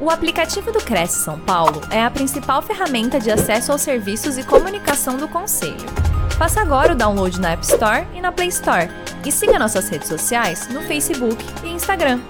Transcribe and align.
O 0.00 0.10
aplicativo 0.10 0.70
do 0.70 0.78
Cresce 0.78 1.24
São 1.24 1.40
Paulo 1.40 1.80
é 1.90 2.00
a 2.00 2.08
principal 2.08 2.62
ferramenta 2.62 3.18
de 3.18 3.32
acesso 3.32 3.72
aos 3.72 3.80
serviços 3.82 4.38
e 4.38 4.44
comunicação 4.44 5.16
do 5.16 5.26
Conselho. 5.26 5.74
Faça 6.38 6.60
agora 6.60 6.92
o 6.92 6.96
download 6.96 7.40
na 7.40 7.50
App 7.50 7.64
Store 7.64 8.06
e 8.14 8.20
na 8.20 8.30
Play 8.30 8.46
Store. 8.46 8.88
E 9.26 9.32
siga 9.32 9.58
nossas 9.58 9.88
redes 9.88 10.06
sociais 10.06 10.68
no 10.68 10.82
Facebook 10.82 11.44
e 11.64 11.70
Instagram. 11.70 12.20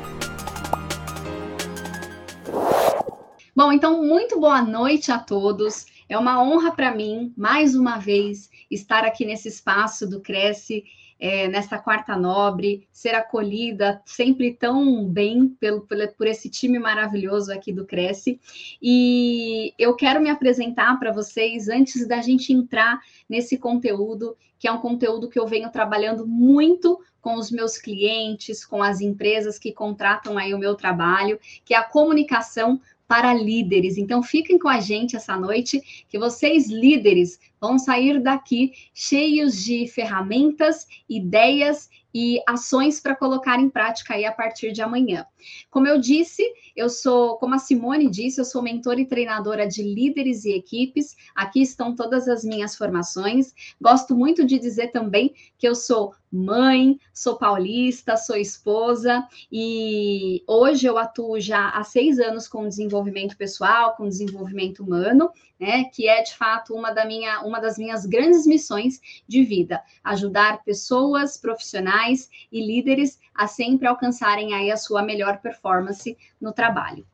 Bom, 3.54 3.70
então, 3.70 4.02
muito 4.02 4.40
boa 4.40 4.62
noite 4.62 5.12
a 5.12 5.18
todos. 5.18 5.84
É 6.08 6.16
uma 6.16 6.42
honra 6.42 6.72
para 6.72 6.94
mim, 6.94 7.34
mais 7.36 7.76
uma 7.76 7.98
vez, 7.98 8.48
estar 8.70 9.04
aqui 9.04 9.26
nesse 9.26 9.48
espaço 9.48 10.08
do 10.08 10.22
Cresce 10.22 10.84
é, 11.18 11.48
nesta 11.48 11.78
quarta 11.78 12.16
nobre, 12.16 12.86
ser 12.92 13.14
acolhida 13.14 14.00
sempre 14.04 14.54
tão 14.54 15.04
bem 15.04 15.48
pelo, 15.48 15.80
pelo, 15.82 16.08
por 16.12 16.26
esse 16.26 16.48
time 16.48 16.78
maravilhoso 16.78 17.52
aqui 17.52 17.72
do 17.72 17.84
Cresce. 17.84 18.40
E 18.80 19.74
eu 19.78 19.96
quero 19.96 20.20
me 20.20 20.30
apresentar 20.30 20.98
para 20.98 21.12
vocês 21.12 21.68
antes 21.68 22.06
da 22.06 22.20
gente 22.20 22.52
entrar 22.52 23.00
nesse 23.28 23.58
conteúdo, 23.58 24.36
que 24.58 24.68
é 24.68 24.72
um 24.72 24.80
conteúdo 24.80 25.28
que 25.28 25.38
eu 25.38 25.46
venho 25.46 25.70
trabalhando 25.70 26.26
muito 26.26 27.00
com 27.20 27.34
os 27.34 27.50
meus 27.50 27.76
clientes, 27.76 28.64
com 28.64 28.82
as 28.82 29.00
empresas 29.00 29.58
que 29.58 29.72
contratam 29.72 30.38
aí 30.38 30.54
o 30.54 30.58
meu 30.58 30.74
trabalho, 30.74 31.38
que 31.64 31.74
é 31.74 31.76
a 31.76 31.82
comunicação 31.82 32.80
para 33.08 33.32
líderes. 33.32 33.96
Então, 33.96 34.22
fiquem 34.22 34.58
com 34.58 34.68
a 34.68 34.78
gente 34.78 35.16
essa 35.16 35.34
noite, 35.34 36.04
que 36.08 36.18
vocês, 36.18 36.68
líderes, 36.68 37.40
vão 37.58 37.78
sair 37.78 38.22
daqui 38.22 38.72
cheios 38.92 39.64
de 39.64 39.88
ferramentas, 39.88 40.86
ideias 41.08 41.88
e 42.14 42.40
ações 42.46 43.00
para 43.00 43.16
colocar 43.16 43.58
em 43.58 43.70
prática 43.70 44.14
aí 44.14 44.26
a 44.26 44.32
partir 44.32 44.72
de 44.72 44.82
amanhã. 44.82 45.26
Como 45.70 45.86
eu 45.86 46.00
disse, 46.00 46.42
eu 46.74 46.88
sou, 46.88 47.36
como 47.36 47.54
a 47.54 47.58
Simone 47.58 48.08
disse, 48.10 48.40
eu 48.40 48.44
sou 48.44 48.62
mentora 48.62 49.00
e 49.00 49.06
treinadora 49.06 49.66
de 49.66 49.82
líderes 49.82 50.44
e 50.44 50.52
equipes. 50.52 51.16
Aqui 51.34 51.62
estão 51.62 51.94
todas 51.94 52.28
as 52.28 52.44
minhas 52.44 52.76
formações. 52.76 53.54
Gosto 53.80 54.14
muito 54.14 54.44
de 54.44 54.58
dizer 54.58 54.88
também 54.88 55.34
que 55.58 55.68
eu 55.68 55.74
sou 55.74 56.14
mãe, 56.30 56.98
sou 57.12 57.36
paulista, 57.36 58.16
sou 58.16 58.36
esposa 58.36 59.26
e 59.50 60.42
hoje 60.46 60.86
eu 60.86 60.98
atuo 60.98 61.40
já 61.40 61.70
há 61.70 61.82
seis 61.82 62.18
anos 62.18 62.46
com 62.46 62.68
desenvolvimento 62.68 63.36
pessoal, 63.36 63.96
com 63.96 64.08
desenvolvimento 64.08 64.82
humano, 64.82 65.30
né? 65.58 65.84
Que 65.84 66.06
é 66.06 66.22
de 66.22 66.36
fato 66.36 66.74
uma, 66.74 66.90
da 66.92 67.04
minha, 67.04 67.40
uma 67.40 67.60
das 67.60 67.78
minhas 67.78 68.04
grandes 68.04 68.46
missões 68.46 69.00
de 69.26 69.42
vida, 69.42 69.82
ajudar 70.04 70.62
pessoas, 70.62 71.36
profissionais 71.36 72.28
e 72.52 72.64
líderes 72.64 73.18
a 73.34 73.46
sempre 73.46 73.86
alcançarem 73.86 74.54
aí 74.54 74.70
a 74.70 74.76
sua 74.76 75.02
melhor 75.02 75.37
performance 75.38 76.16
no 76.40 76.52
trabalho. 76.52 77.06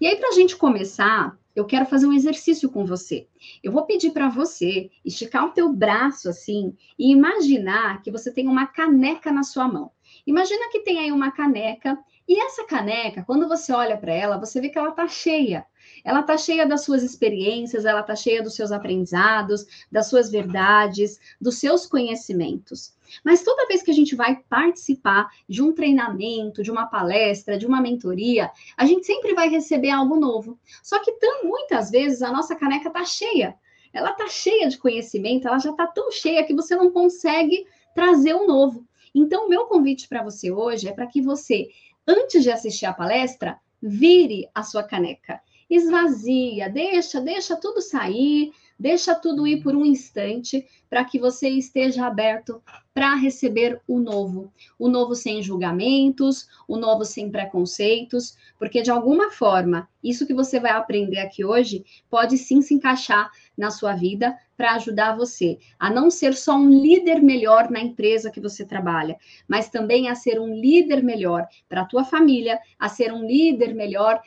E 0.00 0.06
aí, 0.06 0.16
para 0.16 0.28
a 0.28 0.32
gente 0.32 0.56
começar, 0.56 1.38
eu 1.54 1.64
quero 1.64 1.86
fazer 1.86 2.06
um 2.06 2.12
exercício 2.12 2.70
com 2.70 2.84
você. 2.84 3.26
Eu 3.62 3.72
vou 3.72 3.86
pedir 3.86 4.10
para 4.10 4.28
você 4.28 4.90
esticar 5.02 5.46
o 5.46 5.52
teu 5.52 5.72
braço 5.72 6.28
assim 6.28 6.76
e 6.98 7.10
imaginar 7.10 8.02
que 8.02 8.10
você 8.10 8.30
tem 8.30 8.46
uma 8.46 8.66
caneca 8.66 9.32
na 9.32 9.42
sua 9.42 9.66
mão. 9.66 9.90
Imagina 10.26 10.68
que 10.70 10.80
tem 10.80 10.98
aí 10.98 11.12
uma 11.12 11.30
caneca 11.30 11.96
e 12.28 12.40
essa 12.40 12.64
caneca, 12.64 13.22
quando 13.24 13.46
você 13.46 13.72
olha 13.72 13.96
para 13.96 14.12
ela, 14.12 14.36
você 14.36 14.60
vê 14.60 14.68
que 14.68 14.76
ela 14.76 14.88
está 14.88 15.06
cheia. 15.06 15.64
Ela 16.04 16.20
está 16.20 16.36
cheia 16.36 16.66
das 16.66 16.82
suas 16.82 17.04
experiências, 17.04 17.84
ela 17.84 18.00
está 18.00 18.16
cheia 18.16 18.42
dos 18.42 18.56
seus 18.56 18.72
aprendizados, 18.72 19.64
das 19.90 20.08
suas 20.08 20.28
verdades, 20.28 21.20
dos 21.40 21.58
seus 21.58 21.86
conhecimentos. 21.86 22.96
Mas 23.24 23.44
toda 23.44 23.68
vez 23.68 23.82
que 23.82 23.92
a 23.92 23.94
gente 23.94 24.16
vai 24.16 24.42
participar 24.48 25.30
de 25.48 25.62
um 25.62 25.72
treinamento, 25.72 26.64
de 26.64 26.70
uma 26.72 26.86
palestra, 26.86 27.56
de 27.56 27.64
uma 27.64 27.80
mentoria, 27.80 28.50
a 28.76 28.84
gente 28.84 29.06
sempre 29.06 29.32
vai 29.32 29.48
receber 29.48 29.90
algo 29.90 30.16
novo. 30.16 30.58
Só 30.82 30.98
que 30.98 31.12
tão, 31.12 31.44
muitas 31.44 31.90
vezes 31.90 32.22
a 32.22 32.32
nossa 32.32 32.56
caneca 32.56 32.88
está 32.88 33.04
cheia. 33.04 33.54
Ela 33.92 34.10
está 34.10 34.26
cheia 34.26 34.68
de 34.68 34.76
conhecimento, 34.78 35.46
ela 35.46 35.60
já 35.60 35.70
está 35.70 35.86
tão 35.86 36.10
cheia 36.10 36.44
que 36.44 36.54
você 36.54 36.74
não 36.74 36.90
consegue 36.90 37.66
trazer 37.94 38.34
o 38.34 38.42
um 38.42 38.46
novo. 38.48 38.84
Então, 39.18 39.46
o 39.46 39.48
meu 39.48 39.64
convite 39.64 40.06
para 40.06 40.22
você 40.22 40.52
hoje 40.52 40.86
é 40.88 40.92
para 40.92 41.06
que 41.06 41.22
você 41.22 41.68
antes 42.06 42.42
de 42.42 42.50
assistir 42.50 42.86
a 42.86 42.92
palestra, 42.92 43.58
vire 43.82 44.48
a 44.54 44.62
sua 44.62 44.82
caneca. 44.82 45.40
Esvazia, 45.68 46.68
deixa, 46.68 47.20
deixa 47.20 47.56
tudo 47.56 47.80
sair, 47.80 48.52
deixa 48.78 49.14
tudo 49.14 49.46
ir 49.46 49.62
por 49.62 49.74
um 49.74 49.84
instante 49.84 50.66
para 50.88 51.04
que 51.04 51.18
você 51.18 51.48
esteja 51.48 52.06
aberto 52.06 52.62
para 52.92 53.14
receber 53.14 53.80
o 53.86 53.98
novo. 53.98 54.52
O 54.78 54.88
novo 54.88 55.14
sem 55.14 55.42
julgamentos, 55.42 56.48
o 56.68 56.76
novo 56.76 57.04
sem 57.04 57.30
preconceitos, 57.30 58.36
porque 58.58 58.82
de 58.82 58.90
alguma 58.90 59.30
forma, 59.30 59.88
isso 60.02 60.26
que 60.26 60.34
você 60.34 60.60
vai 60.60 60.72
aprender 60.72 61.18
aqui 61.18 61.44
hoje 61.44 61.84
pode 62.08 62.38
sim 62.38 62.62
se 62.62 62.74
encaixar 62.74 63.30
na 63.56 63.70
sua 63.70 63.94
vida 63.94 64.36
para 64.56 64.74
ajudar 64.74 65.16
você 65.16 65.58
a 65.78 65.90
não 65.90 66.10
ser 66.10 66.34
só 66.34 66.56
um 66.56 66.68
líder 66.70 67.22
melhor 67.22 67.70
na 67.70 67.80
empresa 67.80 68.30
que 68.30 68.40
você 68.40 68.64
trabalha, 68.64 69.16
mas 69.46 69.68
também 69.68 70.08
a 70.08 70.14
ser 70.14 70.40
um 70.40 70.54
líder 70.54 71.02
melhor 71.02 71.46
para 71.68 71.82
a 71.82 71.86
tua 71.86 72.04
família, 72.04 72.58
a 72.78 72.88
ser 72.88 73.12
um 73.12 73.26
líder 73.26 73.74
melhor 73.74 74.20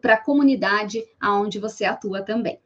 para 0.00 0.14
a 0.14 0.22
comunidade 0.22 1.04
aonde 1.20 1.58
você 1.58 1.84
atua 1.84 2.22
também. 2.22 2.58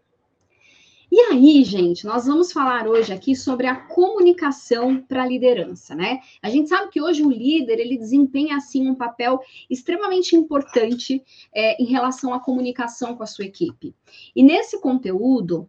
E 1.13 1.19
aí, 1.23 1.65
gente, 1.65 2.07
nós 2.07 2.27
vamos 2.27 2.53
falar 2.53 2.87
hoje 2.87 3.13
aqui 3.13 3.35
sobre 3.35 3.67
a 3.67 3.75
comunicação 3.75 5.03
para 5.03 5.25
a 5.25 5.27
liderança, 5.27 5.93
né? 5.93 6.21
A 6.41 6.49
gente 6.49 6.69
sabe 6.69 6.89
que 6.89 7.03
hoje 7.03 7.25
o 7.25 7.31
líder 7.31 7.81
ele 7.81 7.99
desempenha 7.99 8.57
assim 8.57 8.89
um 8.89 8.95
papel 8.95 9.41
extremamente 9.69 10.37
importante 10.37 11.21
é, 11.53 11.83
em 11.83 11.87
relação 11.87 12.33
à 12.33 12.39
comunicação 12.39 13.17
com 13.17 13.25
a 13.25 13.27
sua 13.27 13.45
equipe. 13.45 13.93
E 14.37 14.43
nesse 14.45 14.81
conteúdo 14.81 15.69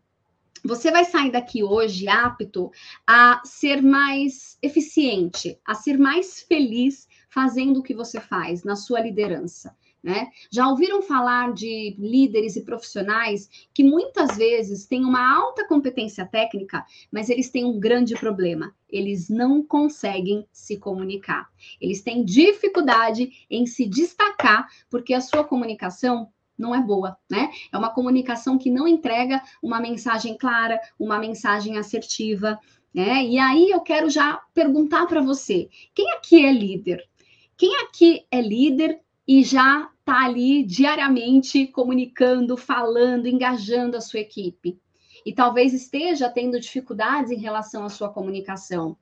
você 0.63 0.91
vai 0.91 1.05
sair 1.05 1.31
daqui 1.31 1.63
hoje 1.63 2.07
apto 2.07 2.71
a 3.07 3.41
ser 3.43 3.81
mais 3.81 4.59
eficiente, 4.61 5.59
a 5.65 5.73
ser 5.73 5.97
mais 5.97 6.43
feliz 6.43 7.07
fazendo 7.31 7.79
o 7.79 7.83
que 7.83 7.95
você 7.95 8.19
faz 8.19 8.63
na 8.63 8.75
sua 8.75 8.99
liderança. 8.99 9.75
Né? 10.03 10.29
Já 10.49 10.67
ouviram 10.67 11.03
falar 11.03 11.53
de 11.53 11.95
líderes 11.99 12.55
e 12.55 12.63
profissionais 12.63 13.47
que 13.71 13.83
muitas 13.83 14.35
vezes 14.35 14.87
têm 14.87 15.05
uma 15.05 15.35
alta 15.35 15.67
competência 15.67 16.25
técnica, 16.25 16.83
mas 17.11 17.29
eles 17.29 17.51
têm 17.51 17.65
um 17.65 17.79
grande 17.79 18.15
problema: 18.15 18.73
eles 18.89 19.29
não 19.29 19.61
conseguem 19.61 20.47
se 20.51 20.77
comunicar. 20.77 21.47
Eles 21.79 22.01
têm 22.01 22.25
dificuldade 22.25 23.45
em 23.47 23.67
se 23.67 23.87
destacar 23.87 24.67
porque 24.89 25.13
a 25.13 25.21
sua 25.21 25.43
comunicação 25.43 26.29
não 26.57 26.73
é 26.73 26.81
boa, 26.81 27.15
né? 27.29 27.51
É 27.71 27.77
uma 27.77 27.93
comunicação 27.93 28.57
que 28.57 28.71
não 28.71 28.87
entrega 28.87 29.39
uma 29.61 29.79
mensagem 29.79 30.35
clara, 30.35 30.79
uma 30.97 31.19
mensagem 31.19 31.77
assertiva, 31.77 32.59
né? 32.91 33.23
E 33.23 33.37
aí 33.37 33.69
eu 33.69 33.81
quero 33.81 34.09
já 34.09 34.41
perguntar 34.51 35.05
para 35.05 35.21
você: 35.21 35.69
quem 35.93 36.11
aqui 36.13 36.43
é 36.43 36.51
líder? 36.51 37.07
Quem 37.55 37.75
aqui 37.83 38.25
é 38.31 38.41
líder 38.41 38.99
e 39.27 39.43
já 39.43 39.90
está 40.01 40.25
ali 40.25 40.63
diariamente 40.63 41.67
comunicando, 41.67 42.57
falando, 42.57 43.27
engajando 43.27 43.95
a 43.95 44.01
sua 44.01 44.19
equipe. 44.19 44.77
E 45.25 45.31
talvez 45.31 45.73
esteja 45.73 46.29
tendo 46.29 46.59
dificuldades 46.59 47.31
em 47.31 47.39
relação 47.39 47.85
à 47.85 47.89
sua 47.89 48.09
comunicação. 48.09 48.97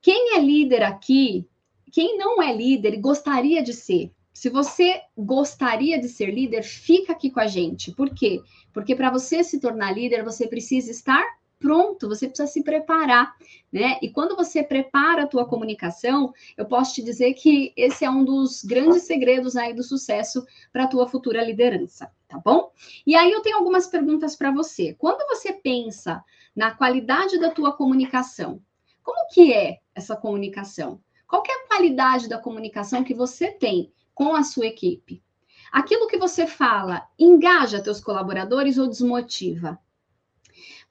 Quem 0.00 0.36
é 0.36 0.40
líder 0.40 0.82
aqui, 0.82 1.46
quem 1.92 2.16
não 2.16 2.42
é 2.42 2.54
líder 2.54 2.94
e 2.94 3.00
gostaria 3.00 3.62
de 3.62 3.74
ser, 3.74 4.10
se 4.32 4.48
você 4.48 5.02
gostaria 5.16 6.00
de 6.00 6.08
ser 6.08 6.30
líder, 6.30 6.62
fica 6.62 7.12
aqui 7.12 7.30
com 7.30 7.40
a 7.40 7.46
gente. 7.46 7.92
Por 7.92 8.14
quê? 8.14 8.40
Porque 8.72 8.94
para 8.94 9.10
você 9.10 9.44
se 9.44 9.60
tornar 9.60 9.92
líder, 9.92 10.24
você 10.24 10.48
precisa 10.48 10.90
estar 10.90 11.22
pronto, 11.60 12.08
você 12.08 12.26
precisa 12.26 12.48
se 12.48 12.64
preparar, 12.64 13.36
né? 13.70 13.98
E 14.02 14.10
quando 14.10 14.34
você 14.34 14.62
prepara 14.62 15.24
a 15.24 15.26
tua 15.26 15.46
comunicação, 15.46 16.32
eu 16.56 16.64
posso 16.64 16.94
te 16.94 17.02
dizer 17.02 17.34
que 17.34 17.72
esse 17.76 18.04
é 18.04 18.10
um 18.10 18.24
dos 18.24 18.64
grandes 18.64 19.02
segredos 19.02 19.56
aí 19.56 19.74
do 19.74 19.82
sucesso 19.82 20.44
para 20.72 20.84
a 20.84 20.88
tua 20.88 21.06
futura 21.06 21.44
liderança, 21.44 22.10
tá 22.26 22.40
bom? 22.42 22.72
E 23.06 23.14
aí 23.14 23.30
eu 23.30 23.42
tenho 23.42 23.58
algumas 23.58 23.86
perguntas 23.86 24.34
para 24.34 24.50
você. 24.50 24.94
Quando 24.94 25.24
você 25.28 25.52
pensa 25.52 26.24
na 26.56 26.70
qualidade 26.70 27.38
da 27.38 27.50
tua 27.50 27.72
comunicação, 27.72 28.60
como 29.02 29.28
que 29.28 29.52
é 29.52 29.78
essa 29.94 30.16
comunicação? 30.16 31.00
Qual 31.28 31.42
é 31.46 31.52
a 31.52 31.68
qualidade 31.68 32.28
da 32.28 32.38
comunicação 32.38 33.04
que 33.04 33.14
você 33.14 33.52
tem 33.52 33.92
com 34.14 34.34
a 34.34 34.42
sua 34.42 34.66
equipe? 34.66 35.22
Aquilo 35.70 36.08
que 36.08 36.18
você 36.18 36.46
fala 36.46 37.06
engaja 37.18 37.82
teus 37.82 38.00
colaboradores 38.00 38.78
ou 38.78 38.88
desmotiva? 38.88 39.78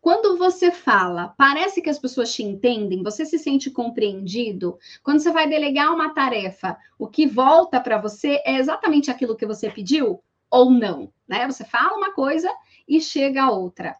Quando 0.01 0.37
você 0.37 0.71
fala, 0.71 1.33
parece 1.37 1.81
que 1.81 1.89
as 1.89 1.99
pessoas 1.99 2.33
te 2.33 2.41
entendem, 2.41 3.03
você 3.03 3.25
se 3.25 3.37
sente 3.37 3.69
compreendido. 3.69 4.77
Quando 5.03 5.19
você 5.19 5.31
vai 5.31 5.47
delegar 5.47 5.93
uma 5.93 6.13
tarefa, 6.13 6.77
o 6.97 7.07
que 7.07 7.27
volta 7.27 7.81
para 7.81 7.99
você 7.99 8.41
é 8.45 8.57
exatamente 8.57 9.11
aquilo 9.11 9.35
que 9.35 9.45
você 9.45 9.69
pediu 9.69 10.23
ou 10.49 10.71
não, 10.71 11.11
né? 11.27 11.45
Você 11.45 11.65
fala 11.65 11.97
uma 11.97 12.13
coisa 12.13 12.49
e 12.87 13.01
chega 13.01 13.43
a 13.43 13.51
outra. 13.51 13.95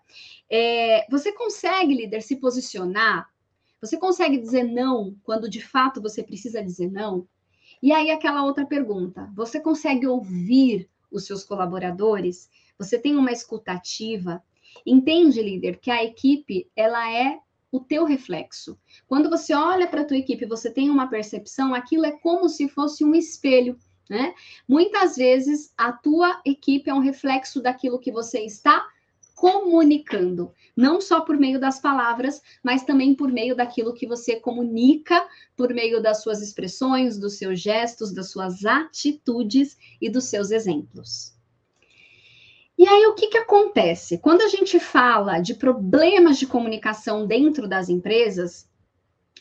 É, 0.49 1.05
você 1.11 1.31
consegue, 1.33 1.93
líder, 1.93 2.21
se 2.21 2.37
posicionar? 2.37 3.29
Você 3.81 3.97
consegue 3.97 4.37
dizer 4.37 4.63
não 4.63 5.15
quando 5.23 5.49
de 5.49 5.61
fato 5.61 6.01
você 6.01 6.23
precisa 6.23 6.63
dizer 6.63 6.89
não? 6.89 7.27
E 7.81 7.93
aí, 7.93 8.09
aquela 8.09 8.43
outra 8.43 8.65
pergunta: 8.65 9.31
você 9.35 9.59
consegue 9.59 10.07
ouvir 10.07 10.89
os 11.11 11.25
seus 11.25 11.43
colaboradores? 11.43 12.49
Você 12.77 12.97
tem 12.97 13.15
uma 13.15 13.31
escutativa? 13.31 14.43
Entende, 14.85 15.41
líder, 15.41 15.79
que 15.79 15.91
a 15.91 16.03
equipe 16.03 16.69
ela 16.75 17.11
é 17.11 17.39
o 17.71 17.79
teu 17.79 18.05
reflexo. 18.05 18.77
Quando 19.07 19.29
você 19.29 19.53
olha 19.53 19.87
para 19.87 20.01
a 20.01 20.05
tua 20.05 20.17
equipe, 20.17 20.45
você 20.45 20.71
tem 20.71 20.89
uma 20.89 21.07
percepção, 21.07 21.73
aquilo 21.73 22.05
é 22.05 22.11
como 22.11 22.49
se 22.49 22.67
fosse 22.67 23.03
um 23.03 23.13
espelho, 23.13 23.77
né? 24.09 24.33
Muitas 24.67 25.15
vezes 25.15 25.71
a 25.77 25.91
tua 25.91 26.41
equipe 26.45 26.89
é 26.89 26.93
um 26.93 26.99
reflexo 26.99 27.61
daquilo 27.61 27.99
que 27.99 28.11
você 28.11 28.39
está 28.39 28.87
comunicando, 29.35 30.51
não 30.75 30.99
só 30.99 31.21
por 31.21 31.37
meio 31.37 31.59
das 31.61 31.79
palavras, 31.79 32.41
mas 32.61 32.83
também 32.83 33.15
por 33.15 33.31
meio 33.31 33.55
daquilo 33.55 33.93
que 33.93 34.05
você 34.05 34.37
comunica, 34.37 35.25
por 35.55 35.73
meio 35.73 36.01
das 36.01 36.21
suas 36.21 36.41
expressões, 36.41 37.17
dos 37.17 37.37
seus 37.37 37.61
gestos, 37.61 38.13
das 38.13 38.31
suas 38.31 38.65
atitudes 38.65 39.77
e 40.01 40.09
dos 40.09 40.25
seus 40.25 40.51
exemplos. 40.51 41.38
E 42.79 42.87
aí, 42.87 43.07
o 43.07 43.13
que, 43.13 43.27
que 43.27 43.37
acontece? 43.37 44.17
Quando 44.19 44.41
a 44.41 44.47
gente 44.47 44.79
fala 44.79 45.41
de 45.41 45.53
problemas 45.53 46.39
de 46.39 46.47
comunicação 46.47 47.27
dentro 47.27 47.67
das 47.67 47.89
empresas, 47.89 48.69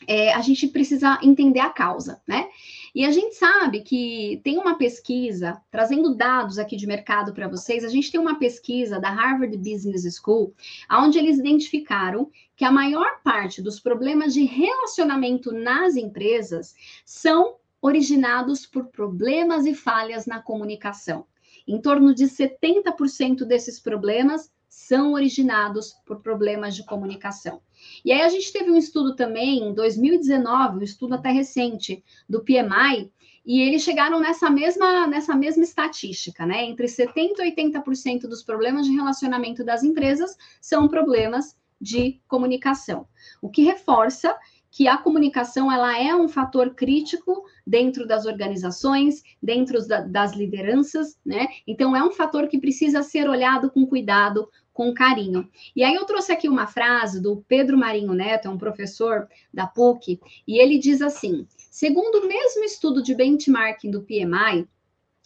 é, 0.05 0.33
a 0.33 0.41
gente 0.41 0.67
precisa 0.67 1.17
entender 1.23 1.61
a 1.61 1.69
causa, 1.69 2.21
né? 2.27 2.49
E 2.93 3.05
a 3.05 3.11
gente 3.11 3.35
sabe 3.35 3.79
que 3.79 4.41
tem 4.43 4.57
uma 4.57 4.77
pesquisa, 4.77 5.61
trazendo 5.71 6.15
dados 6.15 6.59
aqui 6.59 6.75
de 6.75 6.85
mercado 6.85 7.33
para 7.33 7.47
vocês, 7.47 7.85
a 7.85 7.87
gente 7.87 8.11
tem 8.11 8.19
uma 8.19 8.37
pesquisa 8.37 8.99
da 8.99 9.09
Harvard 9.09 9.55
Business 9.55 10.03
School, 10.21 10.53
onde 10.91 11.17
eles 11.17 11.39
identificaram 11.39 12.29
que 12.57 12.65
a 12.65 12.71
maior 12.73 13.21
parte 13.23 13.61
dos 13.61 13.79
problemas 13.79 14.33
de 14.33 14.43
relacionamento 14.43 15.53
nas 15.53 15.95
empresas 15.95 16.75
são 17.05 17.55
originados 17.81 18.65
por 18.65 18.87
problemas 18.87 19.65
e 19.65 19.73
falhas 19.73 20.25
na 20.25 20.41
comunicação. 20.41 21.25
Em 21.67 21.81
torno 21.81 22.13
de 22.13 22.25
70% 22.25 23.45
desses 23.45 23.79
problemas 23.79 24.51
são 24.69 25.13
originados 25.13 25.93
por 26.05 26.21
problemas 26.21 26.75
de 26.75 26.85
comunicação. 26.85 27.61
E 28.03 28.11
aí 28.11 28.21
a 28.21 28.29
gente 28.29 28.51
teve 28.53 28.69
um 28.71 28.77
estudo 28.77 29.15
também 29.15 29.63
em 29.63 29.73
2019, 29.73 30.77
um 30.77 30.81
estudo 30.81 31.15
até 31.15 31.31
recente 31.31 32.03
do 32.27 32.43
PMI, 32.43 33.11
e 33.45 33.61
eles 33.61 33.81
chegaram 33.81 34.19
nessa 34.19 34.49
mesma 34.49 35.07
nessa 35.07 35.35
mesma 35.35 35.63
estatística, 35.63 36.45
né? 36.45 36.65
Entre 36.65 36.87
70 36.87 37.43
e 37.43 37.55
80% 37.55 38.21
dos 38.21 38.43
problemas 38.43 38.85
de 38.85 38.93
relacionamento 38.93 39.63
das 39.63 39.83
empresas 39.83 40.37
são 40.61 40.87
problemas 40.87 41.57
de 41.81 42.21
comunicação. 42.27 43.07
O 43.41 43.49
que 43.49 43.63
reforça 43.63 44.37
que 44.71 44.87
a 44.87 44.97
comunicação 44.97 45.71
ela 45.71 45.97
é 45.97 46.15
um 46.15 46.27
fator 46.27 46.75
crítico 46.75 47.43
dentro 47.65 48.07
das 48.07 48.25
organizações, 48.25 49.23
dentro 49.41 49.85
da, 49.87 50.01
das 50.01 50.33
lideranças, 50.33 51.17
né? 51.25 51.47
Então 51.65 51.95
é 51.95 52.03
um 52.03 52.11
fator 52.11 52.47
que 52.47 52.59
precisa 52.59 53.01
ser 53.01 53.27
olhado 53.29 53.71
com 53.71 53.85
cuidado, 53.85 54.49
com 54.71 54.93
carinho. 54.93 55.49
E 55.75 55.83
aí 55.83 55.93
eu 55.95 56.05
trouxe 56.05 56.31
aqui 56.31 56.47
uma 56.47 56.67
frase 56.67 57.21
do 57.21 57.43
Pedro 57.47 57.77
Marinho 57.77 58.13
Neto, 58.13 58.47
é 58.47 58.51
um 58.51 58.57
professor 58.57 59.27
da 59.53 59.67
PUC, 59.67 60.19
e 60.47 60.57
ele 60.59 60.77
diz 60.77 61.01
assim: 61.01 61.47
segundo 61.69 62.23
o 62.23 62.27
mesmo 62.27 62.63
estudo 62.63 63.01
de 63.01 63.15
benchmarking 63.15 63.91
do 63.91 64.03
PMI, 64.03 64.67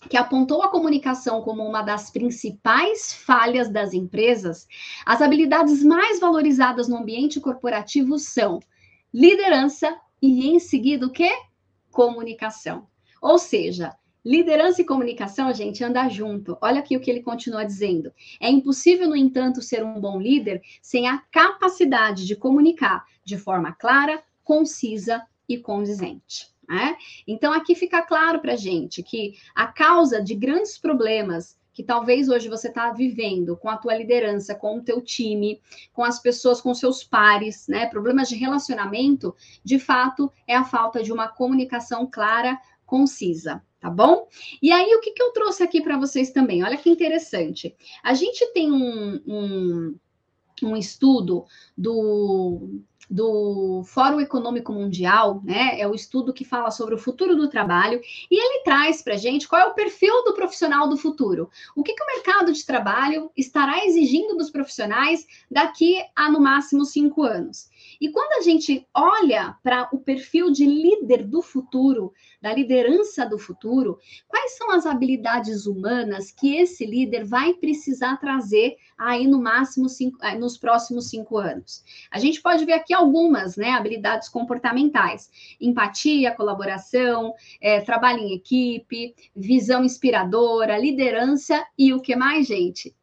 que 0.10 0.18
apontou 0.18 0.64
a 0.64 0.70
comunicação 0.70 1.42
como 1.42 1.64
uma 1.64 1.82
das 1.82 2.10
principais 2.10 3.14
falhas 3.14 3.70
das 3.70 3.94
empresas, 3.94 4.68
as 5.06 5.22
habilidades 5.22 5.84
mais 5.84 6.20
valorizadas 6.20 6.88
no 6.88 6.98
ambiente 6.98 7.40
corporativo 7.40 8.18
são 8.18 8.60
liderança 9.14 9.96
e, 10.22 10.48
em 10.48 10.60
seguida, 10.60 11.06
o 11.06 11.12
quê? 11.12 11.30
Comunicação. 11.92 12.88
Ou 13.22 13.38
seja, 13.38 13.96
liderança 14.26 14.82
e 14.82 14.86
comunicação, 14.86 15.54
gente, 15.54 15.84
anda 15.84 16.08
junto. 16.10 16.58
Olha 16.62 16.80
aqui 16.80 16.96
o 16.96 17.00
que 17.00 17.12
ele 17.12 17.22
continua 17.22 17.66
dizendo. 17.66 18.12
É 18.40 18.50
impossível, 18.50 19.08
no 19.08 19.16
entanto, 19.16 19.62
ser 19.62 19.84
um 19.84 20.00
bom 20.00 20.20
líder 20.20 20.62
sem 20.82 21.08
a 21.08 21.20
capacidade 21.32 22.26
de 22.26 22.36
comunicar 22.36 23.06
de 23.24 23.38
forma 23.38 23.74
clara, 23.74 24.24
concisa 24.44 25.22
e 25.48 25.58
condizente. 25.58 26.48
Né? 26.68 26.96
Então, 27.28 27.54
aqui 27.54 27.76
fica 27.76 28.02
claro 28.02 28.40
para 28.40 28.56
gente 28.56 29.04
que 29.04 29.36
a 29.54 29.68
causa 29.68 30.22
de 30.22 30.34
grandes 30.34 30.78
problemas 30.78 31.58
que 31.74 31.84
talvez 31.84 32.30
hoje 32.30 32.48
você 32.48 32.68
está 32.68 32.92
vivendo 32.92 33.58
com 33.58 33.70
a 33.70 33.78
tua 33.78 33.96
liderança, 33.96 34.54
com 34.54 34.78
o 34.78 34.84
teu 34.84 35.02
time, 35.02 35.60
com 35.92 36.04
as 36.04 36.20
pessoas, 36.20 36.62
com 36.62 36.74
seus 36.74 37.04
pares, 37.04 37.68
né? 37.68 37.88
Problemas 37.88 38.30
de 38.30 38.36
relacionamento, 38.36 39.36
de 39.64 39.80
fato, 39.80 40.32
é 40.48 40.56
a 40.56 40.64
falta 40.64 41.02
de 41.02 41.12
uma 41.12 41.28
comunicação 41.28 42.08
clara, 42.10 42.60
concisa, 42.86 43.64
tá 43.80 43.90
bom? 43.90 44.28
E 44.62 44.72
aí, 44.72 44.94
o 44.96 45.02
que, 45.02 45.12
que 45.12 45.24
eu 45.24 45.32
trouxe 45.32 45.64
aqui 45.64 45.82
para 45.82 45.98
vocês 45.98 46.32
também? 46.32 46.64
Olha 46.64 46.78
que 46.78 46.90
interessante. 46.90 47.76
A 48.04 48.14
gente 48.14 48.46
tem 48.54 48.72
um, 48.72 49.22
um, 49.26 49.96
um 50.62 50.78
estudo 50.78 51.46
do 51.76 52.82
do 53.14 53.84
Fórum 53.86 54.20
Econômico 54.20 54.74
Mundial, 54.74 55.40
né? 55.44 55.80
É 55.80 55.88
o 55.88 55.94
estudo 55.94 56.34
que 56.34 56.44
fala 56.44 56.72
sobre 56.72 56.96
o 56.96 56.98
futuro 56.98 57.36
do 57.36 57.48
trabalho 57.48 58.02
e 58.30 58.36
ele 58.36 58.64
traz 58.64 59.04
para 59.04 59.16
gente 59.16 59.48
qual 59.48 59.62
é 59.62 59.66
o 59.66 59.76
perfil 59.76 60.24
do 60.24 60.34
profissional 60.34 60.90
do 60.90 60.98
futuro. 60.98 61.48
O 61.76 61.84
que, 61.84 61.94
que 61.94 62.02
o 62.02 62.08
mercado 62.08 62.52
de 62.52 62.66
trabalho 62.66 63.30
estará 63.38 63.86
exigindo 63.86 64.36
dos 64.36 64.50
profissionais 64.50 65.28
daqui 65.50 66.04
a 66.16 66.32
no 66.32 66.40
máximo 66.40 66.86
cinco 66.86 67.22
anos? 67.22 67.70
E 68.04 68.10
quando 68.10 68.34
a 68.34 68.42
gente 68.42 68.86
olha 68.94 69.58
para 69.64 69.88
o 69.94 69.98
perfil 69.98 70.52
de 70.52 70.66
líder 70.66 71.24
do 71.26 71.42
futuro, 71.42 72.12
da 72.42 72.54
liderança 72.54 73.26
do 73.26 73.40
futuro, 73.40 73.98
quais 74.28 74.58
são 74.58 74.72
as 74.72 74.86
habilidades 74.86 75.66
humanas 75.66 76.30
que 76.30 76.58
esse 76.58 76.86
líder 76.86 77.24
vai 77.24 77.54
precisar 77.54 78.18
trazer 78.18 78.76
aí 78.98 79.26
no 79.26 79.42
máximo 79.42 79.88
cinco, 79.88 80.18
eh, 80.22 80.36
nos 80.36 80.58
próximos 80.58 81.10
cinco 81.10 81.38
anos? 81.38 81.82
A 82.12 82.20
gente 82.20 82.42
pode 82.42 82.66
ver 82.66 82.74
aqui 82.74 82.94
algumas, 82.94 83.56
né, 83.56 83.70
habilidades 83.70 84.28
comportamentais: 84.28 85.56
empatia, 85.62 86.36
colaboração, 86.36 87.34
é, 87.62 87.80
trabalho 87.80 88.20
em 88.20 88.34
equipe, 88.34 89.16
visão 89.34 89.82
inspiradora, 89.82 90.78
liderança 90.78 91.66
e 91.78 91.94
o 91.94 92.02
que 92.02 92.18
mais, 92.18 92.48
gente? 92.48 92.94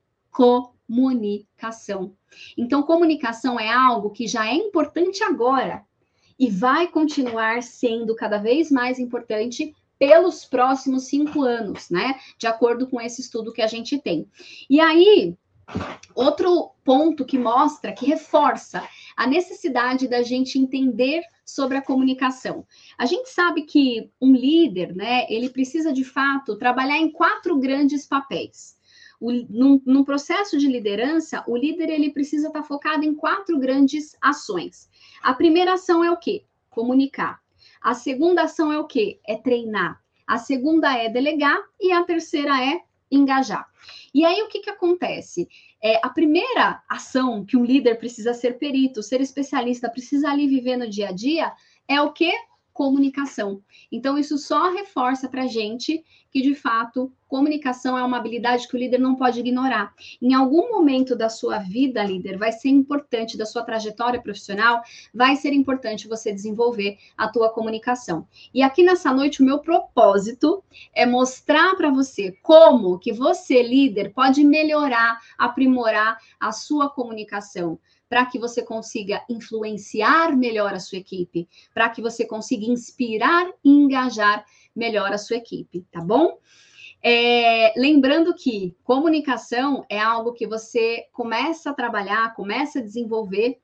Comunicação. 0.90 2.16
Então, 2.58 2.82
comunicação 2.82 3.60
é 3.60 3.72
algo 3.72 4.10
que 4.10 4.26
já 4.26 4.48
é 4.48 4.54
importante 4.54 5.22
agora 5.22 5.84
e 6.36 6.50
vai 6.50 6.88
continuar 6.88 7.62
sendo 7.62 8.16
cada 8.16 8.38
vez 8.38 8.72
mais 8.72 8.98
importante 8.98 9.72
pelos 10.00 10.44
próximos 10.44 11.04
cinco 11.04 11.42
anos, 11.42 11.90
né? 11.90 12.18
De 12.36 12.48
acordo 12.48 12.88
com 12.88 13.00
esse 13.00 13.20
estudo 13.20 13.52
que 13.52 13.62
a 13.62 13.68
gente 13.68 14.00
tem. 14.00 14.28
E 14.68 14.80
aí, 14.80 15.36
outro 16.12 16.72
ponto 16.84 17.24
que 17.24 17.38
mostra, 17.38 17.92
que 17.92 18.06
reforça 18.06 18.82
a 19.16 19.28
necessidade 19.28 20.08
da 20.08 20.22
gente 20.22 20.58
entender 20.58 21.22
sobre 21.44 21.76
a 21.76 21.82
comunicação. 21.82 22.66
A 22.98 23.06
gente 23.06 23.28
sabe 23.28 23.62
que 23.62 24.10
um 24.20 24.32
líder, 24.32 24.92
né, 24.96 25.24
ele 25.28 25.50
precisa 25.50 25.92
de 25.92 26.02
fato 26.02 26.56
trabalhar 26.56 26.96
em 26.96 27.12
quatro 27.12 27.56
grandes 27.58 28.06
papéis. 28.06 28.79
O, 29.20 29.30
num, 29.30 29.80
num, 29.84 30.02
processo 30.02 30.56
de 30.56 30.66
liderança, 30.66 31.44
o 31.46 31.56
líder 31.56 31.90
ele 31.90 32.10
precisa 32.10 32.48
estar 32.48 32.62
focado 32.62 33.04
em 33.04 33.14
quatro 33.14 33.58
grandes 33.58 34.16
ações. 34.20 34.88
A 35.22 35.34
primeira 35.34 35.74
ação 35.74 36.02
é 36.02 36.10
o 36.10 36.16
quê? 36.16 36.44
Comunicar. 36.70 37.40
A 37.82 37.94
segunda 37.94 38.42
ação 38.42 38.72
é 38.72 38.78
o 38.78 38.86
quê? 38.86 39.20
É 39.26 39.36
treinar. 39.36 40.02
A 40.26 40.38
segunda 40.38 40.96
é 40.96 41.08
delegar 41.08 41.60
e 41.80 41.92
a 41.92 42.02
terceira 42.02 42.64
é 42.64 42.80
engajar. 43.10 43.68
E 44.14 44.24
aí 44.24 44.42
o 44.42 44.48
que, 44.48 44.60
que 44.60 44.70
acontece? 44.70 45.48
É, 45.82 46.00
a 46.04 46.08
primeira 46.08 46.82
ação 46.88 47.44
que 47.44 47.56
um 47.56 47.64
líder 47.64 47.96
precisa 47.96 48.32
ser 48.32 48.58
perito, 48.58 49.02
ser 49.02 49.20
especialista, 49.20 49.90
precisa 49.90 50.30
ali 50.30 50.46
viver 50.46 50.76
no 50.76 50.88
dia 50.88 51.08
a 51.08 51.12
dia 51.12 51.52
é 51.88 52.00
o 52.00 52.12
que? 52.12 52.32
Comunicação. 52.80 53.62
Então, 53.92 54.16
isso 54.16 54.38
só 54.38 54.70
reforça 54.70 55.28
para 55.28 55.42
a 55.42 55.46
gente 55.46 56.02
que, 56.30 56.40
de 56.40 56.54
fato, 56.54 57.12
comunicação 57.28 57.98
é 57.98 58.02
uma 58.02 58.16
habilidade 58.16 58.66
que 58.66 58.74
o 58.74 58.78
líder 58.78 58.98
não 58.98 59.16
pode 59.16 59.38
ignorar. 59.38 59.92
Em 60.20 60.32
algum 60.32 60.70
momento 60.70 61.14
da 61.14 61.28
sua 61.28 61.58
vida, 61.58 62.02
líder, 62.02 62.38
vai 62.38 62.52
ser 62.52 62.70
importante, 62.70 63.36
da 63.36 63.44
sua 63.44 63.64
trajetória 63.64 64.22
profissional, 64.22 64.80
vai 65.12 65.36
ser 65.36 65.52
importante 65.52 66.08
você 66.08 66.32
desenvolver 66.32 66.96
a 67.18 67.28
tua 67.28 67.50
comunicação. 67.50 68.26
E 68.54 68.62
aqui 68.62 68.82
nessa 68.82 69.12
noite, 69.12 69.42
o 69.42 69.44
meu 69.44 69.58
propósito 69.58 70.64
é 70.94 71.04
mostrar 71.04 71.76
para 71.76 71.90
você 71.90 72.32
como 72.42 72.98
que 72.98 73.12
você, 73.12 73.62
líder, 73.62 74.14
pode 74.14 74.42
melhorar, 74.42 75.20
aprimorar 75.36 76.16
a 76.40 76.50
sua 76.50 76.88
comunicação 76.88 77.78
para 78.10 78.26
que 78.26 78.40
você 78.40 78.60
consiga 78.60 79.24
influenciar 79.28 80.36
melhor 80.36 80.74
a 80.74 80.80
sua 80.80 80.98
equipe, 80.98 81.48
para 81.72 81.88
que 81.88 82.02
você 82.02 82.26
consiga 82.26 82.66
inspirar 82.66 83.48
e 83.64 83.70
engajar 83.70 84.44
melhor 84.74 85.12
a 85.12 85.18
sua 85.18 85.36
equipe, 85.36 85.86
tá 85.92 86.00
bom? 86.00 86.36
É, 87.00 87.72
lembrando 87.78 88.34
que 88.34 88.76
comunicação 88.82 89.86
é 89.88 89.98
algo 89.98 90.32
que 90.32 90.46
você 90.46 91.06
começa 91.12 91.70
a 91.70 91.74
trabalhar, 91.74 92.34
começa 92.34 92.80
a 92.80 92.82
desenvolver 92.82 93.58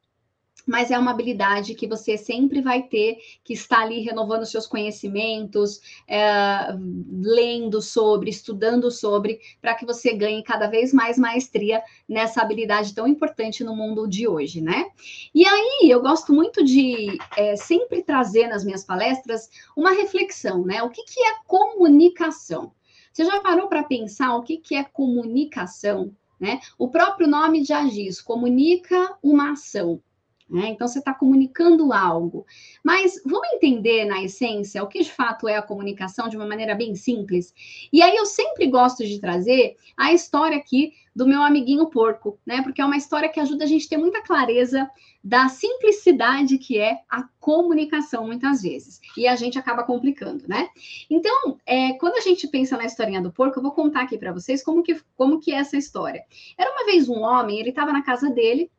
mas 0.66 0.90
é 0.90 0.98
uma 0.98 1.12
habilidade 1.12 1.74
que 1.74 1.86
você 1.86 2.18
sempre 2.18 2.60
vai 2.60 2.82
ter 2.82 3.18
que 3.44 3.54
estar 3.54 3.82
ali 3.82 4.00
renovando 4.00 4.44
seus 4.44 4.66
conhecimentos, 4.66 5.80
é, 6.08 6.76
lendo 7.22 7.80
sobre, 7.80 8.30
estudando 8.30 8.90
sobre, 8.90 9.38
para 9.60 9.74
que 9.74 9.86
você 9.86 10.12
ganhe 10.12 10.42
cada 10.42 10.66
vez 10.66 10.92
mais 10.92 11.16
maestria 11.16 11.82
nessa 12.08 12.42
habilidade 12.42 12.94
tão 12.94 13.06
importante 13.06 13.62
no 13.62 13.76
mundo 13.76 14.08
de 14.08 14.26
hoje, 14.26 14.60
né? 14.60 14.86
E 15.32 15.46
aí 15.46 15.88
eu 15.88 16.02
gosto 16.02 16.32
muito 16.32 16.64
de 16.64 17.16
é, 17.36 17.54
sempre 17.54 18.02
trazer 18.02 18.48
nas 18.48 18.64
minhas 18.64 18.84
palestras 18.84 19.48
uma 19.76 19.92
reflexão, 19.92 20.64
né? 20.64 20.82
O 20.82 20.90
que, 20.90 21.04
que 21.04 21.20
é 21.20 21.34
comunicação? 21.46 22.72
Você 23.12 23.24
já 23.24 23.40
parou 23.40 23.68
para 23.68 23.82
pensar 23.82 24.36
o 24.36 24.42
que, 24.42 24.58
que 24.58 24.74
é 24.74 24.84
comunicação? 24.84 26.14
Né? 26.38 26.60
O 26.76 26.90
próprio 26.90 27.26
nome 27.26 27.64
já 27.64 27.82
diz, 27.84 28.20
comunica 28.20 29.16
uma 29.22 29.52
ação. 29.52 30.02
Né? 30.48 30.68
Então, 30.68 30.86
você 30.86 31.00
está 31.00 31.12
comunicando 31.12 31.92
algo. 31.92 32.46
Mas 32.82 33.20
vamos 33.24 33.48
entender, 33.52 34.04
na 34.04 34.22
essência, 34.22 34.82
o 34.82 34.86
que 34.86 35.02
de 35.02 35.10
fato 35.10 35.48
é 35.48 35.56
a 35.56 35.62
comunicação 35.62 36.28
de 36.28 36.36
uma 36.36 36.46
maneira 36.46 36.74
bem 36.74 36.94
simples. 36.94 37.52
E 37.92 38.00
aí, 38.00 38.16
eu 38.16 38.26
sempre 38.26 38.68
gosto 38.68 39.04
de 39.04 39.20
trazer 39.20 39.76
a 39.96 40.12
história 40.12 40.56
aqui 40.56 40.92
do 41.14 41.26
meu 41.26 41.42
amiguinho 41.42 41.88
porco, 41.88 42.38
né? 42.46 42.62
Porque 42.62 42.80
é 42.80 42.84
uma 42.84 42.96
história 42.96 43.28
que 43.28 43.40
ajuda 43.40 43.64
a 43.64 43.66
gente 43.66 43.86
a 43.86 43.88
ter 43.88 43.96
muita 43.96 44.22
clareza 44.22 44.88
da 45.24 45.48
simplicidade 45.48 46.58
que 46.58 46.78
é 46.78 47.00
a 47.08 47.24
comunicação, 47.40 48.26
muitas 48.26 48.62
vezes. 48.62 49.00
E 49.16 49.26
a 49.26 49.34
gente 49.34 49.58
acaba 49.58 49.82
complicando, 49.82 50.46
né? 50.46 50.68
Então, 51.10 51.58
é, 51.66 51.94
quando 51.94 52.16
a 52.16 52.20
gente 52.20 52.46
pensa 52.46 52.76
na 52.76 52.84
historinha 52.84 53.22
do 53.22 53.32
porco, 53.32 53.58
eu 53.58 53.62
vou 53.62 53.72
contar 53.72 54.02
aqui 54.02 54.18
para 54.18 54.32
vocês 54.32 54.62
como 54.62 54.82
que, 54.82 55.00
como 55.16 55.40
que 55.40 55.52
é 55.52 55.56
essa 55.56 55.76
história. 55.76 56.22
Era 56.56 56.70
uma 56.70 56.84
vez 56.84 57.08
um 57.08 57.22
homem, 57.22 57.58
ele 57.58 57.70
estava 57.70 57.92
na 57.92 58.04
casa 58.04 58.30
dele, 58.30 58.70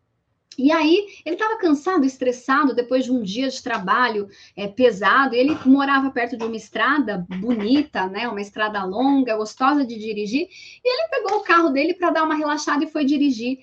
e 0.57 0.71
aí, 0.71 1.05
ele 1.23 1.35
estava 1.35 1.57
cansado, 1.57 2.03
estressado, 2.03 2.73
depois 2.73 3.05
de 3.05 3.11
um 3.11 3.21
dia 3.21 3.47
de 3.47 3.61
trabalho 3.61 4.27
é, 4.55 4.67
pesado. 4.67 5.35
Ele 5.35 5.55
morava 5.65 6.09
perto 6.09 6.35
de 6.35 6.43
uma 6.43 6.55
estrada 6.55 7.23
bonita, 7.39 8.07
né? 8.07 8.27
Uma 8.27 8.41
estrada 8.41 8.83
longa, 8.83 9.37
gostosa 9.37 9.85
de 9.85 9.99
dirigir. 9.99 10.47
E 10.83 10.89
ele 10.89 11.09
pegou 11.09 11.37
o 11.37 11.43
carro 11.43 11.69
dele 11.69 11.93
para 11.93 12.09
dar 12.09 12.23
uma 12.23 12.33
relaxada 12.33 12.83
e 12.83 12.89
foi 12.89 13.05
dirigir 13.05 13.59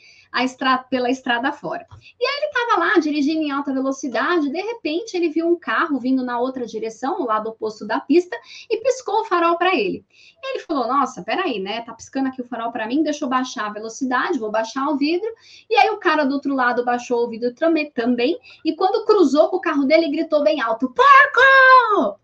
pela 0.90 1.10
estrada 1.10 1.52
fora. 1.52 1.86
E 2.20 2.26
aí 2.26 2.36
ele 2.36 2.46
estava 2.46 2.80
lá 2.80 2.98
dirigindo 2.98 3.42
em 3.42 3.50
alta 3.50 3.72
velocidade, 3.72 4.50
de 4.50 4.60
repente 4.60 5.16
ele 5.16 5.28
viu 5.28 5.46
um 5.46 5.56
carro 5.56 5.98
vindo 5.98 6.24
na 6.24 6.38
outra 6.38 6.66
direção, 6.66 7.18
no 7.18 7.26
lado 7.26 7.50
oposto 7.50 7.86
da 7.86 8.00
pista, 8.00 8.36
e 8.68 8.78
piscou 8.78 9.20
o 9.20 9.24
farol 9.24 9.56
para 9.56 9.74
ele. 9.74 10.04
E 10.42 10.50
ele 10.50 10.58
falou: 10.60 10.88
Nossa, 10.88 11.22
peraí, 11.22 11.60
né? 11.60 11.82
Tá 11.82 11.92
piscando 11.94 12.28
aqui 12.28 12.42
o 12.42 12.46
farol 12.46 12.72
para 12.72 12.86
mim, 12.86 13.02
deixa 13.02 13.24
eu 13.24 13.28
baixar 13.28 13.66
a 13.66 13.72
velocidade, 13.72 14.38
vou 14.38 14.50
baixar 14.50 14.88
o 14.88 14.96
vidro. 14.96 15.28
E 15.70 15.76
aí 15.76 15.90
o 15.90 15.98
cara 15.98 16.24
do 16.24 16.34
outro 16.34 16.54
lado 16.54 16.84
baixou 16.84 17.24
o 17.24 17.28
vidro 17.28 17.54
também, 17.94 18.38
e 18.64 18.74
quando 18.74 19.04
cruzou 19.04 19.48
com 19.48 19.56
o 19.56 19.60
carro 19.60 19.84
dele, 19.84 20.10
gritou 20.10 20.42
bem 20.42 20.60
alto: 20.60 20.92
Porco! 20.92 22.18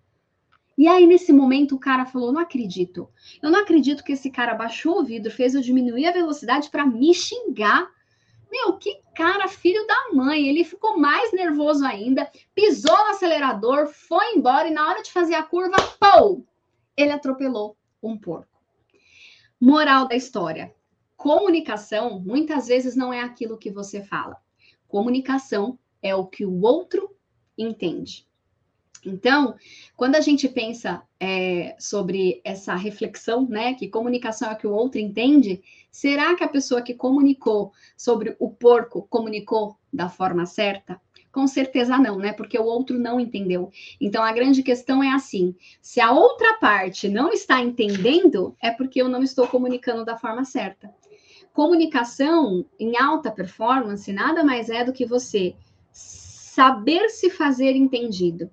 E 0.80 0.88
aí, 0.88 1.06
nesse 1.06 1.30
momento, 1.30 1.74
o 1.74 1.78
cara 1.78 2.06
falou: 2.06 2.32
Não 2.32 2.40
acredito. 2.40 3.06
Eu 3.42 3.50
não 3.50 3.60
acredito 3.60 4.02
que 4.02 4.12
esse 4.12 4.30
cara 4.30 4.54
baixou 4.54 5.00
o 5.00 5.04
vidro, 5.04 5.30
fez 5.30 5.54
eu 5.54 5.60
diminuir 5.60 6.06
a 6.06 6.12
velocidade 6.12 6.70
para 6.70 6.86
me 6.86 7.12
xingar. 7.12 7.86
Meu, 8.50 8.76
que 8.78 9.00
cara, 9.14 9.48
filho 9.48 9.86
da 9.86 10.14
mãe. 10.14 10.48
Ele 10.48 10.64
ficou 10.64 10.98
mais 10.98 11.32
nervoso 11.32 11.84
ainda, 11.84 12.30
pisou 12.54 12.96
no 12.96 13.10
acelerador, 13.10 13.88
foi 13.88 14.34
embora 14.34 14.68
e 14.68 14.70
na 14.70 14.88
hora 14.88 15.02
de 15.02 15.12
fazer 15.12 15.34
a 15.34 15.42
curva, 15.42 15.76
pô! 15.98 16.42
Ele 16.96 17.12
atropelou 17.12 17.76
um 18.02 18.18
porco. 18.18 18.48
Moral 19.60 20.08
da 20.08 20.16
história: 20.16 20.74
comunicação 21.16 22.18
muitas 22.18 22.66
vezes 22.66 22.96
não 22.96 23.12
é 23.12 23.20
aquilo 23.20 23.58
que 23.58 23.70
você 23.70 24.02
fala. 24.02 24.36
Comunicação 24.88 25.78
é 26.02 26.14
o 26.14 26.26
que 26.26 26.44
o 26.44 26.62
outro 26.62 27.14
entende. 27.56 28.26
Então, 29.04 29.54
quando 29.96 30.16
a 30.16 30.20
gente 30.20 30.48
pensa 30.48 31.02
é, 31.18 31.74
sobre 31.78 32.40
essa 32.44 32.74
reflexão, 32.74 33.46
né, 33.48 33.74
que 33.74 33.88
comunicação 33.88 34.50
é 34.50 34.54
o 34.54 34.56
que 34.56 34.66
o 34.66 34.72
outro 34.72 35.00
entende, 35.00 35.62
será 35.90 36.34
que 36.34 36.44
a 36.44 36.48
pessoa 36.48 36.82
que 36.82 36.94
comunicou 36.94 37.72
sobre 37.96 38.36
o 38.38 38.50
porco 38.50 39.06
comunicou 39.08 39.76
da 39.92 40.08
forma 40.08 40.44
certa? 40.44 41.00
Com 41.32 41.46
certeza 41.46 41.96
não, 41.96 42.18
né? 42.18 42.32
Porque 42.32 42.58
o 42.58 42.64
outro 42.64 42.98
não 42.98 43.20
entendeu. 43.20 43.70
Então 44.00 44.22
a 44.22 44.32
grande 44.32 44.64
questão 44.64 45.00
é 45.00 45.10
assim: 45.10 45.54
se 45.80 46.00
a 46.00 46.10
outra 46.10 46.54
parte 46.54 47.08
não 47.08 47.30
está 47.30 47.60
entendendo, 47.62 48.56
é 48.60 48.72
porque 48.72 49.00
eu 49.00 49.08
não 49.08 49.22
estou 49.22 49.46
comunicando 49.46 50.04
da 50.04 50.16
forma 50.16 50.44
certa. 50.44 50.92
Comunicação 51.52 52.66
em 52.80 52.96
alta 52.96 53.30
performance 53.30 54.12
nada 54.12 54.42
mais 54.42 54.68
é 54.70 54.84
do 54.84 54.92
que 54.92 55.06
você 55.06 55.54
saber 55.92 57.08
se 57.10 57.30
fazer 57.30 57.76
entendido 57.76 58.50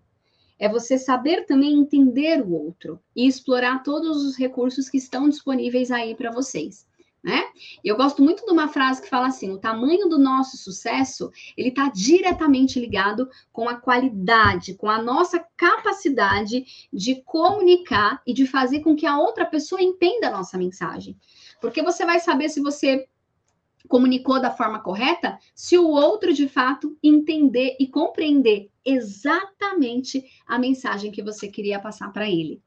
é 0.59 0.67
você 0.67 0.97
saber 0.97 1.45
também 1.45 1.77
entender 1.77 2.41
o 2.41 2.53
outro 2.53 2.99
e 3.15 3.27
explorar 3.27 3.83
todos 3.83 4.23
os 4.25 4.37
recursos 4.37 4.89
que 4.89 4.97
estão 4.97 5.29
disponíveis 5.29 5.91
aí 5.91 6.15
para 6.15 6.31
vocês. 6.31 6.87
Né? 7.23 7.43
Eu 7.83 7.97
gosto 7.97 8.23
muito 8.23 8.45
de 8.45 8.51
uma 8.51 8.67
frase 8.67 9.01
que 9.01 9.09
fala 9.09 9.27
assim: 9.27 9.51
o 9.51 9.57
tamanho 9.57 10.07
do 10.07 10.17
nosso 10.17 10.55
sucesso 10.55 11.31
ele 11.57 11.69
está 11.69 11.89
diretamente 11.89 12.79
ligado 12.79 13.29
com 13.51 13.67
a 13.67 13.75
qualidade, 13.75 14.75
com 14.75 14.89
a 14.89 15.01
nossa 15.01 15.43
capacidade 15.57 16.87
de 16.93 17.21
comunicar 17.23 18.21
e 18.25 18.33
de 18.33 18.45
fazer 18.45 18.81
com 18.81 18.95
que 18.95 19.05
a 19.05 19.19
outra 19.19 19.45
pessoa 19.45 19.81
entenda 19.81 20.27
a 20.27 20.31
nossa 20.31 20.57
mensagem. 20.57 21.17
Porque 21.59 21.81
você 21.81 22.05
vai 22.05 22.19
saber 22.19 22.49
se 22.49 22.61
você 22.61 23.07
comunicou 23.87 24.41
da 24.41 24.51
forma 24.51 24.79
correta, 24.79 25.37
se 25.55 25.77
o 25.77 25.87
outro 25.87 26.33
de 26.33 26.47
fato 26.47 26.97
entender 27.01 27.75
e 27.79 27.87
compreender 27.87 28.69
exatamente 28.85 30.25
a 30.45 30.57
mensagem 30.59 31.11
que 31.11 31.21
você 31.21 31.47
queria 31.47 31.79
passar 31.79 32.11
para 32.11 32.29
ele. 32.29 32.61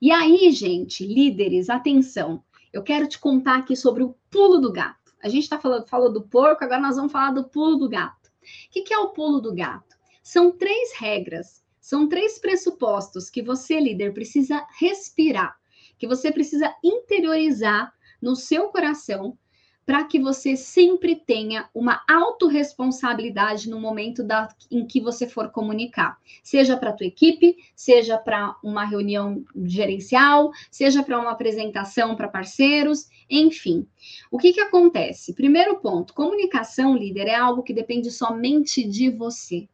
E 0.00 0.10
aí, 0.10 0.50
gente, 0.52 1.06
líderes, 1.06 1.70
atenção, 1.70 2.42
eu 2.72 2.82
quero 2.82 3.08
te 3.08 3.18
contar 3.18 3.58
aqui 3.58 3.74
sobre 3.74 4.02
o 4.02 4.14
pulo 4.30 4.58
do 4.58 4.72
gato. 4.72 5.14
A 5.22 5.28
gente 5.28 5.44
está 5.44 5.58
falando 5.58 5.88
falou 5.88 6.12
do 6.12 6.22
porco, 6.22 6.62
agora 6.64 6.80
nós 6.80 6.96
vamos 6.96 7.12
falar 7.12 7.32
do 7.32 7.44
pulo 7.44 7.76
do 7.76 7.88
gato. 7.88 8.28
O 8.28 8.70
que, 8.70 8.82
que 8.82 8.94
é 8.94 8.98
o 8.98 9.10
pulo 9.10 9.40
do 9.40 9.54
gato? 9.54 9.96
São 10.22 10.52
três 10.52 10.92
regras, 10.94 11.64
são 11.80 12.08
três 12.08 12.38
pressupostos 12.38 13.30
que 13.30 13.42
você, 13.42 13.80
líder, 13.80 14.12
precisa 14.12 14.66
respirar, 14.78 15.56
que 15.98 16.06
você 16.06 16.30
precisa 16.30 16.74
interiorizar 16.82 17.92
no 18.20 18.36
seu 18.36 18.68
coração 18.68 19.38
para 19.86 20.02
que 20.02 20.18
você 20.18 20.56
sempre 20.56 21.14
tenha 21.14 21.70
uma 21.72 22.02
autorresponsabilidade 22.08 23.70
no 23.70 23.78
momento 23.78 24.24
da, 24.24 24.48
em 24.68 24.84
que 24.84 25.00
você 25.00 25.28
for 25.28 25.48
comunicar, 25.52 26.18
seja 26.42 26.76
para 26.76 26.90
a 26.90 26.92
tua 26.92 27.06
equipe, 27.06 27.56
seja 27.76 28.18
para 28.18 28.56
uma 28.64 28.84
reunião 28.84 29.44
gerencial, 29.64 30.50
seja 30.72 31.04
para 31.04 31.20
uma 31.20 31.30
apresentação 31.30 32.16
para 32.16 32.26
parceiros, 32.26 33.08
enfim. 33.30 33.86
O 34.28 34.38
que, 34.38 34.52
que 34.52 34.60
acontece? 34.60 35.32
Primeiro 35.32 35.76
ponto, 35.76 36.12
comunicação, 36.12 36.96
líder, 36.96 37.28
é 37.28 37.36
algo 37.36 37.62
que 37.62 37.72
depende 37.72 38.10
somente 38.10 38.82
de 38.82 39.08
você. 39.08 39.68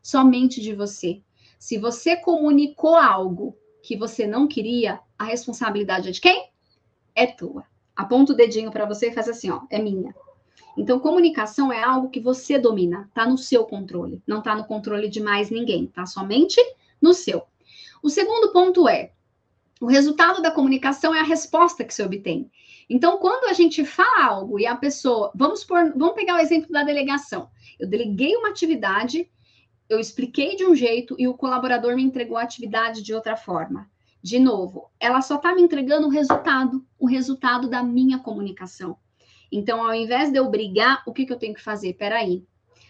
Somente 0.00 0.60
de 0.60 0.72
você. 0.72 1.20
Se 1.58 1.76
você 1.78 2.14
comunicou 2.14 2.94
algo 2.94 3.56
que 3.82 3.96
você 3.96 4.24
não 4.24 4.46
queria, 4.46 5.00
a 5.18 5.24
responsabilidade 5.24 6.08
é 6.08 6.12
de 6.12 6.20
quem? 6.20 6.48
É 7.12 7.26
tua 7.26 7.66
aponta 7.98 8.32
o 8.32 8.36
dedinho 8.36 8.70
para 8.70 8.86
você 8.86 9.08
e 9.08 9.12
faz 9.12 9.28
assim, 9.28 9.50
ó, 9.50 9.62
é 9.68 9.82
minha. 9.82 10.14
Então, 10.76 11.00
comunicação 11.00 11.72
é 11.72 11.82
algo 11.82 12.08
que 12.08 12.20
você 12.20 12.56
domina, 12.56 13.10
tá 13.12 13.26
no 13.26 13.36
seu 13.36 13.64
controle, 13.64 14.22
não 14.24 14.40
tá 14.40 14.54
no 14.54 14.64
controle 14.64 15.08
de 15.08 15.20
mais 15.20 15.50
ninguém, 15.50 15.88
tá 15.88 16.06
somente 16.06 16.60
no 17.02 17.12
seu. 17.12 17.42
O 18.00 18.08
segundo 18.08 18.52
ponto 18.52 18.88
é: 18.88 19.10
o 19.80 19.86
resultado 19.86 20.40
da 20.40 20.52
comunicação 20.52 21.12
é 21.12 21.18
a 21.18 21.24
resposta 21.24 21.82
que 21.82 21.92
se 21.92 22.00
obtém. 22.00 22.48
Então, 22.88 23.18
quando 23.18 23.50
a 23.50 23.52
gente 23.52 23.84
fala 23.84 24.26
algo 24.26 24.60
e 24.60 24.66
a 24.66 24.76
pessoa, 24.76 25.32
vamos 25.34 25.64
por, 25.64 25.92
vamos 25.96 26.14
pegar 26.14 26.36
o 26.36 26.40
exemplo 26.40 26.70
da 26.70 26.84
delegação. 26.84 27.50
Eu 27.80 27.88
deleguei 27.88 28.36
uma 28.36 28.50
atividade, 28.50 29.28
eu 29.88 29.98
expliquei 29.98 30.54
de 30.54 30.64
um 30.64 30.74
jeito 30.74 31.16
e 31.18 31.26
o 31.26 31.34
colaborador 31.34 31.96
me 31.96 32.04
entregou 32.04 32.36
a 32.36 32.42
atividade 32.42 33.02
de 33.02 33.12
outra 33.12 33.36
forma. 33.36 33.90
De 34.22 34.38
novo, 34.38 34.90
ela 34.98 35.22
só 35.22 35.36
está 35.36 35.54
me 35.54 35.62
entregando 35.62 36.08
o 36.08 36.10
resultado, 36.10 36.84
o 36.98 37.06
resultado 37.06 37.68
da 37.68 37.82
minha 37.82 38.18
comunicação. 38.18 38.96
Então, 39.50 39.82
ao 39.84 39.94
invés 39.94 40.30
de 40.30 40.38
eu 40.38 40.50
brigar, 40.50 41.02
o 41.06 41.12
que, 41.12 41.24
que 41.24 41.32
eu 41.32 41.38
tenho 41.38 41.54
que 41.54 41.62
fazer? 41.62 41.94
Peraí, 41.94 42.44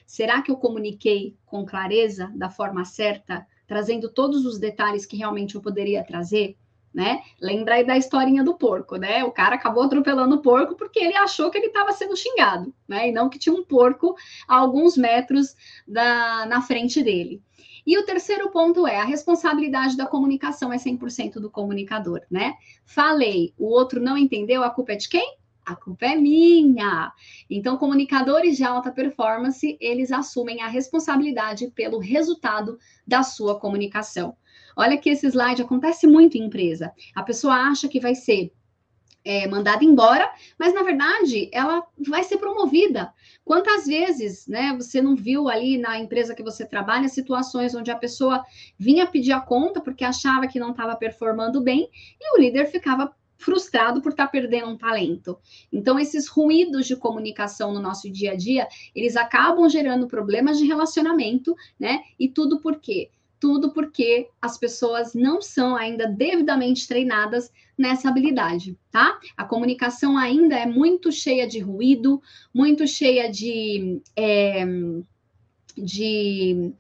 será 0.07 0.43
que 0.43 0.51
eu 0.51 0.57
comuniquei 0.57 1.37
com 1.47 1.65
clareza, 1.65 2.33
da 2.35 2.51
forma 2.51 2.85
certa, 2.85 3.47
trazendo 3.67 4.09
todos 4.09 4.45
os 4.45 4.59
detalhes 4.59 5.07
que 5.07 5.17
realmente 5.17 5.55
eu 5.55 5.61
poderia 5.61 6.03
trazer? 6.03 6.57
Né? 6.93 7.21
Lembra 7.41 7.75
aí 7.75 7.85
da 7.85 7.99
historinha 7.99 8.43
do 8.43 8.57
porco, 8.57 8.97
né? 8.97 9.23
O 9.23 9.31
cara 9.31 9.55
acabou 9.55 9.85
atropelando 9.85 10.37
o 10.37 10.43
porco 10.43 10.75
porque 10.75 10.99
ele 10.99 11.15
achou 11.15 11.51
que 11.51 11.59
ele 11.59 11.67
estava 11.67 11.93
sendo 11.93 12.17
xingado, 12.17 12.75
né? 12.89 13.11
E 13.11 13.13
não 13.13 13.29
que 13.29 13.39
tinha 13.39 13.55
um 13.55 13.63
porco 13.63 14.17
a 14.49 14.57
alguns 14.57 14.97
metros 14.97 15.55
da, 15.87 16.47
na 16.47 16.63
frente 16.63 17.03
dele. 17.03 17.43
E 17.89 17.97
o 17.97 18.05
terceiro 18.05 18.51
ponto 18.51 18.87
é 18.87 19.01
a 19.01 19.05
responsabilidade 19.05 19.97
da 19.97 20.07
comunicação 20.07 20.71
é 20.71 20.77
100% 20.77 21.41
do 21.41 21.51
comunicador, 21.51 22.21
né? 22.31 22.53
Falei, 22.85 23.55
o 23.57 23.65
outro 23.65 23.99
não 23.99 24.15
entendeu, 24.15 24.63
a 24.63 24.69
culpa 24.69 24.93
é 24.93 24.97
de 24.97 25.09
quem? 25.09 25.39
A 25.65 25.75
culpa 25.75 26.05
é 26.05 26.15
minha. 26.15 27.11
Então, 27.49 27.79
comunicadores 27.79 28.59
de 28.59 28.63
alta 28.63 28.93
performance, 28.93 29.79
eles 29.81 30.13
assumem 30.13 30.61
a 30.61 30.69
responsabilidade 30.69 31.73
pelo 31.75 31.99
resultado 31.99 32.79
da 33.07 33.23
sua 33.23 33.59
comunicação. 33.59 34.37
Olha 34.77 34.99
que 34.99 35.09
esse 35.09 35.27
slide 35.27 35.63
acontece 35.63 36.07
muito 36.07 36.37
em 36.37 36.45
empresa. 36.45 36.93
A 37.15 37.23
pessoa 37.23 37.55
acha 37.55 37.89
que 37.89 38.01
vai 38.01 38.15
ser 38.15 38.53
é, 39.29 39.47
mandada 39.47 39.85
embora, 39.85 40.27
mas 40.59 40.73
na 40.73 40.83
verdade 40.83 41.51
ela 41.53 41.87
vai 42.09 42.25
ser 42.25 42.39
promovida. 42.39 43.13
Quantas 43.45 43.85
vezes, 43.85 44.47
né, 44.47 44.75
você 44.75 45.03
não 45.03 45.15
viu 45.15 45.51
ali 45.51 45.77
na 45.77 45.99
empresa 45.99 46.35
que 46.35 46.43
você 46.43 46.67
trabalha 46.67 47.11
situações 47.11 47.75
onde 47.75 47.91
a 47.91 47.97
pessoa 47.97 48.43
vinha 48.79 49.07
pedir 49.07 49.33
a 49.33 49.41
conta 49.41 49.83
porque 49.83 50.03
achava 50.03 50.47
que 50.47 50.59
não 50.59 50.71
estava 50.71 50.97
performando 50.97 51.61
bem 51.61 51.91
e 52.19 52.39
o 52.39 52.41
líder 52.41 52.69
ficava 52.69 53.15
frustrado 53.37 54.01
por 54.01 54.13
estar 54.13 54.25
tá 54.25 54.33
perdendo 54.33 54.71
um 54.71 54.79
talento. 54.79 55.39
Então, 55.71 55.99
esses 55.99 56.27
ruídos 56.27 56.87
de 56.87 56.97
comunicação 56.97 57.71
no 57.71 57.81
nosso 57.81 58.11
dia 58.11 58.33
a 58.33 58.35
dia, 58.35 58.67
eles 58.95 59.15
acabam 59.15 59.69
gerando 59.69 60.09
problemas 60.09 60.59
de 60.59 60.67
relacionamento, 60.67 61.55
né? 61.79 62.01
E 62.19 62.31
tudo 62.31 62.61
por 62.61 62.81
quê? 62.81 63.11
Tudo 63.41 63.73
porque 63.73 64.29
as 64.43 64.59
pessoas 64.59 65.15
não 65.15 65.41
são 65.41 65.77
ainda 65.77 66.07
devidamente 66.07 66.89
treinadas 66.89 67.53
nessa 67.77 68.09
habilidade, 68.09 68.77
tá? 68.91 69.19
A 69.37 69.45
comunicação 69.45 70.19
ainda 70.19 70.57
é 70.57 70.67
muito 70.67 71.13
cheia 71.13 71.47
de 71.47 71.61
ruído, 71.61 72.21
muito 72.53 72.87
cheia 72.87 73.31
de. 73.31 74.01
É, 74.17 74.65
de 75.77 76.73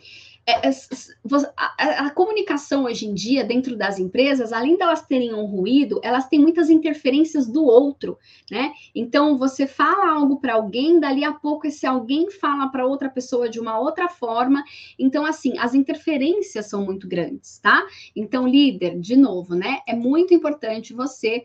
a, 1.56 2.06
a, 2.06 2.10
comunicação 2.10 2.84
hoje 2.84 3.06
em 3.06 3.12
dia, 3.12 3.44
dentro 3.44 3.76
das 3.76 3.98
empresas, 3.98 4.50
além 4.50 4.78
delas 4.78 5.02
terem 5.02 5.34
um 5.34 5.44
ruído, 5.44 6.00
elas 6.02 6.26
têm 6.26 6.40
muitas 6.40 6.70
interferências 6.70 7.46
do 7.46 7.64
outro, 7.64 8.18
né? 8.50 8.72
Então, 8.94 9.36
você 9.36 9.66
fala 9.66 10.10
algo 10.10 10.40
para 10.40 10.54
alguém, 10.54 10.98
dali 10.98 11.22
a 11.22 11.34
pouco 11.34 11.66
esse 11.66 11.86
alguém 11.86 12.30
fala 12.30 12.68
para 12.68 12.86
outra 12.86 13.10
pessoa 13.10 13.48
de 13.48 13.60
uma 13.60 13.78
outra 13.78 14.08
forma. 14.08 14.64
Então, 14.98 15.26
assim, 15.26 15.58
as 15.58 15.74
interferências 15.74 16.66
são 16.66 16.82
muito 16.82 17.06
grandes, 17.06 17.58
tá? 17.58 17.86
Então, 18.16 18.48
líder, 18.48 18.98
de 18.98 19.16
novo, 19.16 19.54
né? 19.54 19.80
É 19.86 19.94
muito 19.94 20.32
importante 20.32 20.94
você 20.94 21.44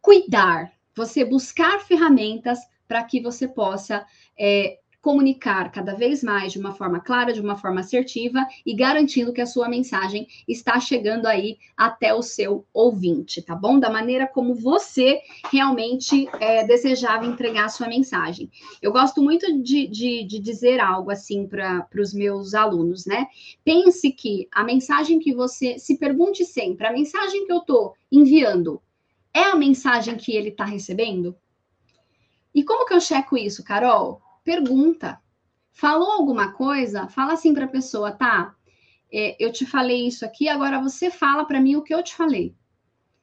cuidar, 0.00 0.72
você 0.94 1.24
buscar 1.24 1.80
ferramentas 1.80 2.60
para 2.86 3.02
que 3.02 3.20
você 3.20 3.48
possa 3.48 4.06
é, 4.38 4.78
comunicar 5.02 5.72
cada 5.72 5.94
vez 5.94 6.22
mais 6.22 6.52
de 6.52 6.60
uma 6.60 6.72
forma 6.72 7.00
clara, 7.00 7.32
de 7.32 7.40
uma 7.40 7.56
forma 7.56 7.80
assertiva 7.80 8.46
e 8.64 8.72
garantindo 8.72 9.32
que 9.32 9.40
a 9.40 9.46
sua 9.46 9.68
mensagem 9.68 10.28
está 10.46 10.78
chegando 10.78 11.26
aí 11.26 11.58
até 11.76 12.14
o 12.14 12.22
seu 12.22 12.64
ouvinte, 12.72 13.42
tá 13.42 13.54
bom? 13.54 13.80
Da 13.80 13.90
maneira 13.90 14.28
como 14.28 14.54
você 14.54 15.20
realmente 15.50 16.28
é, 16.38 16.64
desejava 16.64 17.26
entregar 17.26 17.64
a 17.64 17.68
sua 17.68 17.88
mensagem. 17.88 18.48
Eu 18.80 18.92
gosto 18.92 19.20
muito 19.20 19.60
de, 19.60 19.88
de, 19.88 20.24
de 20.24 20.38
dizer 20.38 20.78
algo 20.78 21.10
assim 21.10 21.48
para 21.48 21.84
os 21.98 22.14
meus 22.14 22.54
alunos, 22.54 23.04
né? 23.04 23.26
Pense 23.64 24.12
que 24.12 24.48
a 24.52 24.62
mensagem 24.62 25.18
que 25.18 25.34
você 25.34 25.80
se 25.80 25.98
pergunte 25.98 26.44
sempre, 26.44 26.86
a 26.86 26.92
mensagem 26.92 27.44
que 27.44 27.52
eu 27.52 27.58
estou 27.58 27.94
enviando 28.10 28.80
é 29.34 29.42
a 29.42 29.56
mensagem 29.56 30.16
que 30.16 30.36
ele 30.36 30.50
está 30.50 30.64
recebendo? 30.64 31.34
E 32.54 32.62
como 32.62 32.86
que 32.86 32.94
eu 32.94 33.00
checo 33.00 33.36
isso, 33.36 33.64
Carol? 33.64 34.21
Pergunta. 34.44 35.20
Falou 35.72 36.10
alguma 36.10 36.52
coisa? 36.52 37.08
Fala 37.08 37.32
assim 37.32 37.54
para 37.54 37.64
a 37.64 37.68
pessoa, 37.68 38.12
tá? 38.12 38.54
É, 39.10 39.36
eu 39.38 39.52
te 39.52 39.66
falei 39.66 40.06
isso 40.06 40.24
aqui, 40.24 40.48
agora 40.48 40.80
você 40.80 41.10
fala 41.10 41.44
para 41.44 41.60
mim 41.60 41.76
o 41.76 41.82
que 41.82 41.94
eu 41.94 42.02
te 42.02 42.14
falei. 42.14 42.54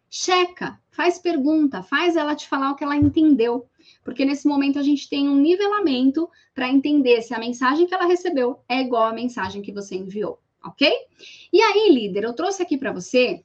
Checa, 0.09 0.79
faz 0.89 1.19
pergunta, 1.19 1.83
faz 1.83 2.15
ela 2.15 2.35
te 2.35 2.47
falar 2.47 2.71
o 2.71 2.75
que 2.75 2.83
ela 2.83 2.95
entendeu. 2.95 3.67
Porque 4.03 4.25
nesse 4.25 4.47
momento 4.47 4.79
a 4.79 4.83
gente 4.83 5.09
tem 5.09 5.27
um 5.27 5.35
nivelamento 5.35 6.29
para 6.53 6.69
entender 6.69 7.21
se 7.21 7.33
a 7.33 7.39
mensagem 7.39 7.85
que 7.85 7.93
ela 7.93 8.05
recebeu 8.05 8.59
é 8.67 8.81
igual 8.81 9.05
à 9.05 9.13
mensagem 9.13 9.61
que 9.61 9.71
você 9.71 9.95
enviou, 9.95 10.39
ok? 10.63 10.91
E 11.51 11.61
aí, 11.61 11.89
líder, 11.91 12.23
eu 12.23 12.33
trouxe 12.33 12.61
aqui 12.61 12.77
para 12.77 12.91
você 12.91 13.43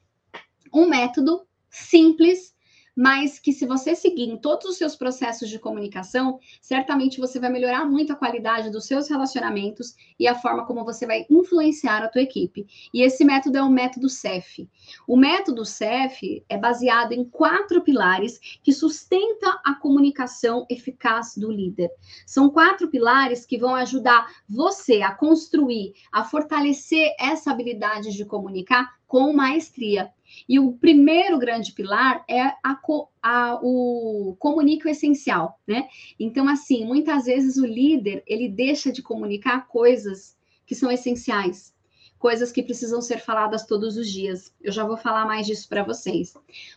um 0.73 0.87
método 0.87 1.45
simples 1.69 2.54
mas 2.95 3.37
que 3.39 3.51
se 3.51 3.65
você 3.65 3.95
seguir 3.95 4.29
em 4.29 4.37
todos 4.37 4.65
os 4.65 4.77
seus 4.77 4.95
processos 4.95 5.49
de 5.49 5.59
comunicação, 5.59 6.39
certamente 6.61 7.19
você 7.19 7.39
vai 7.39 7.49
melhorar 7.49 7.85
muito 7.85 8.13
a 8.13 8.15
qualidade 8.15 8.69
dos 8.69 8.85
seus 8.85 9.09
relacionamentos 9.09 9.95
e 10.17 10.27
a 10.27 10.35
forma 10.35 10.65
como 10.65 10.85
você 10.85 11.05
vai 11.05 11.25
influenciar 11.29 12.03
a 12.03 12.07
tua 12.07 12.21
equipe. 12.21 12.65
E 12.93 13.01
esse 13.01 13.25
método 13.25 13.57
é 13.57 13.63
o 13.63 13.69
método 13.69 14.07
CEF. 14.07 14.69
O 15.07 15.17
método 15.17 15.65
CEF 15.65 16.43
é 16.47 16.57
baseado 16.57 17.11
em 17.11 17.25
quatro 17.25 17.81
pilares 17.81 18.39
que 18.63 18.71
sustenta 18.71 19.59
a 19.63 19.73
comunicação 19.73 20.65
eficaz 20.69 21.35
do 21.35 21.51
líder. 21.51 21.89
São 22.25 22.49
quatro 22.49 22.87
pilares 22.87 23.45
que 23.45 23.57
vão 23.57 23.75
ajudar 23.75 24.27
você 24.47 25.01
a 25.01 25.13
construir, 25.13 25.93
a 26.11 26.23
fortalecer 26.23 27.13
essa 27.19 27.51
habilidade 27.51 28.13
de 28.13 28.25
comunicar 28.25 28.95
com 29.07 29.33
maestria. 29.33 30.11
E 30.47 30.59
o 30.59 30.73
primeiro 30.73 31.37
grande 31.37 31.71
pilar 31.71 32.23
é 32.27 32.41
a, 32.41 32.79
a, 33.21 33.59
o 33.61 34.35
comunique 34.39 34.87
o 34.87 34.89
essencial, 34.89 35.59
né? 35.65 35.87
Então, 36.19 36.47
assim, 36.47 36.85
muitas 36.85 37.25
vezes 37.25 37.57
o 37.57 37.65
líder 37.65 38.23
ele 38.27 38.49
deixa 38.49 38.91
de 38.91 39.01
comunicar 39.01 39.67
coisas 39.67 40.37
que 40.65 40.75
são 40.75 40.91
essenciais, 40.91 41.73
coisas 42.17 42.51
que 42.51 42.63
precisam 42.63 43.01
ser 43.01 43.19
faladas 43.19 43.65
todos 43.65 43.97
os 43.97 44.09
dias. 44.09 44.53
Eu 44.61 44.71
já 44.71 44.83
vou 44.83 44.97
falar 44.97 45.25
mais 45.25 45.45
disso 45.45 45.69
para 45.69 45.83
vocês. 45.83 46.33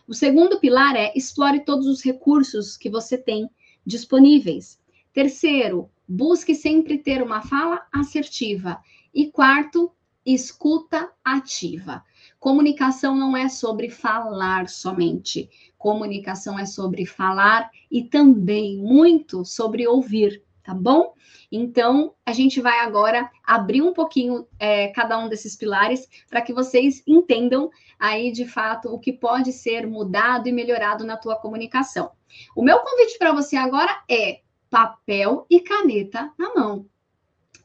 O 0.07 0.13
segundo 0.13 0.59
pilar 0.59 0.95
é 0.95 1.11
explore 1.15 1.65
todos 1.65 1.87
os 1.87 2.03
recursos 2.03 2.77
que 2.77 2.89
você 2.89 3.17
tem 3.17 3.49
disponíveis. 3.85 4.79
Terceiro, 5.13 5.89
busque 6.07 6.53
sempre 6.53 6.97
ter 6.97 7.21
uma 7.21 7.41
fala 7.41 7.85
assertiva. 7.91 8.79
E 9.13 9.31
quarto, 9.31 9.91
escuta 10.25 11.11
ativa. 11.23 12.03
Comunicação 12.39 13.15
não 13.15 13.35
é 13.35 13.49
sobre 13.49 13.89
falar 13.89 14.69
somente. 14.69 15.49
Comunicação 15.77 16.57
é 16.57 16.65
sobre 16.65 17.05
falar 17.05 17.69
e 17.91 18.03
também 18.03 18.77
muito 18.77 19.43
sobre 19.43 19.85
ouvir, 19.85 20.41
tá 20.63 20.73
bom? 20.73 21.13
Então, 21.51 22.13
a 22.25 22.31
gente 22.31 22.61
vai 22.61 22.79
agora 22.79 23.29
abrir 23.43 23.81
um 23.81 23.91
pouquinho 23.91 24.47
é, 24.57 24.87
cada 24.89 25.17
um 25.17 25.27
desses 25.27 25.55
pilares 25.55 26.07
para 26.29 26.41
que 26.41 26.53
vocês 26.53 27.03
entendam 27.05 27.69
aí 27.99 28.31
de 28.31 28.45
fato 28.45 28.87
o 28.87 28.99
que 28.99 29.11
pode 29.11 29.51
ser 29.51 29.85
mudado 29.85 30.47
e 30.47 30.51
melhorado 30.51 31.03
na 31.03 31.17
tua 31.17 31.35
comunicação. 31.35 32.11
O 32.55 32.63
meu 32.63 32.79
convite 32.79 33.17
para 33.17 33.33
você 33.33 33.57
agora 33.57 34.01
é 34.09 34.41
papel 34.69 35.45
e 35.49 35.59
caneta 35.59 36.31
na 36.37 36.53
mão. 36.53 36.85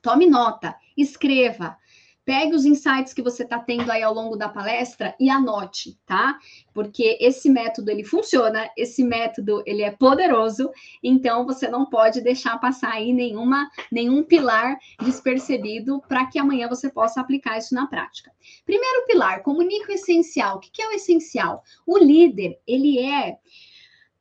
Tome 0.00 0.26
nota, 0.26 0.76
escreva, 0.96 1.76
Pegue 2.24 2.54
os 2.54 2.64
insights 2.64 3.12
que 3.12 3.22
você 3.22 3.42
está 3.42 3.58
tendo 3.58 3.90
aí 3.90 4.02
ao 4.02 4.14
longo 4.14 4.36
da 4.36 4.48
palestra 4.48 5.14
e 5.20 5.28
anote, 5.28 5.98
tá? 6.06 6.38
Porque 6.72 7.18
esse 7.20 7.50
método 7.50 7.90
ele 7.90 8.02
funciona, 8.02 8.70
esse 8.76 9.04
método 9.04 9.62
ele 9.66 9.82
é 9.82 9.90
poderoso, 9.90 10.70
então 11.02 11.44
você 11.44 11.68
não 11.68 11.84
pode 11.84 12.20
deixar 12.20 12.58
passar 12.58 12.92
aí 12.92 13.12
nenhuma, 13.12 13.68
nenhum 13.92 14.22
pilar 14.22 14.78
despercebido 15.02 16.02
para 16.08 16.26
que 16.26 16.38
amanhã 16.38 16.68
você 16.68 16.90
possa 16.90 17.20
aplicar 17.20 17.58
isso 17.58 17.74
na 17.74 17.86
prática. 17.86 18.32
Primeiro 18.64 19.06
pilar, 19.06 19.42
comunique 19.42 19.90
o 19.90 19.94
essencial. 19.94 20.56
O 20.56 20.60
que 20.60 20.82
é 20.82 20.88
o 20.88 20.92
essencial? 20.92 21.62
O 21.86 21.98
líder, 21.98 22.58
ele 22.66 22.98
é 22.98 23.38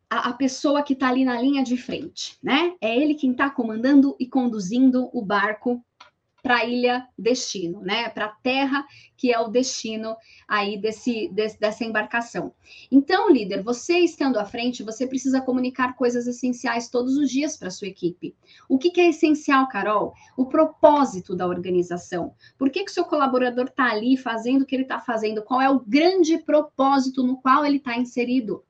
a, 0.10 0.34
pessoa 0.34 0.84
que 0.84 0.94
está 0.94 1.10
ali 1.10 1.26
na 1.26 1.42
linha 1.42 1.64
de 1.64 1.76
frente, 1.76 2.38
né? 2.42 2.76
É 2.80 2.96
ele 2.96 3.16
quem 3.16 3.32
está 3.32 3.50
comandando 3.50 4.16
e 4.20 4.28
conduzindo 4.28 5.10
o 5.12 5.24
barco 5.24 5.84
para 6.44 6.58
a 6.58 6.66
ilha 6.66 7.08
destino, 7.18 7.80
né? 7.80 8.10
Para 8.10 8.26
a 8.26 8.36
terra 8.44 8.86
que 9.16 9.32
é 9.32 9.40
o 9.40 9.48
destino 9.48 10.18
aí 10.46 10.78
desse, 10.78 11.30
desse, 11.30 11.58
dessa 11.58 11.86
embarcação. 11.86 12.54
Então, 12.92 13.32
líder, 13.32 13.64
você 13.64 14.00
estando 14.00 14.38
à 14.38 14.44
frente, 14.44 14.84
você 14.84 15.08
precisa 15.08 15.40
comunicar 15.40 15.96
coisas 15.96 16.28
essenciais 16.28 16.90
todos 16.90 17.16
os 17.16 17.32
dias 17.32 17.56
para 17.56 17.72
sua 17.72 17.88
equipe. 17.88 18.36
O 18.68 18.78
que, 18.78 18.92
que, 18.92 19.00
é 19.00 19.08
essencial, 19.08 19.70
Carol? 19.70 20.14
O 20.36 20.46
propósito 20.46 21.34
da 21.34 21.48
organização. 21.48 22.34
Por 22.58 22.70
que, 22.70 22.84
que 22.84 22.92
seu 22.92 23.06
colaborador 23.06 23.68
está 23.68 23.90
ali 23.90 24.18
fazendo 24.18 24.64
o 24.64 24.66
que 24.66 24.76
ele 24.76 24.84
está 24.84 25.00
fazendo? 25.00 25.42
Qual 25.42 25.62
é 25.62 25.70
o 25.70 25.80
grande 25.80 26.38
propósito 26.40 27.24
no 27.24 27.38
qual 27.42 27.66
ele 27.66 27.78
está 27.78 27.98
inserido? 27.98 28.66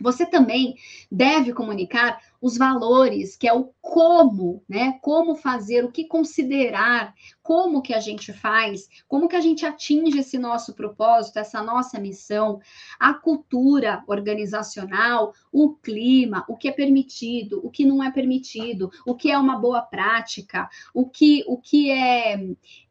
Você 0.00 0.26
também 0.26 0.76
deve 1.10 1.54
comunicar 1.54 2.20
os 2.40 2.56
valores, 2.56 3.36
que 3.36 3.48
é 3.48 3.52
o 3.52 3.70
como, 3.80 4.62
né? 4.68 4.98
Como 5.00 5.34
fazer, 5.34 5.84
o 5.84 5.90
que 5.90 6.04
considerar, 6.04 7.14
como 7.42 7.80
que 7.80 7.94
a 7.94 8.00
gente 8.00 8.32
faz, 8.32 8.88
como 9.06 9.28
que 9.28 9.36
a 9.36 9.40
gente 9.40 9.64
atinge 9.64 10.18
esse 10.18 10.38
nosso 10.38 10.74
propósito, 10.74 11.38
essa 11.38 11.62
nossa 11.62 11.98
missão, 11.98 12.60
a 12.98 13.14
cultura 13.14 14.02
organizacional, 14.06 15.32
o 15.52 15.74
clima, 15.74 16.44
o 16.48 16.56
que 16.56 16.68
é 16.68 16.72
permitido, 16.72 17.60
o 17.64 17.70
que 17.70 17.84
não 17.84 18.02
é 18.02 18.10
permitido, 18.10 18.90
o 19.06 19.14
que 19.14 19.30
é 19.30 19.38
uma 19.38 19.58
boa 19.58 19.82
prática, 19.82 20.68
o 20.92 21.08
que 21.08 21.44
o 21.46 21.56
que 21.56 21.90
é, 21.90 22.38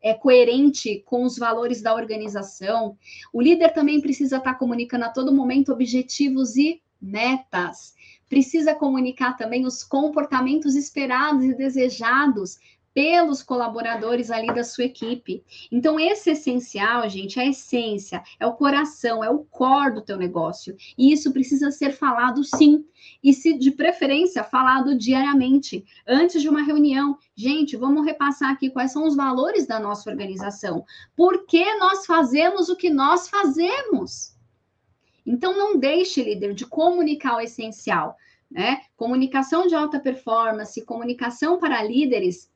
é 0.02 0.14
coerente 0.14 1.04
com 1.06 1.24
os 1.24 1.38
valores 1.38 1.82
da 1.82 1.94
organização. 1.94 2.98
O 3.34 3.42
líder 3.42 3.74
também 3.74 4.00
precisa 4.00 4.38
estar 4.38 4.56
comunicando 4.56 5.06
a 5.06 5.10
todo 5.10 5.34
momento 5.34 5.72
objetivos 5.72 6.56
e 6.56 6.82
metas. 7.02 7.95
Precisa 8.30 8.76
comunicar 8.76 9.38
também 9.38 9.66
os 9.66 9.84
comportamentos 9.84 10.76
esperados 10.76 11.46
e 11.46 11.54
desejados 11.54 12.58
pelos 12.96 13.44
colaboradores 13.44 14.32
ali 14.32 14.48
da 14.48 14.64
sua 14.64 14.86
equipe. 14.86 15.44
Então, 15.70 16.00
esse 16.00 16.32
essencial, 16.32 17.08
gente, 17.10 17.38
é 17.38 17.44
a 17.44 17.50
essência, 17.50 18.24
é 18.40 18.48
o 18.48 18.54
coração, 18.54 19.22
é 19.22 19.30
o 19.30 19.40
core 19.40 19.96
do 19.96 20.02
teu 20.02 20.16
negócio. 20.16 20.74
E 20.98 21.12
isso 21.12 21.34
precisa 21.34 21.70
ser 21.72 21.92
falado 21.92 22.42
sim. 22.42 22.86
E 23.22 23.34
se 23.34 23.58
de 23.58 23.70
preferência 23.72 24.46
falado 24.46 24.98
diariamente, 24.98 25.84
antes 26.08 26.42
de 26.42 26.48
uma 26.48 26.64
reunião. 26.64 27.18
Gente, 27.36 27.76
vamos 27.76 28.06
repassar 28.06 28.52
aqui 28.52 28.70
quais 28.70 28.94
são 28.94 29.06
os 29.06 29.14
valores 29.16 29.68
da 29.68 29.78
nossa 29.78 30.10
organização. 30.10 30.86
Por 31.18 31.46
que 31.46 31.76
nós 31.76 32.06
fazemos 32.06 32.70
o 32.70 32.78
que 32.78 32.90
nós 32.90 33.28
fazemos? 33.28 34.35
Então, 35.26 35.58
não 35.58 35.78
deixe, 35.78 36.24
líder, 36.24 36.54
de 36.54 36.66
comunicar 36.66 37.38
o 37.38 37.42
essencial. 37.42 38.16
Né? 38.50 38.82
Comunicação 38.96 39.66
de 39.68 39.76
alta 39.76 40.00
performance, 40.00 40.86
comunicação 40.86 41.58
para 41.58 41.82
líderes 41.84 42.50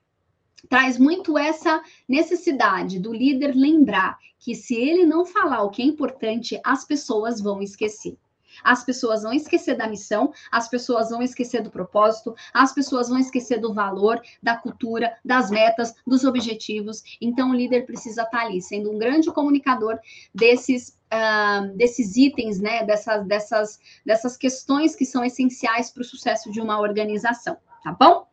traz 0.68 0.98
muito 0.98 1.38
essa 1.38 1.82
necessidade 2.08 3.00
do 3.00 3.14
líder 3.14 3.56
lembrar 3.56 4.18
que 4.38 4.54
se 4.56 4.76
ele 4.76 5.06
não 5.06 5.26
falar 5.26 5.64
o 5.64 5.70
que 5.70 5.82
é 5.82 5.86
importante, 5.86 6.60
as 6.64 6.86
pessoas 6.86 7.40
vão 7.40 7.62
esquecer. 7.62 8.18
As 8.64 8.84
pessoas 8.84 9.24
vão 9.24 9.34
esquecer 9.34 9.76
da 9.76 9.88
missão, 9.88 10.32
as 10.52 10.68
pessoas 10.68 11.10
vão 11.10 11.22
esquecer 11.22 11.62
do 11.62 11.70
propósito, 11.72 12.36
as 12.54 12.74
pessoas 12.74 13.10
vão 13.10 13.18
esquecer 13.18 13.60
do 13.60 13.74
valor, 13.74 14.22
da 14.42 14.56
cultura, 14.56 15.14
das 15.24 15.50
metas, 15.50 15.94
dos 16.06 16.24
objetivos. 16.24 17.04
Então, 17.22 17.52
o 17.52 17.56
líder 17.56 17.86
precisa 17.86 18.24
estar 18.24 18.42
ali, 18.46 18.62
sendo 18.62 18.92
um 18.92 18.98
grande 18.98 19.32
comunicador 19.32 19.98
desses, 20.34 20.98
uh, 21.14 21.76
desses 21.76 22.16
itens, 22.16 22.60
né? 22.60 22.84
Dessas, 22.84 23.26
dessas, 23.26 23.80
dessas 24.06 24.38
questões 24.38 24.96
que 24.96 25.06
são 25.06 25.24
essenciais 25.24 25.90
para 25.92 26.02
o 26.02 26.06
sucesso 26.06 26.52
de 26.52 26.62
uma 26.62 26.80
organização, 26.80 27.58
tá 27.84 27.92
bom? 27.92 28.28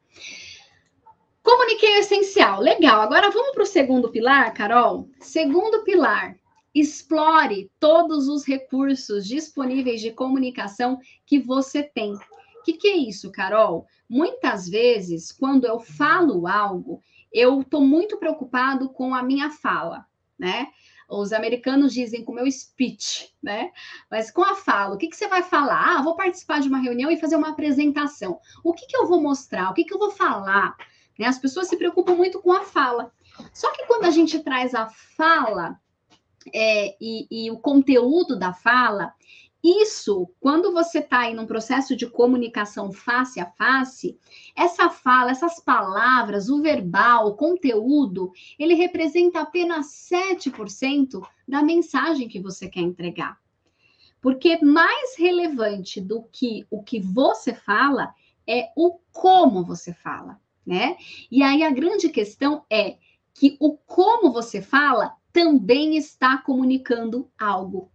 Comuniquei 1.42 1.96
o 1.96 2.00
essencial. 2.00 2.60
Legal. 2.60 3.00
Agora 3.00 3.30
vamos 3.30 3.52
para 3.52 3.62
o 3.62 3.66
segundo 3.66 4.10
pilar, 4.10 4.52
Carol. 4.52 5.08
Segundo 5.20 5.84
pilar, 5.84 6.36
explore 6.78 7.70
todos 7.80 8.28
os 8.28 8.44
recursos 8.44 9.26
disponíveis 9.26 10.00
de 10.00 10.10
comunicação 10.10 10.98
que 11.24 11.38
você 11.38 11.82
tem. 11.82 12.12
O 12.12 12.62
que, 12.64 12.74
que 12.74 12.88
é 12.88 12.96
isso, 12.96 13.32
Carol? 13.32 13.86
Muitas 14.06 14.68
vezes, 14.68 15.32
quando 15.32 15.66
eu 15.66 15.80
falo 15.80 16.46
algo, 16.46 17.00
eu 17.32 17.62
estou 17.62 17.80
muito 17.80 18.18
preocupado 18.18 18.90
com 18.90 19.14
a 19.14 19.22
minha 19.22 19.50
fala, 19.50 20.04
né? 20.38 20.68
Os 21.08 21.32
americanos 21.32 21.94
dizem 21.94 22.22
com 22.22 22.32
o 22.32 22.34
meu 22.34 22.50
speech, 22.50 23.32
né? 23.42 23.70
Mas 24.10 24.30
com 24.30 24.42
a 24.42 24.54
fala, 24.54 24.96
o 24.96 24.98
que, 24.98 25.08
que 25.08 25.16
você 25.16 25.28
vai 25.28 25.42
falar? 25.42 25.96
Ah, 25.96 26.02
vou 26.02 26.14
participar 26.14 26.60
de 26.60 26.68
uma 26.68 26.78
reunião 26.78 27.10
e 27.10 27.16
fazer 27.16 27.36
uma 27.36 27.50
apresentação. 27.50 28.38
O 28.62 28.74
que, 28.74 28.86
que 28.86 28.96
eu 28.96 29.06
vou 29.06 29.22
mostrar? 29.22 29.70
O 29.70 29.74
que, 29.74 29.84
que 29.84 29.94
eu 29.94 29.98
vou 29.98 30.10
falar? 30.10 30.76
Né? 31.18 31.26
As 31.26 31.38
pessoas 31.38 31.68
se 31.68 31.76
preocupam 31.76 32.14
muito 32.14 32.42
com 32.42 32.52
a 32.52 32.64
fala. 32.64 33.12
Só 33.54 33.72
que 33.72 33.86
quando 33.86 34.04
a 34.04 34.10
gente 34.10 34.40
traz 34.40 34.74
a 34.74 34.88
fala 34.88 35.80
é, 36.52 36.96
e, 37.00 37.26
e, 37.30 37.50
o 37.50 37.58
conteúdo 37.58 38.38
da 38.38 38.52
fala, 38.52 39.12
isso, 39.62 40.30
quando 40.38 40.72
você 40.72 41.00
está 41.00 41.28
em 41.28 41.38
um 41.38 41.46
processo 41.46 41.96
de 41.96 42.06
comunicação 42.06 42.92
face 42.92 43.40
a 43.40 43.46
face, 43.46 44.18
essa 44.54 44.88
fala, 44.88 45.30
essas 45.30 45.60
palavras, 45.60 46.48
o 46.48 46.62
verbal, 46.62 47.28
o 47.28 47.34
conteúdo, 47.34 48.32
ele 48.58 48.74
representa 48.74 49.40
apenas 49.40 49.86
7% 50.10 51.20
da 51.48 51.62
mensagem 51.62 52.28
que 52.28 52.40
você 52.40 52.68
quer 52.68 52.80
entregar. 52.80 53.38
Porque 54.20 54.62
mais 54.64 55.16
relevante 55.18 56.00
do 56.00 56.22
que 56.32 56.66
o 56.70 56.82
que 56.82 57.00
você 57.00 57.54
fala 57.54 58.14
é 58.46 58.70
o 58.76 58.98
como 59.12 59.64
você 59.64 59.92
fala 59.92 60.40
né? 60.66 60.96
E 61.30 61.42
aí 61.42 61.62
a 61.62 61.70
grande 61.70 62.08
questão 62.08 62.64
é 62.68 62.96
que 63.32 63.56
o 63.60 63.76
como 63.76 64.32
você 64.32 64.60
fala 64.60 65.14
também 65.36 65.98
está 65.98 66.38
comunicando 66.38 67.30
algo. 67.38 67.92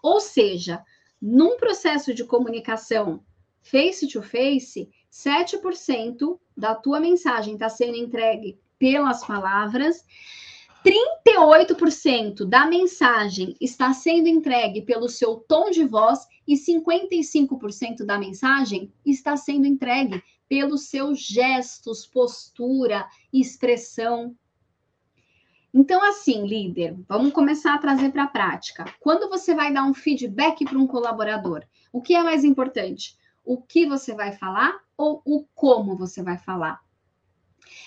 Ou 0.00 0.20
seja, 0.20 0.80
num 1.20 1.56
processo 1.56 2.14
de 2.14 2.22
comunicação 2.22 3.20
face 3.60 4.06
to 4.06 4.22
face, 4.22 4.88
7% 5.10 6.38
da 6.56 6.72
tua 6.72 7.00
mensagem 7.00 7.54
está 7.54 7.68
sendo 7.68 7.96
entregue 7.96 8.60
pelas 8.78 9.26
palavras, 9.26 10.04
38% 10.84 12.44
da 12.44 12.64
mensagem 12.64 13.56
está 13.60 13.92
sendo 13.92 14.28
entregue 14.28 14.80
pelo 14.82 15.08
seu 15.08 15.34
tom 15.34 15.70
de 15.70 15.84
voz 15.84 16.28
e 16.46 16.54
55% 16.54 18.04
da 18.06 18.20
mensagem 18.20 18.92
está 19.04 19.36
sendo 19.36 19.66
entregue 19.66 20.22
pelos 20.48 20.82
seus 20.82 21.18
gestos, 21.18 22.06
postura, 22.06 23.04
expressão. 23.32 24.36
Então, 25.76 26.08
assim, 26.08 26.46
líder, 26.46 26.96
vamos 27.08 27.32
começar 27.32 27.74
a 27.74 27.78
trazer 27.78 28.12
para 28.12 28.22
a 28.22 28.28
prática. 28.28 28.84
Quando 29.00 29.28
você 29.28 29.56
vai 29.56 29.72
dar 29.72 29.82
um 29.82 29.92
feedback 29.92 30.64
para 30.64 30.78
um 30.78 30.86
colaborador, 30.86 31.64
o 31.92 32.00
que 32.00 32.14
é 32.14 32.22
mais 32.22 32.44
importante? 32.44 33.18
O 33.44 33.60
que 33.60 33.84
você 33.84 34.14
vai 34.14 34.30
falar 34.30 34.78
ou 34.96 35.20
o 35.24 35.44
como 35.52 35.96
você 35.96 36.22
vai 36.22 36.38
falar? 36.38 36.80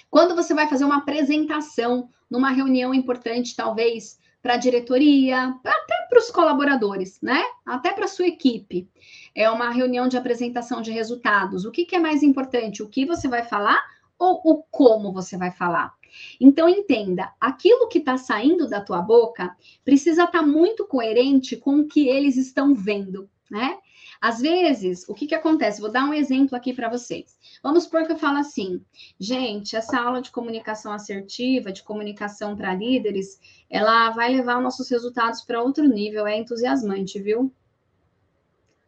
Quando 0.09 0.35
você 0.35 0.53
vai 0.53 0.67
fazer 0.67 0.83
uma 0.83 0.97
apresentação 0.97 2.09
numa 2.29 2.49
reunião 2.49 2.93
importante, 2.93 3.55
talvez 3.55 4.19
para 4.41 4.55
a 4.55 4.57
diretoria, 4.57 5.55
até 5.63 6.07
para 6.09 6.19
os 6.19 6.29
colaboradores, 6.29 7.21
né? 7.21 7.41
Até 7.65 7.93
para 7.93 8.03
a 8.03 8.09
sua 8.09 8.27
equipe. 8.27 8.89
É 9.33 9.49
uma 9.49 9.69
reunião 9.69 10.09
de 10.09 10.17
apresentação 10.17 10.81
de 10.81 10.91
resultados. 10.91 11.63
O 11.63 11.71
que, 11.71 11.85
que 11.85 11.95
é 11.95 11.99
mais 11.99 12.21
importante? 12.21 12.83
O 12.83 12.89
que 12.89 13.05
você 13.05 13.29
vai 13.29 13.43
falar 13.43 13.81
ou 14.19 14.41
o 14.43 14.63
como 14.69 15.13
você 15.13 15.37
vai 15.37 15.51
falar? 15.51 15.96
Então 16.39 16.67
entenda, 16.69 17.33
aquilo 17.39 17.87
que 17.87 17.99
está 17.99 18.17
saindo 18.17 18.67
da 18.67 18.81
tua 18.81 19.01
boca 19.01 19.55
precisa 19.83 20.23
estar 20.23 20.39
tá 20.39 20.45
muito 20.45 20.85
coerente 20.85 21.55
com 21.55 21.79
o 21.79 21.87
que 21.87 22.07
eles 22.07 22.37
estão 22.37 22.73
vendo, 22.73 23.29
né? 23.49 23.77
Às 24.19 24.39
vezes, 24.39 25.07
o 25.07 25.13
que, 25.13 25.27
que 25.27 25.35
acontece? 25.35 25.79
Vou 25.79 25.91
dar 25.91 26.05
um 26.05 26.13
exemplo 26.13 26.55
aqui 26.55 26.73
para 26.73 26.89
vocês. 26.89 27.37
Vamos 27.61 27.83
supor 27.83 28.05
que 28.05 28.11
eu 28.11 28.17
falo 28.17 28.39
assim, 28.39 28.83
gente, 29.19 29.75
essa 29.75 29.99
aula 29.99 30.21
de 30.21 30.31
comunicação 30.31 30.91
assertiva, 30.91 31.71
de 31.71 31.83
comunicação 31.83 32.55
para 32.55 32.73
líderes, 32.73 33.39
ela 33.69 34.09
vai 34.11 34.29
levar 34.31 34.61
nossos 34.61 34.89
resultados 34.89 35.41
para 35.41 35.61
outro 35.61 35.87
nível, 35.87 36.25
é 36.25 36.37
entusiasmante, 36.37 37.19
viu? 37.19 37.51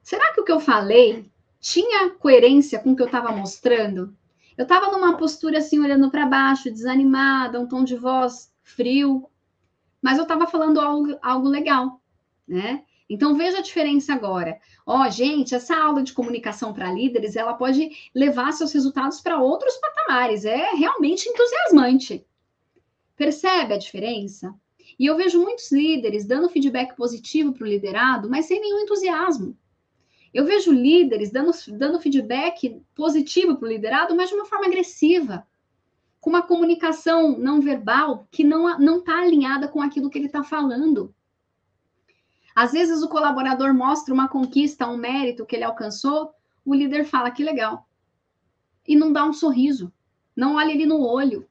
Será 0.01 0.33
que 0.33 0.41
o 0.41 0.43
que 0.43 0.51
eu 0.51 0.59
falei 0.59 1.29
tinha 1.59 2.09
coerência 2.11 2.79
com 2.79 2.91
o 2.91 2.95
que 2.95 3.01
eu 3.01 3.07
estava 3.07 3.31
mostrando? 3.31 4.15
Eu 4.59 4.63
estava 4.63 4.91
numa 4.91 5.15
postura 5.15 5.59
assim, 5.59 5.79
olhando 5.79 6.11
para 6.11 6.25
baixo, 6.25 6.69
desanimada, 6.69 7.57
um 7.57 7.65
tom 7.65 7.81
de 7.81 7.95
voz 7.95 8.51
frio, 8.61 9.25
mas 10.01 10.17
eu 10.17 10.23
estava 10.23 10.47
falando 10.47 10.81
algo, 10.81 11.17
algo 11.21 11.47
legal, 11.47 12.01
né? 12.45 12.83
Então 13.09 13.37
veja 13.37 13.59
a 13.59 13.61
diferença 13.61 14.11
agora. 14.11 14.59
Ó, 14.85 15.01
oh, 15.01 15.09
gente, 15.09 15.55
essa 15.55 15.77
aula 15.77 16.03
de 16.03 16.11
comunicação 16.11 16.73
para 16.73 16.91
líderes, 16.91 17.37
ela 17.37 17.53
pode 17.53 17.89
levar 18.13 18.51
seus 18.51 18.73
resultados 18.73 19.21
para 19.21 19.41
outros 19.41 19.77
patamares. 19.77 20.43
É 20.43 20.71
realmente 20.71 21.29
entusiasmante. 21.29 22.27
Percebe 23.15 23.75
a 23.75 23.77
diferença? 23.77 24.53
E 24.99 25.05
eu 25.05 25.15
vejo 25.15 25.41
muitos 25.41 25.71
líderes 25.71 26.25
dando 26.25 26.49
feedback 26.49 26.97
positivo 26.97 27.53
para 27.53 27.63
o 27.63 27.69
liderado, 27.69 28.29
mas 28.29 28.45
sem 28.45 28.59
nenhum 28.59 28.79
entusiasmo. 28.79 29.57
Eu 30.33 30.45
vejo 30.45 30.71
líderes 30.71 31.31
dando, 31.31 31.51
dando 31.69 31.99
feedback 31.99 32.81
positivo 32.93 33.55
para 33.55 33.65
o 33.65 33.71
liderado, 33.71 34.15
mas 34.15 34.29
de 34.29 34.35
uma 34.35 34.45
forma 34.45 34.67
agressiva, 34.67 35.45
com 36.19 36.29
uma 36.29 36.41
comunicação 36.41 37.37
não 37.37 37.61
verbal 37.61 38.27
que 38.29 38.43
não 38.43 38.99
está 38.99 39.19
alinhada 39.19 39.67
com 39.67 39.81
aquilo 39.81 40.09
que 40.09 40.17
ele 40.17 40.27
está 40.27 40.43
falando. 40.43 41.13
Às 42.55 42.73
vezes 42.73 43.01
o 43.01 43.07
colaborador 43.07 43.73
mostra 43.73 44.13
uma 44.13 44.27
conquista, 44.27 44.87
um 44.87 44.97
mérito 44.97 45.45
que 45.45 45.55
ele 45.55 45.63
alcançou, 45.63 46.33
o 46.65 46.75
líder 46.75 47.05
fala 47.05 47.31
que 47.31 47.43
legal. 47.43 47.87
E 48.87 48.95
não 48.95 49.13
dá 49.13 49.25
um 49.25 49.33
sorriso, 49.33 49.93
não 50.35 50.55
olha 50.55 50.71
ele 50.71 50.85
no 50.85 51.01
olho. 51.01 51.47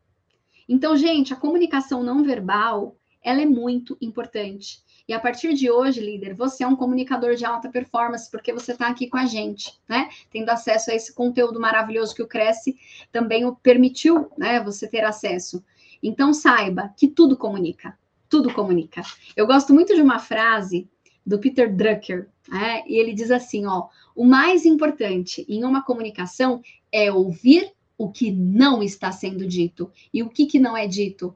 Então, 0.68 0.96
gente, 0.96 1.32
a 1.32 1.36
comunicação 1.36 2.02
não 2.02 2.22
verbal, 2.22 2.96
ela 3.22 3.40
é 3.40 3.46
muito 3.46 3.96
importante. 4.00 4.82
E 5.08 5.14
a 5.14 5.18
partir 5.18 5.54
de 5.54 5.70
hoje, 5.70 6.02
líder, 6.02 6.34
você 6.34 6.62
é 6.62 6.66
um 6.66 6.76
comunicador 6.76 7.34
de 7.34 7.42
alta 7.42 7.70
performance, 7.70 8.30
porque 8.30 8.52
você 8.52 8.72
está 8.72 8.88
aqui 8.88 9.08
com 9.08 9.16
a 9.16 9.24
gente, 9.24 9.72
né? 9.88 10.10
Tendo 10.30 10.50
acesso 10.50 10.90
a 10.90 10.94
esse 10.94 11.14
conteúdo 11.14 11.58
maravilhoso 11.58 12.14
que 12.14 12.22
o 12.22 12.28
Cresce 12.28 12.76
também 13.10 13.46
o 13.46 13.56
permitiu, 13.56 14.30
né? 14.36 14.60
Você 14.60 14.86
ter 14.86 15.02
acesso. 15.02 15.64
Então, 16.02 16.34
saiba 16.34 16.92
que 16.94 17.08
tudo 17.08 17.38
comunica. 17.38 17.98
Tudo 18.28 18.52
comunica. 18.52 19.00
Eu 19.34 19.46
gosto 19.46 19.72
muito 19.72 19.94
de 19.94 20.02
uma 20.02 20.18
frase 20.18 20.86
do 21.24 21.38
Peter 21.38 21.74
Drucker, 21.74 22.28
né? 22.46 22.82
e 22.86 22.96
ele 22.96 23.14
diz 23.14 23.30
assim: 23.30 23.64
ó, 23.64 23.88
o 24.14 24.26
mais 24.26 24.66
importante 24.66 25.46
em 25.48 25.64
uma 25.64 25.82
comunicação 25.82 26.60
é 26.92 27.10
ouvir 27.10 27.72
o 27.96 28.10
que 28.10 28.30
não 28.30 28.82
está 28.82 29.10
sendo 29.10 29.46
dito. 29.46 29.90
E 30.12 30.22
o 30.22 30.28
que, 30.28 30.44
que 30.44 30.58
não 30.58 30.76
é 30.76 30.86
dito? 30.86 31.34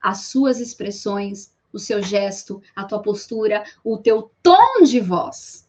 As 0.00 0.26
suas 0.26 0.60
expressões, 0.60 1.50
o 1.72 1.78
seu 1.78 2.02
gesto, 2.02 2.62
a 2.74 2.84
tua 2.84 3.00
postura, 3.00 3.64
o 3.84 3.98
teu 3.98 4.30
tom 4.42 4.82
de 4.82 5.00
voz. 5.00 5.68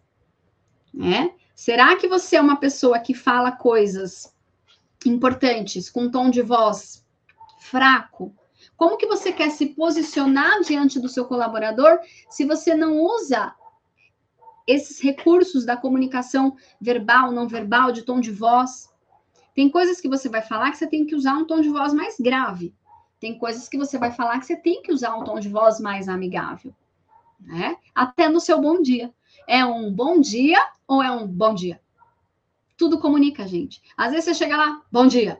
Né? 0.93 1.33
Será 1.55 1.95
que 1.95 2.07
você 2.07 2.37
é 2.37 2.41
uma 2.41 2.57
pessoa 2.57 2.99
que 2.99 3.13
fala 3.13 3.51
coisas 3.51 4.33
importantes 5.05 5.89
com 5.89 6.03
um 6.03 6.11
tom 6.11 6.29
de 6.29 6.41
voz 6.41 7.05
fraco? 7.59 8.35
Como 8.75 8.97
que 8.97 9.07
você 9.07 9.31
quer 9.31 9.51
se 9.51 9.67
posicionar 9.67 10.61
diante 10.61 10.99
do 10.99 11.07
seu 11.07 11.25
colaborador 11.25 11.99
se 12.29 12.45
você 12.45 12.73
não 12.75 12.99
usa 12.99 13.53
esses 14.67 14.99
recursos 14.99 15.65
da 15.65 15.77
comunicação 15.77 16.55
verbal, 16.79 17.31
não 17.31 17.47
verbal, 17.47 17.91
de 17.91 18.01
tom 18.01 18.19
de 18.19 18.31
voz? 18.31 18.89
Tem 19.53 19.69
coisas 19.69 19.99
que 20.01 20.09
você 20.09 20.29
vai 20.29 20.41
falar 20.41 20.71
que 20.71 20.77
você 20.77 20.87
tem 20.87 21.05
que 21.05 21.15
usar 21.15 21.33
um 21.33 21.45
tom 21.45 21.61
de 21.61 21.69
voz 21.69 21.93
mais 21.93 22.17
grave. 22.19 22.73
Tem 23.21 23.38
coisas 23.38 23.69
que 23.69 23.77
você 23.77 23.99
vai 23.99 24.12
falar 24.12 24.39
que 24.39 24.47
você 24.47 24.57
tem 24.57 24.81
que 24.81 24.91
usar 24.91 25.15
um 25.15 25.23
tom 25.23 25.39
de 25.39 25.47
voz 25.47 25.79
mais 25.79 26.10
amigável, 26.10 26.73
né? 27.39 27.77
Até 27.93 28.27
no 28.27 28.39
seu 28.39 28.60
bom 28.60 28.81
dia. 28.81 29.13
É 29.47 29.63
um 29.63 29.93
bom 29.93 30.19
dia 30.19 30.57
ou 30.88 31.03
é 31.03 31.12
um 31.12 31.27
bom 31.27 31.53
dia? 31.53 31.79
Tudo 32.75 32.99
comunica, 32.99 33.47
gente. 33.47 33.79
Às 33.95 34.10
vezes 34.10 34.25
você 34.25 34.34
chega 34.34 34.57
lá, 34.57 34.81
bom 34.91 35.05
dia. 35.05 35.39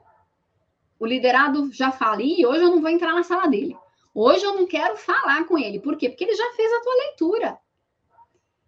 O 1.00 1.08
liderado 1.08 1.74
já 1.74 1.91
fala, 1.91 2.22
e 2.22 2.46
hoje 2.46 2.62
eu 2.62 2.70
não 2.70 2.82
vou 2.82 2.89
entrar 2.91 3.15
na 3.15 3.24
sala 3.24 3.48
dele. 3.48 3.76
Hoje 4.13 4.46
eu 4.46 4.54
não 4.54 4.67
quero 4.67 4.96
falar 4.96 5.46
com 5.46 5.58
ele. 5.58 5.80
Por 5.80 5.98
quê? 5.98 6.08
Porque 6.08 6.24
ele 6.24 6.36
já 6.36 6.52
fez 6.56 6.72
a 6.72 6.82
tua 6.82 6.94
leitura. 6.94 7.60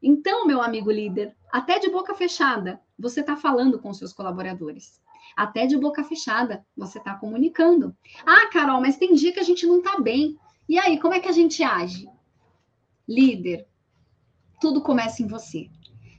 Então, 0.01 0.47
meu 0.47 0.59
amigo 0.59 0.89
líder, 0.89 1.35
até 1.51 1.77
de 1.77 1.87
boca 1.87 2.15
fechada, 2.15 2.81
você 2.97 3.19
está 3.19 3.37
falando 3.37 3.77
com 3.77 3.93
seus 3.93 4.11
colaboradores. 4.11 4.99
Até 5.35 5.65
de 5.65 5.77
boca 5.77 6.03
fechada, 6.03 6.65
você 6.77 6.99
está 6.99 7.15
comunicando. 7.15 7.95
Ah, 8.25 8.47
Carol, 8.47 8.81
mas 8.81 8.97
tem 8.97 9.13
dia 9.13 9.33
que 9.33 9.39
a 9.39 9.43
gente 9.43 9.65
não 9.65 9.77
está 9.77 9.99
bem. 9.99 10.37
E 10.69 10.77
aí, 10.77 10.99
como 10.99 11.13
é 11.13 11.19
que 11.19 11.27
a 11.27 11.31
gente 11.31 11.63
age? 11.63 12.07
Líder, 13.07 13.67
tudo 14.61 14.81
começa 14.81 15.21
em 15.21 15.27
você. 15.27 15.69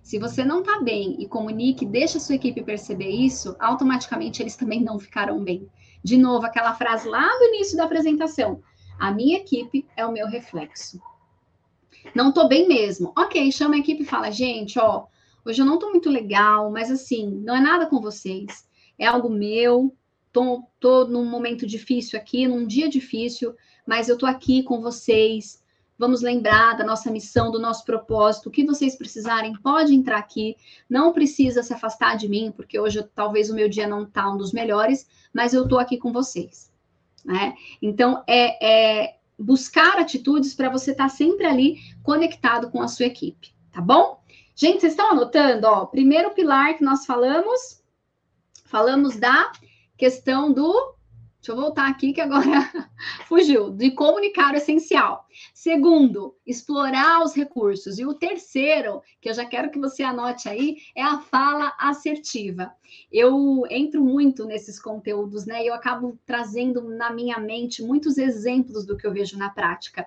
Se 0.02 0.18
você 0.18 0.44
não 0.44 0.60
está 0.60 0.80
bem 0.80 1.16
e 1.18 1.26
comunique, 1.26 1.86
deixa 1.86 2.18
a 2.18 2.20
sua 2.20 2.34
equipe 2.34 2.62
perceber 2.62 3.08
isso, 3.08 3.56
automaticamente 3.58 4.42
eles 4.42 4.54
também 4.54 4.82
não 4.82 4.98
ficarão 4.98 5.42
bem. 5.42 5.66
De 6.02 6.18
novo, 6.18 6.44
aquela 6.44 6.74
frase 6.74 7.08
lá 7.08 7.26
do 7.38 7.44
início 7.44 7.76
da 7.76 7.84
apresentação: 7.84 8.62
a 8.98 9.10
minha 9.10 9.38
equipe 9.38 9.86
é 9.96 10.04
o 10.04 10.12
meu 10.12 10.26
reflexo. 10.26 11.00
Não 12.14 12.28
estou 12.28 12.46
bem 12.48 12.68
mesmo. 12.68 13.14
Ok, 13.16 13.50
chama 13.50 13.76
a 13.76 13.78
equipe 13.78 14.02
e 14.02 14.06
fala: 14.06 14.30
gente, 14.30 14.78
ó, 14.78 15.06
hoje 15.42 15.62
eu 15.62 15.66
não 15.66 15.74
estou 15.74 15.90
muito 15.90 16.10
legal, 16.10 16.70
mas 16.70 16.90
assim, 16.90 17.30
não 17.42 17.56
é 17.56 17.60
nada 17.60 17.86
com 17.86 17.98
vocês 17.98 18.68
é 18.98 19.06
algo 19.06 19.28
meu, 19.28 19.94
tô, 20.32 20.64
tô 20.80 21.06
num 21.06 21.24
momento 21.24 21.66
difícil 21.66 22.18
aqui, 22.18 22.46
num 22.46 22.66
dia 22.66 22.88
difícil, 22.88 23.54
mas 23.86 24.08
eu 24.08 24.18
tô 24.18 24.26
aqui 24.26 24.62
com 24.62 24.80
vocês. 24.80 25.62
Vamos 25.96 26.22
lembrar 26.22 26.76
da 26.76 26.84
nossa 26.84 27.10
missão, 27.10 27.52
do 27.52 27.60
nosso 27.60 27.84
propósito. 27.84 28.48
O 28.48 28.52
que 28.52 28.64
vocês 28.64 28.96
precisarem, 28.96 29.54
pode 29.62 29.94
entrar 29.94 30.18
aqui. 30.18 30.56
Não 30.90 31.12
precisa 31.12 31.62
se 31.62 31.72
afastar 31.72 32.16
de 32.16 32.28
mim, 32.28 32.52
porque 32.54 32.80
hoje 32.80 33.02
talvez 33.14 33.48
o 33.48 33.54
meu 33.54 33.68
dia 33.68 33.86
não 33.86 34.04
tá 34.04 34.28
um 34.28 34.36
dos 34.36 34.52
melhores, 34.52 35.06
mas 35.32 35.54
eu 35.54 35.68
tô 35.68 35.78
aqui 35.78 35.96
com 35.96 36.12
vocês. 36.12 36.72
Né? 37.24 37.54
Então, 37.80 38.24
é, 38.26 39.02
é 39.02 39.16
buscar 39.38 39.98
atitudes 39.98 40.52
para 40.52 40.68
você 40.68 40.90
estar 40.90 41.04
tá 41.04 41.08
sempre 41.08 41.46
ali 41.46 41.76
conectado 42.02 42.70
com 42.70 42.82
a 42.82 42.88
sua 42.88 43.06
equipe, 43.06 43.54
tá 43.72 43.80
bom? 43.80 44.20
Gente, 44.54 44.80
vocês 44.80 44.92
estão 44.92 45.12
anotando? 45.12 45.66
Ó, 45.66 45.86
primeiro 45.86 46.30
pilar 46.30 46.76
que 46.76 46.84
nós 46.84 47.06
falamos 47.06 47.82
Falamos 48.74 49.14
da 49.14 49.52
questão 49.96 50.52
do. 50.52 50.96
Deixa 51.36 51.52
eu 51.52 51.54
voltar 51.54 51.88
aqui 51.88 52.12
que 52.12 52.20
agora 52.20 52.68
fugiu. 53.28 53.70
De 53.70 53.92
comunicar 53.92 54.52
o 54.52 54.56
essencial. 54.56 55.28
Segundo, 55.54 56.34
explorar 56.44 57.22
os 57.22 57.36
recursos. 57.36 58.00
E 58.00 58.04
o 58.04 58.14
terceiro, 58.14 59.00
que 59.20 59.28
eu 59.28 59.34
já 59.34 59.44
quero 59.44 59.70
que 59.70 59.78
você 59.78 60.02
anote 60.02 60.48
aí, 60.48 60.78
é 60.96 61.04
a 61.04 61.20
fala 61.20 61.72
assertiva. 61.78 62.74
Eu 63.12 63.62
entro 63.70 64.02
muito 64.02 64.44
nesses 64.44 64.82
conteúdos, 64.82 65.46
né? 65.46 65.62
E 65.62 65.68
eu 65.68 65.74
acabo 65.74 66.18
trazendo 66.26 66.82
na 66.82 67.12
minha 67.12 67.38
mente 67.38 67.80
muitos 67.80 68.18
exemplos 68.18 68.84
do 68.84 68.96
que 68.96 69.06
eu 69.06 69.12
vejo 69.12 69.38
na 69.38 69.50
prática 69.50 70.04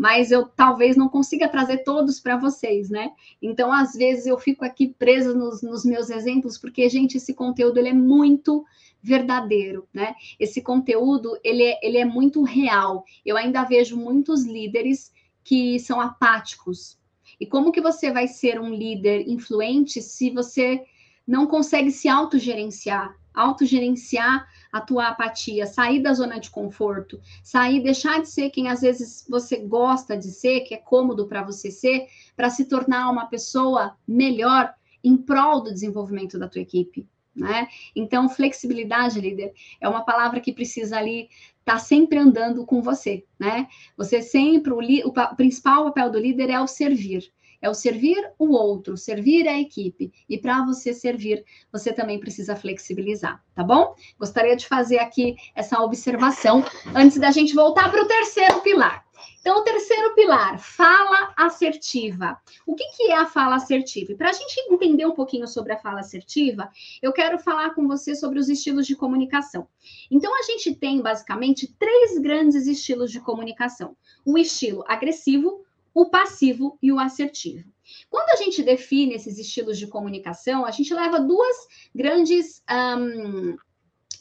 mas 0.00 0.30
eu 0.30 0.46
talvez 0.46 0.96
não 0.96 1.10
consiga 1.10 1.46
trazer 1.46 1.84
todos 1.84 2.18
para 2.18 2.34
vocês, 2.34 2.88
né? 2.88 3.12
Então, 3.42 3.70
às 3.70 3.92
vezes, 3.92 4.24
eu 4.24 4.38
fico 4.38 4.64
aqui 4.64 4.88
presa 4.98 5.34
nos, 5.34 5.60
nos, 5.60 5.84
meus 5.84 6.08
exemplos, 6.08 6.56
porque, 6.56 6.88
gente, 6.88 7.18
esse 7.18 7.34
conteúdo 7.34 7.76
ele 7.76 7.90
é 7.90 7.92
muito 7.92 8.64
verdadeiro, 9.02 9.86
né? 9.92 10.14
Esse 10.38 10.62
conteúdo 10.62 11.38
ele 11.44 11.62
é, 11.64 11.78
ele 11.82 11.98
é 11.98 12.06
muito 12.06 12.42
real. 12.42 13.04
Eu 13.26 13.36
ainda 13.36 13.62
vejo 13.62 13.94
muitos 13.94 14.46
líderes 14.46 15.12
que 15.44 15.78
são 15.78 16.00
apáticos. 16.00 16.98
E 17.38 17.44
como 17.44 17.70
que 17.70 17.82
você 17.82 18.10
vai 18.10 18.26
ser 18.26 18.58
um 18.58 18.72
líder 18.72 19.28
influente 19.28 20.00
se 20.00 20.30
você 20.30 20.82
não 21.26 21.46
consegue 21.46 21.90
se 21.90 22.08
autogerenciar? 22.08 23.19
Autogerenciar 23.34 24.48
a 24.72 24.80
tua 24.80 25.08
apatia, 25.08 25.66
sair 25.66 26.00
da 26.00 26.12
zona 26.12 26.38
de 26.38 26.50
conforto, 26.50 27.20
sair, 27.42 27.82
deixar 27.82 28.20
de 28.20 28.28
ser 28.28 28.50
quem 28.50 28.68
às 28.68 28.80
vezes 28.80 29.26
você 29.28 29.56
gosta 29.56 30.16
de 30.16 30.30
ser, 30.30 30.60
que 30.60 30.74
é 30.74 30.78
cômodo 30.78 31.26
para 31.26 31.42
você 31.42 31.70
ser, 31.70 32.06
para 32.36 32.50
se 32.50 32.64
tornar 32.64 33.10
uma 33.10 33.26
pessoa 33.26 33.96
melhor 34.06 34.72
em 35.02 35.16
prol 35.16 35.62
do 35.62 35.72
desenvolvimento 35.72 36.38
da 36.38 36.48
tua 36.48 36.60
equipe. 36.60 37.08
Né? 37.34 37.68
Então, 37.94 38.28
flexibilidade, 38.28 39.20
líder, 39.20 39.52
é 39.80 39.88
uma 39.88 40.04
palavra 40.04 40.40
que 40.40 40.52
precisa 40.52 40.98
ali 40.98 41.28
estar 41.60 41.74
tá 41.74 41.78
sempre 41.78 42.18
andando 42.18 42.66
com 42.66 42.82
você, 42.82 43.24
né? 43.38 43.68
Você 43.96 44.20
sempre, 44.20 44.72
o, 44.72 44.78
o 44.78 45.36
principal 45.36 45.84
papel 45.84 46.10
do 46.10 46.18
líder 46.18 46.50
é 46.50 46.60
o 46.60 46.66
servir 46.66 47.32
é 47.60 47.68
o 47.68 47.74
servir 47.74 48.32
o 48.38 48.52
outro, 48.52 48.96
servir 48.96 49.46
a 49.48 49.58
equipe. 49.58 50.12
E 50.28 50.38
para 50.38 50.64
você 50.64 50.92
servir, 50.92 51.44
você 51.72 51.92
também 51.92 52.18
precisa 52.18 52.56
flexibilizar, 52.56 53.42
tá 53.54 53.62
bom? 53.62 53.94
Gostaria 54.18 54.56
de 54.56 54.66
fazer 54.66 54.98
aqui 54.98 55.36
essa 55.54 55.80
observação 55.80 56.64
antes 56.94 57.18
da 57.18 57.30
gente 57.30 57.54
voltar 57.54 57.90
para 57.90 58.02
o 58.02 58.06
terceiro 58.06 58.60
pilar. 58.60 59.04
Então, 59.40 59.58
o 59.58 59.62
terceiro 59.62 60.14
pilar, 60.14 60.58
fala 60.58 61.32
assertiva. 61.36 62.38
O 62.66 62.74
que, 62.74 62.84
que 62.96 63.10
é 63.10 63.16
a 63.16 63.26
fala 63.26 63.56
assertiva? 63.56 64.14
Para 64.14 64.30
a 64.30 64.32
gente 64.32 64.60
entender 64.70 65.06
um 65.06 65.14
pouquinho 65.14 65.46
sobre 65.48 65.72
a 65.72 65.78
fala 65.78 66.00
assertiva, 66.00 66.68
eu 67.00 67.12
quero 67.12 67.38
falar 67.38 67.74
com 67.74 67.88
você 67.88 68.14
sobre 68.14 68.38
os 68.38 68.48
estilos 68.48 68.86
de 68.86 68.94
comunicação. 68.94 69.66
Então, 70.10 70.38
a 70.38 70.42
gente 70.42 70.74
tem 70.74 71.00
basicamente 71.00 71.74
três 71.78 72.18
grandes 72.18 72.66
estilos 72.66 73.10
de 73.10 73.20
comunicação: 73.20 73.96
o 74.26 74.36
estilo 74.36 74.84
agressivo, 74.86 75.64
o 75.94 76.06
passivo 76.06 76.78
e 76.82 76.92
o 76.92 76.98
assertivo. 76.98 77.68
Quando 78.08 78.30
a 78.30 78.36
gente 78.36 78.62
define 78.62 79.14
esses 79.14 79.38
estilos 79.38 79.78
de 79.78 79.86
comunicação, 79.86 80.64
a 80.64 80.70
gente 80.70 80.94
leva 80.94 81.20
duas 81.20 81.56
grandes, 81.94 82.62
um, 82.70 83.56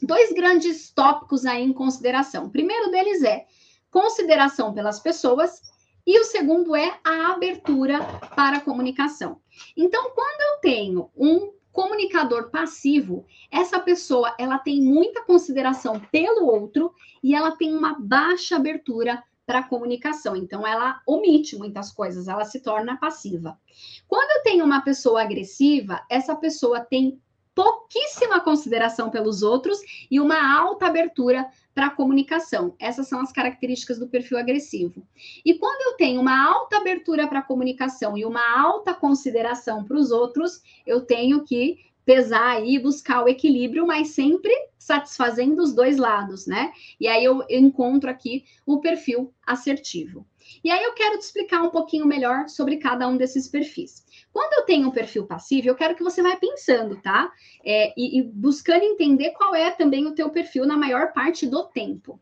dois 0.02 0.34
grandes 0.34 0.92
tópicos 0.92 1.46
aí 1.46 1.64
em 1.64 1.74
consideração. 1.74 2.46
O 2.46 2.52
primeiro 2.52 2.90
deles 2.90 3.24
é 3.24 3.46
consideração 3.92 4.74
pelas 4.74 5.00
pessoas 5.00 5.62
e 6.06 6.20
o 6.20 6.24
segundo 6.24 6.76
é 6.76 7.00
a 7.04 7.34
abertura 7.34 8.00
para 8.36 8.58
a 8.58 8.62
comunicação. 8.62 9.40
Então, 9.76 10.12
quando 10.16 10.42
eu 10.42 10.62
tenho 10.62 11.12
um 11.16 11.54
comunicador 11.72 12.50
passivo, 12.50 13.26
essa 13.52 13.80
pessoa 13.80 14.34
ela 14.40 14.58
tem 14.58 14.82
muita 14.82 15.24
consideração 15.24 16.00
pelo 16.12 16.46
outro 16.46 16.94
e 17.24 17.36
ela 17.36 17.56
tem 17.56 17.76
uma 17.76 17.96
baixa 18.00 18.56
abertura 18.56 19.24
para 19.50 19.60
a 19.60 19.68
comunicação. 19.68 20.36
Então, 20.36 20.66
ela 20.66 21.02
omite 21.08 21.58
muitas 21.58 21.92
coisas, 21.92 22.28
ela 22.28 22.46
se 22.46 22.60
torna 22.60 23.00
passiva. 23.00 23.60
Quando 24.08 24.30
eu 24.30 24.44
tenho 24.44 24.64
uma 24.64 24.82
pessoa 24.82 25.24
agressiva, 25.24 26.06
essa 26.08 26.36
pessoa 26.36 26.82
tem 26.82 27.20
pouquíssima 27.56 28.40
consideração 28.42 29.10
pelos 29.10 29.42
outros 29.42 29.80
e 30.12 30.20
uma 30.20 30.56
alta 30.56 30.86
abertura 30.86 31.50
para 31.74 31.88
a 31.88 31.90
comunicação. 31.90 32.76
Essas 32.78 33.08
são 33.08 33.22
as 33.22 33.32
características 33.32 33.98
do 33.98 34.08
perfil 34.08 34.38
agressivo. 34.38 35.04
E 35.44 35.56
quando 35.56 35.82
eu 35.82 35.98
tenho 35.98 36.22
uma 36.22 36.48
alta 36.48 36.78
abertura 36.78 37.28
para 37.28 37.40
a 37.40 37.44
comunicação 37.44 38.16
e 38.16 38.26
uma 38.26 38.56
alta 38.56 38.94
consideração 38.94 39.84
para 39.84 39.98
os 39.98 40.12
outros, 40.12 40.62
eu 40.86 41.02
tenho 41.02 41.44
que 41.44 41.89
pesar 42.10 42.56
aí, 42.56 42.80
buscar 42.80 43.24
o 43.24 43.30
equilíbrio, 43.30 43.86
mas 43.86 44.08
sempre 44.16 44.52
satisfazendo 44.80 45.62
os 45.62 45.76
dois 45.76 45.98
lados, 45.98 46.48
né? 46.48 46.74
E 47.00 47.08
aí 47.08 47.24
eu 47.24 47.46
encontro 47.48 48.10
aqui 48.10 48.46
o 48.66 48.82
perfil 48.82 49.32
assertivo. 49.46 50.26
E 50.64 50.72
aí 50.72 50.84
eu 50.84 50.94
quero 50.94 51.20
te 51.20 51.22
explicar 51.22 51.62
um 51.62 51.70
pouquinho 51.70 52.08
melhor 52.08 52.50
sobre 52.50 52.78
cada 52.78 53.08
um 53.08 53.16
desses 53.16 53.48
perfis. 53.48 54.04
Quando 54.34 54.54
eu 54.54 54.66
tenho 54.66 54.88
um 54.88 54.92
perfil 54.92 55.28
passivo, 55.28 55.68
eu 55.68 55.76
quero 55.76 55.96
que 55.96 56.04
você 56.04 56.24
vá 56.24 56.36
pensando, 56.36 57.00
tá? 57.00 57.32
É, 57.64 57.94
e, 57.96 58.18
e 58.18 58.24
buscando 58.24 58.86
entender 58.86 59.30
qual 59.34 59.54
é 59.54 59.70
também 59.70 60.08
o 60.08 60.16
teu 60.16 60.32
perfil 60.32 60.66
na 60.66 60.76
maior 60.76 61.14
parte 61.14 61.46
do 61.46 61.66
tempo. 61.66 62.20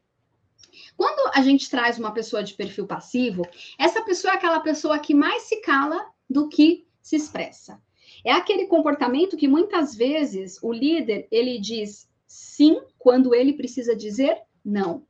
Quando 0.98 1.32
a 1.34 1.42
gente 1.42 1.70
traz 1.70 1.98
uma 1.98 2.12
pessoa 2.12 2.44
de 2.44 2.56
perfil 2.56 2.86
passivo, 2.86 3.48
essa 3.80 4.02
pessoa 4.02 4.34
é 4.34 4.36
aquela 4.36 4.60
pessoa 4.60 5.00
que 5.00 5.14
mais 5.14 5.44
se 5.44 5.62
cala 5.62 6.06
do 6.30 6.50
que 6.50 6.86
se 7.02 7.16
expressa. 7.16 7.82
É 8.28 8.34
aquele 8.34 8.66
comportamento 8.66 9.38
que 9.38 9.48
muitas 9.48 9.96
vezes 9.96 10.62
o 10.62 10.74
líder 10.74 11.30
ele 11.32 11.58
diz 11.58 12.10
sim 12.28 12.78
quando 13.00 13.34
ele 13.34 13.54
precisa 13.54 13.96
dizer 13.96 14.36
não. 14.66 15.06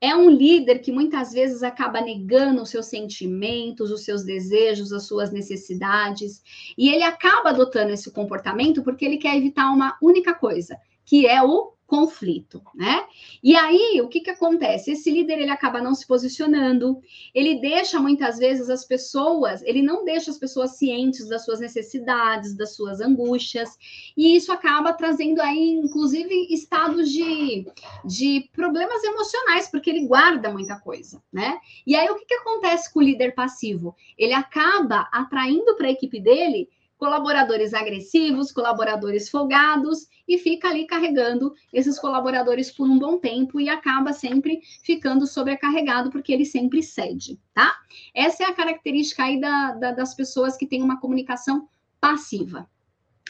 É 0.00 0.16
um 0.16 0.28
líder 0.28 0.80
que 0.80 0.90
muitas 0.90 1.32
vezes 1.32 1.62
acaba 1.62 2.00
negando 2.00 2.60
os 2.60 2.68
seus 2.68 2.86
sentimentos, 2.86 3.92
os 3.92 4.04
seus 4.04 4.24
desejos, 4.24 4.92
as 4.92 5.04
suas 5.04 5.30
necessidades, 5.30 6.42
e 6.76 6.88
ele 6.88 7.04
acaba 7.04 7.50
adotando 7.50 7.92
esse 7.92 8.10
comportamento 8.10 8.82
porque 8.82 9.04
ele 9.04 9.18
quer 9.18 9.36
evitar 9.36 9.70
uma 9.70 9.96
única 10.02 10.34
coisa, 10.34 10.76
que 11.04 11.28
é 11.28 11.40
o 11.40 11.74
conflito, 11.88 12.62
né? 12.74 13.06
E 13.42 13.56
aí, 13.56 13.98
o 14.02 14.08
que 14.08 14.20
que 14.20 14.28
acontece? 14.28 14.90
Esse 14.90 15.10
líder, 15.10 15.38
ele 15.38 15.50
acaba 15.50 15.80
não 15.80 15.94
se 15.94 16.06
posicionando, 16.06 17.00
ele 17.34 17.62
deixa 17.62 17.98
muitas 17.98 18.38
vezes 18.38 18.68
as 18.68 18.84
pessoas, 18.84 19.62
ele 19.62 19.80
não 19.80 20.04
deixa 20.04 20.30
as 20.30 20.36
pessoas 20.36 20.76
cientes 20.76 21.26
das 21.26 21.46
suas 21.46 21.60
necessidades, 21.60 22.54
das 22.54 22.76
suas 22.76 23.00
angústias, 23.00 23.70
e 24.14 24.36
isso 24.36 24.52
acaba 24.52 24.92
trazendo 24.92 25.40
aí, 25.40 25.70
inclusive, 25.82 26.48
estados 26.50 27.10
de, 27.10 27.66
de 28.04 28.50
problemas 28.52 29.02
emocionais, 29.02 29.70
porque 29.70 29.88
ele 29.88 30.06
guarda 30.06 30.50
muita 30.50 30.78
coisa, 30.78 31.22
né? 31.32 31.58
E 31.86 31.96
aí, 31.96 32.06
o 32.10 32.16
que 32.16 32.26
que 32.26 32.34
acontece 32.34 32.92
com 32.92 33.00
o 33.00 33.02
líder 33.02 33.34
passivo? 33.34 33.96
Ele 34.18 34.34
acaba 34.34 35.08
atraindo 35.10 35.74
para 35.74 35.86
a 35.86 35.92
equipe 35.92 36.20
dele 36.20 36.68
colaboradores 36.98 37.72
agressivos, 37.72 38.52
colaboradores 38.52 39.30
folgados, 39.30 40.06
e 40.26 40.36
fica 40.36 40.68
ali 40.68 40.86
carregando 40.86 41.54
esses 41.72 41.98
colaboradores 41.98 42.70
por 42.70 42.86
um 42.86 42.98
bom 42.98 43.18
tempo 43.18 43.58
e 43.58 43.68
acaba 43.68 44.12
sempre 44.12 44.60
ficando 44.82 45.26
sobrecarregado, 45.26 46.10
porque 46.10 46.32
ele 46.32 46.44
sempre 46.44 46.82
cede, 46.82 47.40
tá? 47.54 47.74
Essa 48.14 48.44
é 48.44 48.46
a 48.46 48.54
característica 48.54 49.22
aí 49.22 49.40
da, 49.40 49.72
da, 49.72 49.92
das 49.92 50.14
pessoas 50.14 50.56
que 50.56 50.66
têm 50.66 50.82
uma 50.82 51.00
comunicação 51.00 51.66
passiva. 51.98 52.68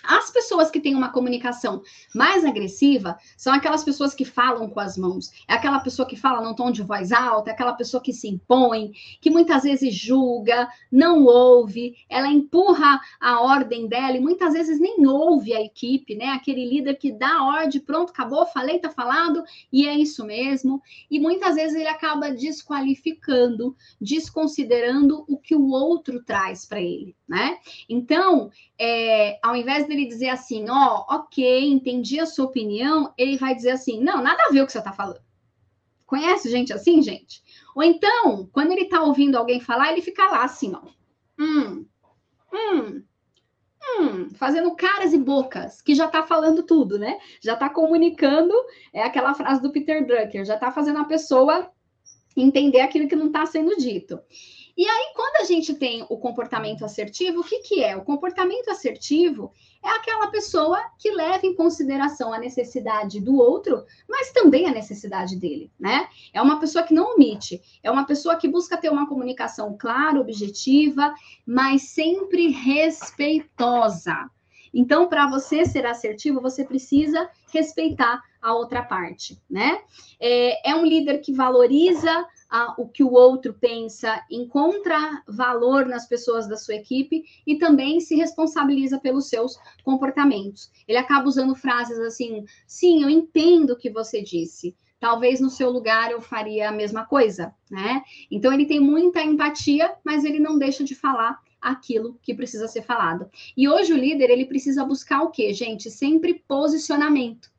As 0.04 0.30
pessoas 0.30 0.70
que 0.70 0.80
têm 0.80 0.94
uma 0.94 1.10
comunicação 1.10 1.82
mais 2.14 2.44
agressiva 2.44 3.18
são 3.36 3.52
aquelas 3.52 3.84
pessoas 3.84 4.14
que 4.14 4.24
falam 4.24 4.68
com 4.68 4.80
as 4.80 4.96
mãos. 4.96 5.30
É 5.48 5.54
aquela 5.54 5.80
pessoa 5.80 6.06
que 6.06 6.16
fala 6.16 6.40
num 6.40 6.54
tom 6.54 6.70
de 6.70 6.82
voz 6.82 7.12
alta, 7.12 7.50
é 7.50 7.52
aquela 7.52 7.72
pessoa 7.72 8.02
que 8.02 8.12
se 8.12 8.28
impõe, 8.28 8.92
que 9.20 9.30
muitas 9.30 9.62
vezes 9.62 9.94
julga, 9.94 10.68
não 10.90 11.24
ouve, 11.24 11.96
ela 12.08 12.28
empurra 12.28 13.00
a 13.20 13.40
ordem 13.40 13.88
dela 13.88 14.16
e 14.16 14.20
muitas 14.20 14.52
vezes 14.52 14.78
nem 14.80 15.06
ouve 15.06 15.54
a 15.54 15.60
equipe, 15.60 16.14
né? 16.14 16.26
Aquele 16.26 16.64
líder 16.64 16.94
que 16.94 17.12
dá 17.12 17.38
a 17.38 17.46
ordem, 17.46 17.80
pronto, 17.80 18.10
acabou, 18.10 18.46
falei, 18.46 18.78
tá 18.78 18.90
falado, 18.90 19.42
e 19.72 19.86
é 19.86 19.94
isso 19.94 20.24
mesmo. 20.24 20.82
E 21.10 21.18
muitas 21.18 21.54
vezes 21.54 21.76
ele 21.76 21.88
acaba 21.88 22.30
desqualificando, 22.30 23.76
desconsiderando 24.00 25.24
o 25.28 25.38
que 25.38 25.54
o 25.54 25.68
outro 25.68 26.22
traz 26.22 26.66
para 26.66 26.80
ele, 26.80 27.16
né? 27.26 27.58
Então, 27.88 28.50
é, 28.78 29.38
ao 29.42 29.56
invés 29.56 29.87
dele 29.88 30.06
dizer 30.06 30.28
assim, 30.28 30.68
ó, 30.68 31.04
oh, 31.08 31.14
ok, 31.16 31.68
entendi 31.68 32.20
a 32.20 32.26
sua 32.26 32.44
opinião, 32.44 33.12
ele 33.16 33.36
vai 33.36 33.54
dizer 33.54 33.70
assim, 33.70 34.00
não, 34.00 34.22
nada 34.22 34.42
a 34.46 34.52
ver 34.52 34.62
o 34.62 34.66
que 34.66 34.72
você 34.72 34.78
está 34.78 34.92
falando. 34.92 35.22
Conhece 36.06 36.50
gente 36.50 36.72
assim, 36.72 37.02
gente? 37.02 37.42
Ou 37.74 37.82
então, 37.82 38.48
quando 38.52 38.72
ele 38.72 38.82
está 38.82 39.02
ouvindo 39.02 39.36
alguém 39.36 39.60
falar, 39.60 39.92
ele 39.92 40.00
fica 40.00 40.24
lá 40.26 40.44
assim, 40.44 40.72
ó. 40.74 40.82
Hum, 41.38 41.86
hum, 42.52 43.02
hum, 43.82 44.30
fazendo 44.34 44.74
caras 44.74 45.12
e 45.12 45.18
bocas, 45.18 45.82
que 45.82 45.94
já 45.94 46.06
está 46.06 46.22
falando 46.22 46.62
tudo, 46.62 46.98
né? 46.98 47.18
Já 47.40 47.54
está 47.54 47.68
comunicando, 47.68 48.54
é 48.92 49.02
aquela 49.02 49.34
frase 49.34 49.60
do 49.60 49.70
Peter 49.70 50.06
Drucker, 50.06 50.44
já 50.44 50.54
está 50.54 50.70
fazendo 50.70 50.98
a 50.98 51.04
pessoa 51.04 51.70
entender 52.36 52.80
aquilo 52.80 53.08
que 53.08 53.16
não 53.16 53.26
está 53.26 53.44
sendo 53.46 53.76
dito. 53.76 54.20
E 54.78 54.86
aí, 54.86 55.12
quando 55.12 55.42
a 55.42 55.44
gente 55.44 55.74
tem 55.74 56.06
o 56.08 56.16
comportamento 56.16 56.84
assertivo, 56.84 57.40
o 57.40 57.44
que, 57.44 57.58
que 57.62 57.82
é? 57.82 57.96
O 57.96 58.04
comportamento 58.04 58.68
assertivo 58.70 59.52
é 59.84 59.88
aquela 59.88 60.28
pessoa 60.28 60.80
que 60.96 61.10
leva 61.10 61.44
em 61.44 61.52
consideração 61.52 62.32
a 62.32 62.38
necessidade 62.38 63.20
do 63.20 63.36
outro, 63.36 63.84
mas 64.08 64.30
também 64.30 64.66
a 64.66 64.70
necessidade 64.70 65.34
dele, 65.34 65.68
né? 65.80 66.08
É 66.32 66.40
uma 66.40 66.60
pessoa 66.60 66.84
que 66.84 66.94
não 66.94 67.14
omite, 67.14 67.60
é 67.82 67.90
uma 67.90 68.06
pessoa 68.06 68.36
que 68.36 68.46
busca 68.46 68.76
ter 68.76 68.88
uma 68.88 69.08
comunicação 69.08 69.76
clara, 69.76 70.20
objetiva, 70.20 71.12
mas 71.44 71.82
sempre 71.88 72.46
respeitosa. 72.46 74.30
Então, 74.72 75.08
para 75.08 75.28
você 75.28 75.64
ser 75.64 75.86
assertivo, 75.86 76.40
você 76.40 76.64
precisa 76.64 77.28
respeitar 77.52 78.22
a 78.40 78.54
outra 78.54 78.82
parte, 78.82 79.42
né? 79.50 79.80
É, 80.20 80.70
é 80.70 80.74
um 80.76 80.86
líder 80.86 81.18
que 81.18 81.32
valoriza 81.32 82.24
a, 82.48 82.74
o 82.80 82.88
que 82.88 83.02
o 83.02 83.12
outro 83.12 83.54
pensa, 83.54 84.24
encontra 84.30 85.22
valor 85.26 85.86
nas 85.86 86.08
pessoas 86.08 86.48
da 86.48 86.56
sua 86.56 86.74
equipe 86.74 87.24
e 87.46 87.56
também 87.56 88.00
se 88.00 88.14
responsabiliza 88.14 88.98
pelos 88.98 89.28
seus 89.28 89.58
comportamentos. 89.82 90.70
Ele 90.86 90.98
acaba 90.98 91.28
usando 91.28 91.54
frases 91.54 91.98
assim: 91.98 92.44
sim, 92.66 93.02
eu 93.02 93.10
entendo 93.10 93.70
o 93.70 93.76
que 93.76 93.90
você 93.90 94.22
disse. 94.22 94.76
Talvez 95.00 95.40
no 95.40 95.50
seu 95.50 95.70
lugar 95.70 96.10
eu 96.10 96.20
faria 96.20 96.68
a 96.68 96.72
mesma 96.72 97.04
coisa, 97.04 97.54
né? 97.70 98.02
Então 98.30 98.52
ele 98.52 98.66
tem 98.66 98.80
muita 98.80 99.22
empatia, 99.22 99.94
mas 100.04 100.24
ele 100.24 100.40
não 100.40 100.58
deixa 100.58 100.82
de 100.82 100.94
falar 100.94 101.38
aquilo 101.60 102.18
que 102.22 102.34
precisa 102.34 102.66
ser 102.66 102.82
falado. 102.82 103.30
E 103.56 103.68
hoje 103.68 103.92
o 103.92 103.96
líder 103.96 104.30
ele 104.30 104.46
precisa 104.46 104.84
buscar 104.84 105.22
o 105.22 105.30
quê, 105.30 105.52
gente? 105.52 105.90
Sempre 105.90 106.42
posicionamento. 106.48 107.50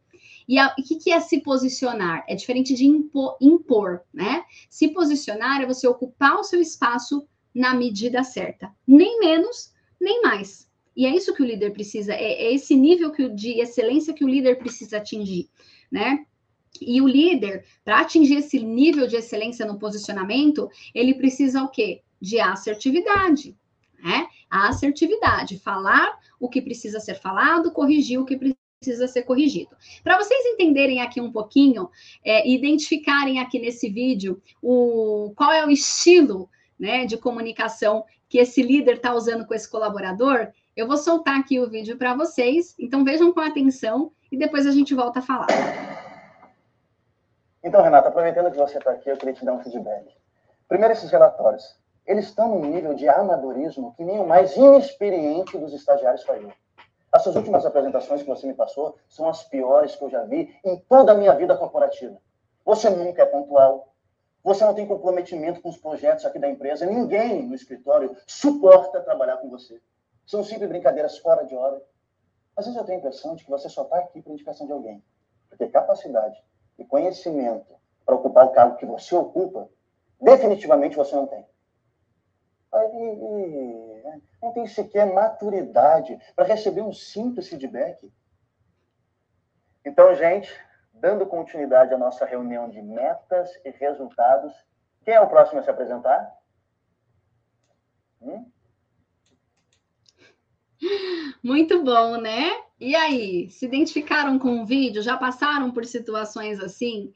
E 0.49 0.59
o 0.59 0.75
que, 0.83 0.95
que 0.95 1.11
é 1.11 1.19
se 1.19 1.41
posicionar? 1.41 2.25
É 2.27 2.33
diferente 2.33 2.73
de 2.73 2.83
impor, 2.83 3.37
impor, 3.39 4.01
né? 4.11 4.43
Se 4.67 4.87
posicionar 4.87 5.61
é 5.61 5.65
você 5.67 5.87
ocupar 5.87 6.37
o 6.37 6.43
seu 6.43 6.59
espaço 6.59 7.27
na 7.53 7.75
medida 7.75 8.23
certa, 8.23 8.75
nem 8.87 9.19
menos, 9.19 9.71
nem 10.01 10.23
mais. 10.23 10.67
E 10.97 11.05
é 11.05 11.15
isso 11.15 11.35
que 11.35 11.43
o 11.43 11.45
líder 11.45 11.71
precisa, 11.71 12.13
é, 12.15 12.47
é 12.47 12.51
esse 12.51 12.75
nível 12.75 13.11
que, 13.11 13.29
de 13.29 13.61
excelência 13.61 14.11
que 14.11 14.25
o 14.25 14.27
líder 14.27 14.57
precisa 14.57 14.97
atingir, 14.97 15.51
né? 15.91 16.25
E 16.81 16.99
o 16.99 17.07
líder, 17.07 17.63
para 17.85 17.99
atingir 17.99 18.37
esse 18.37 18.59
nível 18.59 19.05
de 19.05 19.17
excelência 19.17 19.67
no 19.67 19.77
posicionamento, 19.77 20.67
ele 20.95 21.13
precisa 21.13 21.61
o 21.61 21.69
quê? 21.69 22.01
De 22.19 22.39
assertividade, 22.39 23.55
né? 24.03 24.25
A 24.49 24.69
assertividade, 24.69 25.59
falar 25.59 26.17
o 26.39 26.49
que 26.49 26.59
precisa 26.59 26.99
ser 26.99 27.21
falado, 27.21 27.71
corrigir 27.71 28.19
o 28.19 28.25
que 28.25 28.35
precisa 28.79 29.07
ser 29.07 29.23
corrigido. 29.23 29.75
Para 30.03 30.17
vocês 30.17 30.45
entenderem 30.45 31.01
aqui 31.01 31.19
um 31.19 31.31
pouquinho, 31.31 31.89
é, 32.23 32.47
identificarem 32.49 33.39
aqui 33.39 33.59
nesse 33.59 33.89
vídeo 33.89 34.41
o, 34.61 35.33
qual 35.35 35.51
é 35.51 35.65
o 35.65 35.69
estilo 35.69 36.49
né, 36.79 37.05
de 37.05 37.17
comunicação 37.17 38.05
que 38.29 38.37
esse 38.37 38.61
líder 38.61 38.95
está 38.95 39.13
usando 39.13 39.45
com 39.45 39.53
esse 39.53 39.69
colaborador, 39.69 40.47
eu 40.77 40.87
vou 40.87 40.95
soltar 40.95 41.37
aqui 41.37 41.59
o 41.59 41.69
vídeo 41.69 41.97
para 41.97 42.15
vocês, 42.15 42.73
então 42.79 43.03
vejam 43.03 43.33
com 43.33 43.41
atenção 43.41 44.11
e 44.31 44.37
depois 44.37 44.65
a 44.65 44.71
gente 44.71 44.93
volta 44.95 45.19
a 45.19 45.21
falar. 45.21 45.47
Então, 47.61 47.83
Renata, 47.83 48.07
aproveitando 48.07 48.51
que 48.51 48.57
você 48.57 48.77
está 48.77 48.91
aqui, 48.91 49.09
eu 49.09 49.17
queria 49.17 49.33
te 49.33 49.43
dar 49.43 49.53
um 49.53 49.59
feedback. 49.61 50.05
Primeiro, 50.69 50.93
esses 50.93 51.11
relatórios. 51.11 51.77
Eles 52.07 52.25
estão 52.25 52.47
num 52.47 52.69
nível 52.69 52.93
de 52.93 53.09
amadorismo 53.09 53.93
que 53.97 54.03
nem 54.03 54.19
o 54.19 54.27
mais 54.27 54.55
inexperiente 54.55 55.57
dos 55.57 55.73
estagiários 55.73 56.23
faria. 56.23 56.53
As 57.11 57.23
suas 57.23 57.35
últimas 57.35 57.65
apresentações 57.65 58.21
que 58.21 58.27
você 58.27 58.45
me 58.45 58.53
passou 58.53 58.97
são 59.07 59.27
as 59.27 59.43
piores 59.43 59.95
que 59.95 60.03
eu 60.03 60.09
já 60.09 60.23
vi 60.23 60.55
em 60.63 60.77
toda 60.77 61.11
a 61.11 61.15
minha 61.15 61.33
vida 61.33 61.57
corporativa. 61.57 62.17
Você 62.63 62.89
nunca 62.89 63.23
é 63.23 63.25
pontual. 63.25 63.93
Você 64.43 64.63
não 64.63 64.73
tem 64.73 64.85
comprometimento 64.87 65.59
com 65.61 65.69
os 65.69 65.77
projetos 65.77 66.23
aqui 66.25 66.37
da 66.37 66.47
empresa. 66.47 66.85
Ninguém 66.85 67.47
no 67.47 67.55
escritório 67.55 68.15
suporta 68.27 69.01
trabalhar 69.01 69.37
com 69.37 69.49
você. 69.49 69.81
São 70.25 70.43
sempre 70.43 70.67
brincadeiras 70.67 71.17
fora 71.17 71.43
de 71.45 71.55
hora. 71.55 71.81
Às 72.55 72.65
vezes 72.65 72.79
eu 72.79 72.85
tenho 72.85 72.97
a 72.97 72.99
impressão 72.99 73.35
de 73.35 73.43
que 73.43 73.49
você 73.49 73.67
só 73.67 73.83
está 73.83 73.97
aqui 73.97 74.21
por 74.21 74.31
indicação 74.31 74.67
de 74.67 74.73
alguém. 74.73 75.03
Porque 75.49 75.67
capacidade 75.67 76.41
e 76.77 76.85
conhecimento 76.85 77.73
para 78.05 78.15
ocupar 78.15 78.45
o 78.45 78.51
cargo 78.51 78.77
que 78.77 78.85
você 78.85 79.15
ocupa, 79.15 79.67
definitivamente 80.21 80.95
você 80.95 81.15
não 81.15 81.25
tem. 81.25 81.45
Aí, 82.71 83.88
não 84.41 84.51
tem 84.51 84.67
sequer 84.67 85.05
maturidade 85.05 86.17
para 86.35 86.45
receber 86.45 86.81
um 86.81 86.93
simples 86.93 87.47
feedback. 87.47 88.11
Então, 89.85 90.13
gente, 90.15 90.49
dando 90.93 91.25
continuidade 91.25 91.93
à 91.93 91.97
nossa 91.97 92.25
reunião 92.25 92.69
de 92.69 92.81
metas 92.81 93.49
e 93.63 93.69
resultados, 93.71 94.53
quem 95.03 95.13
é 95.13 95.21
o 95.21 95.29
próximo 95.29 95.59
a 95.59 95.63
se 95.63 95.69
apresentar? 95.69 96.37
Hum? 98.21 98.45
Muito 101.43 101.83
bom, 101.83 102.17
né? 102.17 102.49
E 102.79 102.95
aí, 102.95 103.49
se 103.49 103.65
identificaram 103.65 104.39
com 104.39 104.61
o 104.61 104.65
vídeo? 104.65 105.01
Já 105.01 105.17
passaram 105.17 105.71
por 105.71 105.85
situações 105.85 106.59
assim? 106.59 107.13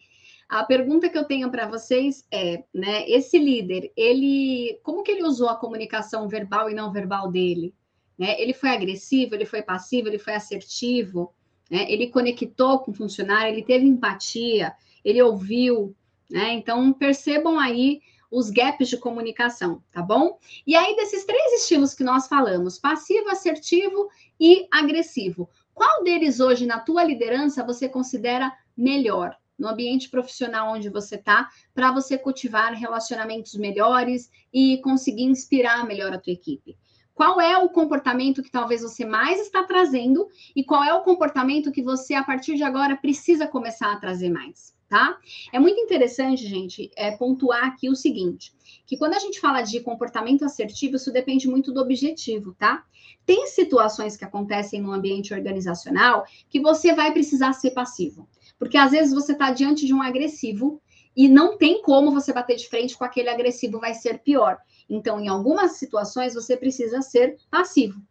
A 0.53 0.63
pergunta 0.63 1.09
que 1.09 1.17
eu 1.17 1.23
tenho 1.23 1.49
para 1.49 1.65
vocês 1.65 2.27
é, 2.31 2.63
né, 2.71 3.09
esse 3.09 3.39
líder, 3.39 3.91
ele, 3.97 4.79
como 4.83 5.01
que 5.01 5.09
ele 5.09 5.23
usou 5.23 5.49
a 5.49 5.55
comunicação 5.55 6.27
verbal 6.27 6.69
e 6.69 6.75
não 6.75 6.91
verbal 6.91 7.31
dele? 7.31 7.73
Né? 8.15 8.39
Ele 8.39 8.53
foi 8.53 8.69
agressivo, 8.69 9.33
ele 9.33 9.47
foi 9.47 9.63
passivo, 9.63 10.09
ele 10.09 10.19
foi 10.19 10.35
assertivo, 10.35 11.33
né? 11.71 11.91
ele 11.91 12.11
conectou 12.11 12.77
com 12.77 12.91
o 12.91 12.93
funcionário, 12.93 13.51
ele 13.51 13.63
teve 13.63 13.87
empatia, 13.87 14.73
ele 15.03 15.19
ouviu, 15.23 15.95
né? 16.29 16.53
Então 16.53 16.93
percebam 16.93 17.59
aí 17.59 17.99
os 18.29 18.51
gaps 18.51 18.89
de 18.89 18.97
comunicação, 18.97 19.81
tá 19.91 20.03
bom? 20.03 20.37
E 20.67 20.75
aí 20.75 20.95
desses 20.95 21.25
três 21.25 21.61
estilos 21.61 21.95
que 21.95 22.03
nós 22.03 22.27
falamos, 22.27 22.77
passivo, 22.77 23.27
assertivo 23.29 24.07
e 24.39 24.67
agressivo, 24.71 25.49
qual 25.73 26.03
deles 26.03 26.39
hoje 26.39 26.67
na 26.67 26.79
tua 26.79 27.03
liderança 27.03 27.65
você 27.65 27.89
considera 27.89 28.55
melhor? 28.77 29.35
No 29.57 29.67
ambiente 29.67 30.09
profissional 30.09 30.73
onde 30.73 30.89
você 30.89 31.15
está, 31.15 31.49
para 31.73 31.91
você 31.91 32.17
cultivar 32.17 32.73
relacionamentos 32.73 33.53
melhores 33.55 34.29
e 34.53 34.79
conseguir 34.83 35.23
inspirar 35.23 35.85
melhor 35.85 36.13
a 36.13 36.19
tua 36.19 36.33
equipe. 36.33 36.77
Qual 37.13 37.39
é 37.39 37.57
o 37.57 37.69
comportamento 37.69 38.41
que 38.41 38.49
talvez 38.49 38.81
você 38.81 39.05
mais 39.05 39.39
está 39.39 39.63
trazendo 39.63 40.27
e 40.55 40.63
qual 40.63 40.83
é 40.83 40.93
o 40.93 41.03
comportamento 41.03 41.71
que 41.71 41.83
você, 41.83 42.15
a 42.15 42.23
partir 42.23 42.55
de 42.55 42.63
agora, 42.63 42.97
precisa 42.97 43.47
começar 43.47 43.91
a 43.91 43.99
trazer 43.99 44.29
mais, 44.29 44.75
tá? 44.89 45.19
É 45.51 45.59
muito 45.59 45.79
interessante, 45.79 46.47
gente, 46.47 46.89
é, 46.95 47.11
pontuar 47.11 47.65
aqui 47.65 47.87
o 47.87 47.95
seguinte: 47.95 48.51
que 48.87 48.97
quando 48.97 49.13
a 49.13 49.19
gente 49.19 49.39
fala 49.39 49.61
de 49.61 49.79
comportamento 49.81 50.43
assertivo, 50.43 50.95
isso 50.95 51.13
depende 51.13 51.47
muito 51.47 51.71
do 51.71 51.81
objetivo, 51.81 52.55
tá? 52.55 52.83
Tem 53.25 53.45
situações 53.45 54.17
que 54.17 54.25
acontecem 54.25 54.81
no 54.81 54.91
ambiente 54.91 55.33
organizacional 55.33 56.25
que 56.49 56.59
você 56.59 56.93
vai 56.93 57.13
precisar 57.13 57.53
ser 57.53 57.71
passivo. 57.71 58.27
Porque 58.57 58.77
às 58.77 58.91
vezes 58.91 59.13
você 59.13 59.33
está 59.33 59.51
diante 59.51 59.85
de 59.85 59.93
um 59.93 60.01
agressivo 60.01 60.81
e 61.15 61.27
não 61.27 61.57
tem 61.57 61.81
como 61.81 62.11
você 62.11 62.33
bater 62.33 62.55
de 62.55 62.67
frente 62.67 62.97
com 62.97 63.03
aquele 63.03 63.29
agressivo, 63.29 63.79
vai 63.79 63.93
ser 63.93 64.19
pior. 64.19 64.57
Então, 64.89 65.19
em 65.19 65.27
algumas 65.27 65.73
situações, 65.73 66.33
você 66.33 66.57
precisa 66.57 67.01
ser 67.01 67.37
passivo. 67.49 68.01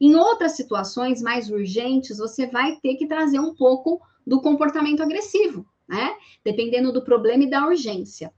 Em 0.00 0.14
outras 0.14 0.52
situações 0.52 1.22
mais 1.22 1.50
urgentes, 1.50 2.18
você 2.18 2.46
vai 2.46 2.76
ter 2.76 2.96
que 2.96 3.06
trazer 3.06 3.40
um 3.40 3.54
pouco 3.54 4.00
do 4.26 4.40
comportamento 4.40 5.02
agressivo, 5.02 5.66
né? 5.88 6.14
Dependendo 6.44 6.92
do 6.92 7.02
problema 7.02 7.44
e 7.44 7.50
da 7.50 7.66
urgência. 7.66 8.32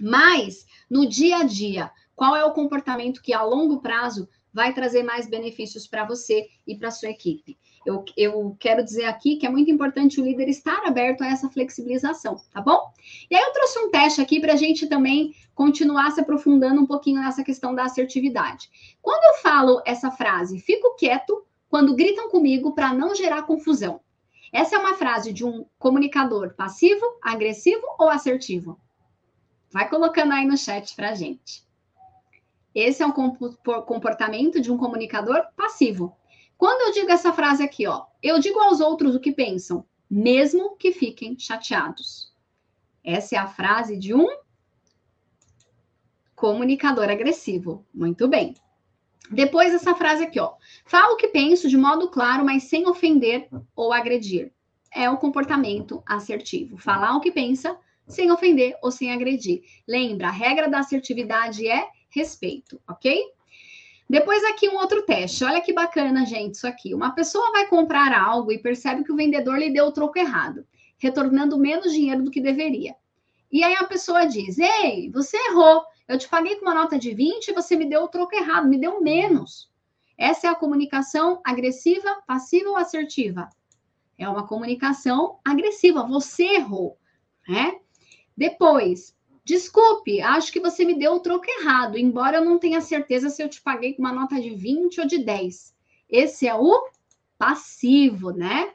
Mas, 0.00 0.64
no 0.88 1.06
dia 1.06 1.38
a 1.38 1.44
dia, 1.44 1.90
qual 2.16 2.34
é 2.34 2.44
o 2.44 2.52
comportamento 2.52 3.22
que 3.22 3.32
a 3.32 3.42
longo 3.42 3.80
prazo 3.80 4.28
vai 4.52 4.74
trazer 4.74 5.02
mais 5.02 5.28
benefícios 5.28 5.86
para 5.86 6.04
você 6.04 6.48
e 6.66 6.76
para 6.76 6.90
sua 6.90 7.10
equipe? 7.10 7.58
Eu, 7.84 8.04
eu 8.14 8.56
quero 8.58 8.84
dizer 8.84 9.04
aqui 9.04 9.36
que 9.36 9.46
é 9.46 9.50
muito 9.50 9.70
importante 9.70 10.20
o 10.20 10.24
líder 10.24 10.48
estar 10.48 10.86
aberto 10.86 11.22
a 11.22 11.28
essa 11.28 11.48
flexibilização, 11.48 12.36
tá 12.52 12.60
bom? 12.60 12.92
E 13.30 13.34
aí 13.34 13.42
eu 13.42 13.52
trouxe 13.52 13.78
um 13.78 13.90
teste 13.90 14.20
aqui 14.20 14.38
para 14.38 14.52
a 14.52 14.56
gente 14.56 14.86
também 14.86 15.34
continuar 15.54 16.10
se 16.10 16.20
aprofundando 16.20 16.80
um 16.80 16.86
pouquinho 16.86 17.20
nessa 17.20 17.42
questão 17.42 17.74
da 17.74 17.84
assertividade. 17.84 18.68
Quando 19.00 19.24
eu 19.24 19.42
falo 19.42 19.82
essa 19.86 20.10
frase, 20.10 20.58
fico 20.58 20.94
quieto 20.94 21.42
quando 21.70 21.94
gritam 21.94 22.28
comigo 22.28 22.72
para 22.72 22.92
não 22.92 23.14
gerar 23.14 23.44
confusão. 23.44 24.00
Essa 24.52 24.76
é 24.76 24.78
uma 24.78 24.94
frase 24.94 25.32
de 25.32 25.44
um 25.44 25.64
comunicador 25.78 26.54
passivo, 26.54 27.04
agressivo 27.22 27.86
ou 27.98 28.10
assertivo? 28.10 28.78
Vai 29.70 29.88
colocando 29.88 30.32
aí 30.32 30.44
no 30.44 30.58
chat 30.58 30.94
para 30.96 31.14
gente. 31.14 31.64
Esse 32.74 33.02
é 33.02 33.06
um 33.06 33.12
comportamento 33.12 34.60
de 34.60 34.70
um 34.70 34.76
comunicador 34.76 35.44
passivo. 35.56 36.16
Quando 36.60 36.82
eu 36.82 36.92
digo 36.92 37.10
essa 37.10 37.32
frase 37.32 37.62
aqui, 37.62 37.86
ó, 37.86 38.04
eu 38.22 38.38
digo 38.38 38.60
aos 38.60 38.80
outros 38.80 39.14
o 39.14 39.18
que 39.18 39.32
pensam, 39.32 39.82
mesmo 40.10 40.76
que 40.76 40.92
fiquem 40.92 41.34
chateados. 41.38 42.34
Essa 43.02 43.36
é 43.36 43.38
a 43.38 43.48
frase 43.48 43.96
de 43.96 44.12
um 44.12 44.26
comunicador 46.36 47.08
agressivo. 47.08 47.86
Muito 47.94 48.28
bem. 48.28 48.52
Depois 49.30 49.72
essa 49.72 49.94
frase 49.94 50.24
aqui, 50.24 50.38
ó. 50.38 50.52
Falo 50.84 51.14
o 51.14 51.16
que 51.16 51.28
penso 51.28 51.66
de 51.66 51.78
modo 51.78 52.10
claro, 52.10 52.44
mas 52.44 52.64
sem 52.64 52.86
ofender 52.86 53.48
ou 53.74 53.90
agredir. 53.90 54.52
É 54.94 55.08
o 55.08 55.16
comportamento 55.16 56.02
assertivo. 56.04 56.76
Falar 56.76 57.16
o 57.16 57.22
que 57.22 57.32
pensa 57.32 57.74
sem 58.06 58.30
ofender 58.30 58.76
ou 58.82 58.90
sem 58.90 59.10
agredir. 59.10 59.62
Lembra, 59.88 60.28
a 60.28 60.30
regra 60.30 60.68
da 60.68 60.80
assertividade 60.80 61.66
é 61.66 61.88
respeito, 62.10 62.78
ok? 62.86 63.32
Depois 64.10 64.42
aqui 64.42 64.68
um 64.68 64.74
outro 64.74 65.02
teste. 65.02 65.44
Olha 65.44 65.60
que 65.60 65.72
bacana, 65.72 66.26
gente, 66.26 66.56
isso 66.56 66.66
aqui. 66.66 66.92
Uma 66.92 67.12
pessoa 67.12 67.52
vai 67.52 67.68
comprar 67.68 68.12
algo 68.12 68.50
e 68.50 68.58
percebe 68.58 69.04
que 69.04 69.12
o 69.12 69.16
vendedor 69.16 69.56
lhe 69.56 69.72
deu 69.72 69.86
o 69.86 69.92
troco 69.92 70.18
errado, 70.18 70.66
retornando 70.98 71.56
menos 71.56 71.92
dinheiro 71.92 72.24
do 72.24 72.30
que 72.30 72.40
deveria. 72.40 72.96
E 73.52 73.62
aí 73.62 73.76
a 73.76 73.84
pessoa 73.84 74.26
diz: 74.26 74.58
"Ei, 74.58 75.08
você 75.12 75.36
errou. 75.36 75.84
Eu 76.08 76.18
te 76.18 76.28
paguei 76.28 76.56
com 76.56 76.62
uma 76.62 76.74
nota 76.74 76.98
de 76.98 77.14
20 77.14 77.46
e 77.46 77.54
você 77.54 77.76
me 77.76 77.88
deu 77.88 78.02
o 78.02 78.08
troco 78.08 78.34
errado, 78.34 78.66
me 78.66 78.80
deu 78.80 79.00
menos". 79.00 79.70
Essa 80.18 80.48
é 80.48 80.50
a 80.50 80.56
comunicação 80.56 81.40
agressiva, 81.44 82.20
passiva 82.26 82.68
ou 82.68 82.76
assertiva? 82.76 83.48
É 84.18 84.28
uma 84.28 84.44
comunicação 84.44 85.38
agressiva. 85.44 86.02
Você 86.08 86.56
errou, 86.56 86.98
né? 87.48 87.78
Depois, 88.36 89.16
Desculpe, 89.50 90.20
acho 90.20 90.52
que 90.52 90.60
você 90.60 90.84
me 90.84 90.96
deu 90.96 91.14
o 91.14 91.18
troco 91.18 91.44
errado, 91.44 91.98
embora 91.98 92.36
eu 92.36 92.44
não 92.44 92.56
tenha 92.56 92.80
certeza 92.80 93.28
se 93.28 93.42
eu 93.42 93.48
te 93.48 93.60
paguei 93.60 93.94
com 93.94 94.00
uma 94.00 94.12
nota 94.12 94.40
de 94.40 94.50
20 94.50 95.00
ou 95.00 95.06
de 95.08 95.18
10. 95.18 95.74
Esse 96.08 96.46
é 96.46 96.54
o 96.54 96.88
passivo, 97.36 98.30
né? 98.30 98.72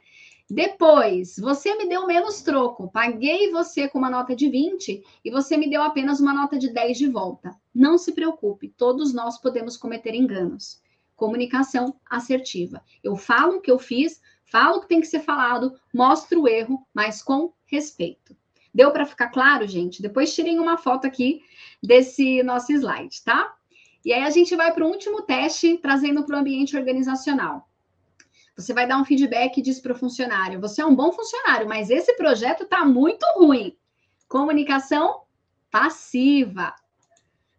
Depois, 0.49 1.37
você 1.39 1.73
me 1.75 1.87
deu 1.87 2.05
menos 2.05 2.41
troco, 2.41 2.91
paguei 2.91 3.49
você 3.51 3.87
com 3.87 3.99
uma 3.99 4.09
nota 4.09 4.35
de 4.35 4.49
20 4.49 5.01
e 5.23 5.31
você 5.31 5.55
me 5.55 5.69
deu 5.69 5.81
apenas 5.81 6.19
uma 6.19 6.33
nota 6.33 6.59
de 6.59 6.67
10 6.73 6.97
de 6.97 7.07
volta. 7.07 7.55
Não 7.73 7.97
se 7.97 8.11
preocupe, 8.11 8.67
todos 8.67 9.13
nós 9.13 9.39
podemos 9.39 9.77
cometer 9.77 10.13
enganos. 10.13 10.81
Comunicação 11.15 11.95
assertiva. 12.05 12.83
Eu 13.01 13.15
falo 13.15 13.59
o 13.59 13.61
que 13.61 13.71
eu 13.71 13.79
fiz, 13.79 14.21
falo 14.43 14.79
o 14.79 14.81
que 14.81 14.89
tem 14.89 14.99
que 14.99 15.07
ser 15.07 15.21
falado, 15.21 15.79
mostro 15.93 16.41
o 16.41 16.47
erro, 16.49 16.85
mas 16.93 17.23
com 17.23 17.53
respeito. 17.65 18.35
Deu 18.75 18.91
para 18.91 19.05
ficar 19.05 19.29
claro, 19.29 19.65
gente? 19.65 20.01
Depois 20.01 20.35
tirem 20.35 20.59
uma 20.59 20.77
foto 20.77 21.07
aqui 21.07 21.41
desse 21.81 22.43
nosso 22.43 22.73
slide, 22.73 23.23
tá? 23.23 23.55
E 24.03 24.11
aí 24.11 24.21
a 24.21 24.29
gente 24.29 24.53
vai 24.53 24.73
para 24.73 24.83
o 24.83 24.89
último 24.89 25.21
teste, 25.21 25.77
trazendo 25.77 26.25
para 26.25 26.35
o 26.35 26.39
ambiente 26.39 26.75
organizacional. 26.75 27.69
Você 28.57 28.73
vai 28.73 28.85
dar 28.85 28.97
um 28.97 29.05
feedback 29.05 29.57
e 29.57 29.61
diz 29.61 29.79
para 29.79 29.93
o 29.93 29.97
funcionário: 29.97 30.59
você 30.59 30.81
é 30.81 30.85
um 30.85 30.93
bom 30.93 31.13
funcionário, 31.13 31.69
mas 31.69 31.89
esse 31.89 32.17
projeto 32.17 32.63
está 32.63 32.83
muito 32.83 33.25
ruim. 33.37 33.77
Comunicação 34.27 35.21
passiva. 35.71 36.75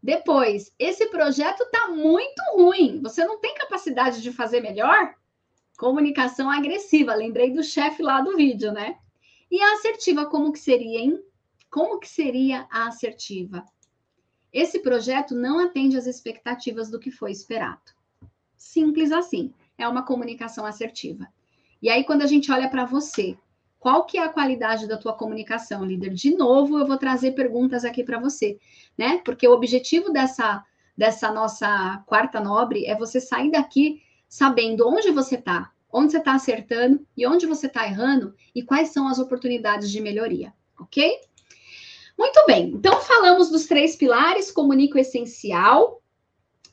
Depois, 0.02 0.70
esse 0.78 1.06
projeto 1.06 1.62
está 1.62 1.88
muito 1.88 2.42
ruim. 2.54 3.00
Você 3.02 3.24
não 3.24 3.40
tem 3.40 3.54
capacidade 3.54 4.20
de 4.20 4.30
fazer 4.30 4.60
melhor? 4.60 5.14
Comunicação 5.78 6.50
agressiva. 6.50 7.14
Lembrei 7.14 7.52
do 7.52 7.62
chefe 7.62 8.02
lá 8.02 8.20
do 8.20 8.36
vídeo, 8.36 8.70
né? 8.70 8.98
E 9.50 9.60
a 9.60 9.74
assertiva, 9.74 10.26
como 10.26 10.52
que 10.52 10.58
seria, 10.58 10.98
hein? 10.98 11.22
Como 11.70 11.98
que 11.98 12.08
seria 12.08 12.66
a 12.70 12.88
assertiva? 12.88 13.64
Esse 14.52 14.78
projeto 14.80 15.34
não 15.34 15.58
atende 15.58 15.96
às 15.96 16.06
expectativas 16.06 16.90
do 16.90 16.98
que 16.98 17.10
foi 17.10 17.30
esperado. 17.30 17.92
Simples 18.56 19.12
assim. 19.12 19.52
É 19.78 19.86
uma 19.86 20.04
comunicação 20.04 20.64
assertiva. 20.64 21.28
E 21.82 21.90
aí, 21.90 22.04
quando 22.04 22.22
a 22.22 22.26
gente 22.26 22.50
olha 22.50 22.70
para 22.70 22.86
você, 22.86 23.36
qual 23.78 24.04
que 24.06 24.18
é 24.18 24.24
a 24.24 24.28
qualidade 24.28 24.88
da 24.88 24.96
tua 24.96 25.12
comunicação, 25.12 25.84
líder? 25.84 26.14
De 26.14 26.34
novo, 26.34 26.78
eu 26.78 26.86
vou 26.86 26.96
trazer 26.96 27.32
perguntas 27.32 27.84
aqui 27.84 28.02
para 28.02 28.18
você, 28.18 28.58
né? 28.96 29.18
Porque 29.24 29.46
o 29.46 29.52
objetivo 29.52 30.10
dessa, 30.10 30.64
dessa 30.96 31.30
nossa 31.30 32.02
quarta 32.06 32.40
nobre 32.40 32.86
é 32.86 32.96
você 32.96 33.20
sair 33.20 33.50
daqui 33.50 34.02
sabendo 34.28 34.88
onde 34.88 35.10
você 35.10 35.36
está, 35.36 35.70
onde 35.92 36.12
você 36.12 36.18
está 36.18 36.34
acertando 36.34 37.06
e 37.16 37.26
onde 37.26 37.46
você 37.46 37.66
está 37.66 37.86
errando 37.86 38.34
e 38.54 38.62
quais 38.62 38.90
são 38.90 39.08
as 39.08 39.18
oportunidades 39.18 39.90
de 39.90 40.00
melhoria, 40.00 40.52
ok? 40.80 41.20
Muito 42.18 42.44
bem, 42.46 42.70
então 42.70 43.00
falamos 43.00 43.50
dos 43.50 43.66
três 43.66 43.94
pilares: 43.94 44.50
comunico 44.50 44.98
essencial, 44.98 46.02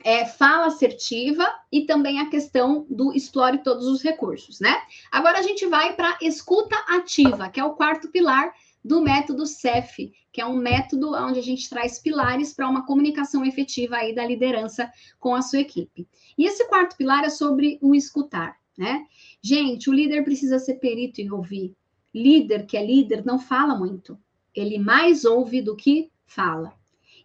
é, 0.03 0.25
fala 0.25 0.67
assertiva 0.67 1.45
e 1.71 1.85
também 1.85 2.19
a 2.19 2.29
questão 2.29 2.85
do 2.89 3.13
explore 3.13 3.63
todos 3.63 3.87
os 3.87 4.01
recursos, 4.01 4.59
né? 4.59 4.81
Agora 5.11 5.39
a 5.39 5.41
gente 5.41 5.65
vai 5.65 5.95
para 5.95 6.17
escuta 6.21 6.75
ativa, 6.87 7.49
que 7.49 7.59
é 7.59 7.63
o 7.63 7.75
quarto 7.75 8.09
pilar 8.09 8.53
do 8.83 9.01
método 9.01 9.45
CEF, 9.45 10.11
que 10.31 10.41
é 10.41 10.45
um 10.45 10.57
método 10.57 11.15
onde 11.15 11.39
a 11.39 11.43
gente 11.43 11.69
traz 11.69 11.99
pilares 11.99 12.53
para 12.53 12.67
uma 12.67 12.85
comunicação 12.85 13.45
efetiva 13.45 13.95
aí 13.95 14.13
da 14.13 14.25
liderança 14.25 14.91
com 15.19 15.33
a 15.33 15.41
sua 15.41 15.59
equipe. 15.59 16.07
E 16.37 16.45
esse 16.45 16.67
quarto 16.67 16.97
pilar 16.97 17.23
é 17.23 17.29
sobre 17.29 17.79
o 17.81 17.95
escutar 17.95 18.57
né? 18.77 19.05
Gente, 19.41 19.89
o 19.89 19.93
líder 19.93 20.23
precisa 20.23 20.59
ser 20.59 20.75
perito 20.75 21.21
em 21.21 21.31
ouvir. 21.31 21.75
Líder 22.13 22.65
que 22.65 22.77
é 22.77 22.85
líder 22.85 23.25
não 23.25 23.39
fala 23.39 23.75
muito. 23.75 24.17
Ele 24.53 24.77
mais 24.77 25.25
ouve 25.25 25.61
do 25.61 25.75
que 25.75 26.11
fala. 26.25 26.73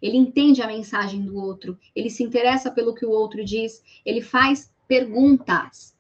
Ele 0.01 0.17
entende 0.17 0.63
a 0.63 0.67
mensagem 0.67 1.23
do 1.23 1.37
outro, 1.37 1.79
ele 1.95 2.09
se 2.09 2.23
interessa 2.23 2.71
pelo 2.71 2.95
que 2.95 3.05
o 3.05 3.11
outro 3.11 3.45
diz, 3.45 3.83
ele 4.05 4.21
faz 4.21 4.73
perguntas. 4.87 5.97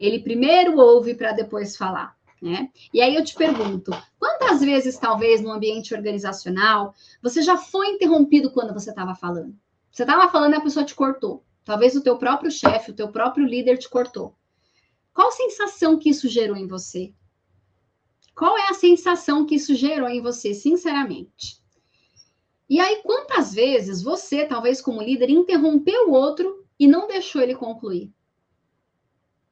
Ele 0.00 0.18
primeiro 0.18 0.78
ouve 0.78 1.14
para 1.14 1.32
depois 1.32 1.76
falar, 1.76 2.16
né? 2.40 2.70
E 2.92 3.00
aí 3.00 3.14
eu 3.14 3.24
te 3.24 3.34
pergunto, 3.34 3.92
quantas 4.18 4.60
vezes 4.60 4.98
talvez 4.98 5.40
no 5.40 5.52
ambiente 5.52 5.94
organizacional 5.94 6.94
você 7.22 7.42
já 7.42 7.56
foi 7.56 7.88
interrompido 7.88 8.50
quando 8.50 8.72
você 8.72 8.90
estava 8.90 9.14
falando? 9.14 9.54
Você 9.90 10.02
estava 10.02 10.30
falando 10.32 10.54
e 10.54 10.56
a 10.56 10.60
pessoa 10.60 10.84
te 10.84 10.94
cortou. 10.94 11.44
Talvez 11.64 11.94
o 11.94 12.02
teu 12.02 12.16
próprio 12.16 12.50
chefe, 12.50 12.90
o 12.90 12.94
teu 12.94 13.08
próprio 13.08 13.46
líder 13.46 13.76
te 13.78 13.88
cortou. 13.88 14.34
Qual 15.12 15.30
sensação 15.30 15.98
que 15.98 16.10
isso 16.10 16.28
gerou 16.28 16.56
em 16.56 16.66
você? 16.66 17.12
Qual 18.34 18.56
é 18.56 18.68
a 18.68 18.74
sensação 18.74 19.44
que 19.44 19.56
isso 19.56 19.74
gerou 19.74 20.08
em 20.08 20.22
você, 20.22 20.54
sinceramente? 20.54 21.62
E 22.68 22.80
aí, 22.80 23.02
quantas 23.02 23.52
vezes 23.52 24.02
você, 24.02 24.46
talvez 24.46 24.80
como 24.80 25.02
líder, 25.02 25.28
interrompeu 25.28 26.08
o 26.08 26.12
outro 26.12 26.66
e 26.78 26.86
não 26.86 27.06
deixou 27.06 27.42
ele 27.42 27.54
concluir? 27.54 28.10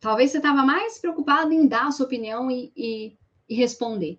Talvez 0.00 0.30
você 0.30 0.38
estava 0.38 0.64
mais 0.64 0.98
preocupado 0.98 1.52
em 1.52 1.66
dar 1.66 1.88
a 1.88 1.90
sua 1.90 2.06
opinião 2.06 2.50
e, 2.50 2.72
e, 2.74 3.18
e 3.46 3.54
responder. 3.54 4.18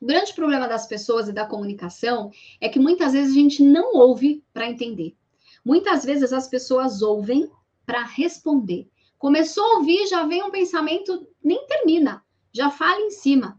O 0.00 0.06
grande 0.06 0.34
problema 0.34 0.66
das 0.66 0.86
pessoas 0.86 1.28
e 1.28 1.32
da 1.32 1.46
comunicação 1.46 2.32
é 2.60 2.68
que 2.68 2.80
muitas 2.80 3.12
vezes 3.12 3.30
a 3.30 3.38
gente 3.38 3.62
não 3.62 3.94
ouve 3.94 4.44
para 4.52 4.68
entender. 4.68 5.16
Muitas 5.64 6.04
vezes 6.04 6.32
as 6.32 6.48
pessoas 6.48 7.02
ouvem 7.02 7.48
para 7.86 8.02
responder. 8.02 8.88
Começou 9.22 9.62
a 9.62 9.76
ouvir, 9.76 10.08
já 10.08 10.26
vem 10.26 10.42
um 10.42 10.50
pensamento, 10.50 11.24
nem 11.40 11.64
termina, 11.68 12.24
já 12.52 12.70
fala 12.70 13.02
em 13.02 13.12
cima. 13.12 13.56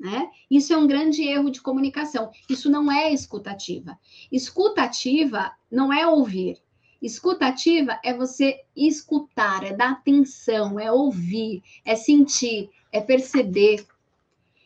Né? 0.00 0.30
Isso 0.50 0.72
é 0.72 0.78
um 0.78 0.86
grande 0.86 1.22
erro 1.22 1.50
de 1.50 1.60
comunicação. 1.60 2.30
Isso 2.48 2.70
não 2.70 2.90
é 2.90 3.12
escutativa. 3.12 3.98
Escutativa 4.32 5.52
não 5.70 5.92
é 5.92 6.06
ouvir. 6.06 6.56
Escutativa 7.02 8.00
é 8.02 8.14
você 8.14 8.62
escutar, 8.74 9.62
é 9.62 9.74
dar 9.74 9.90
atenção, 9.90 10.80
é 10.80 10.90
ouvir, 10.90 11.62
é 11.84 11.94
sentir, 11.96 12.70
é 12.90 12.98
perceber. 12.98 13.86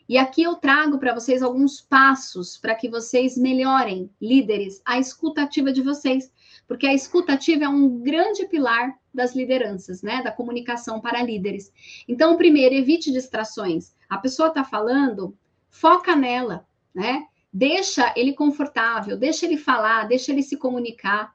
E 0.08 0.16
aqui 0.16 0.44
eu 0.44 0.54
trago 0.54 1.00
para 1.00 1.14
vocês 1.14 1.42
alguns 1.42 1.80
passos 1.80 2.56
para 2.56 2.76
que 2.76 2.88
vocês 2.88 3.36
melhorem, 3.36 4.08
líderes, 4.22 4.80
a 4.84 5.00
escutativa 5.00 5.72
de 5.72 5.82
vocês, 5.82 6.32
porque 6.68 6.86
a 6.86 6.94
escutativa 6.94 7.64
é 7.64 7.68
um 7.68 7.98
grande 7.98 8.46
pilar 8.46 8.96
das 9.18 9.34
lideranças, 9.34 10.00
né, 10.00 10.22
da 10.22 10.30
comunicação 10.30 11.00
para 11.00 11.22
líderes. 11.22 11.72
Então, 12.06 12.36
primeiro, 12.36 12.74
evite 12.74 13.10
distrações. 13.10 13.94
A 14.08 14.16
pessoa 14.16 14.48
está 14.48 14.62
falando, 14.62 15.36
foca 15.68 16.14
nela, 16.14 16.66
né? 16.94 17.26
Deixa 17.52 18.14
ele 18.16 18.32
confortável, 18.32 19.16
deixa 19.16 19.44
ele 19.44 19.56
falar, 19.56 20.06
deixa 20.06 20.30
ele 20.30 20.42
se 20.42 20.56
comunicar. 20.56 21.34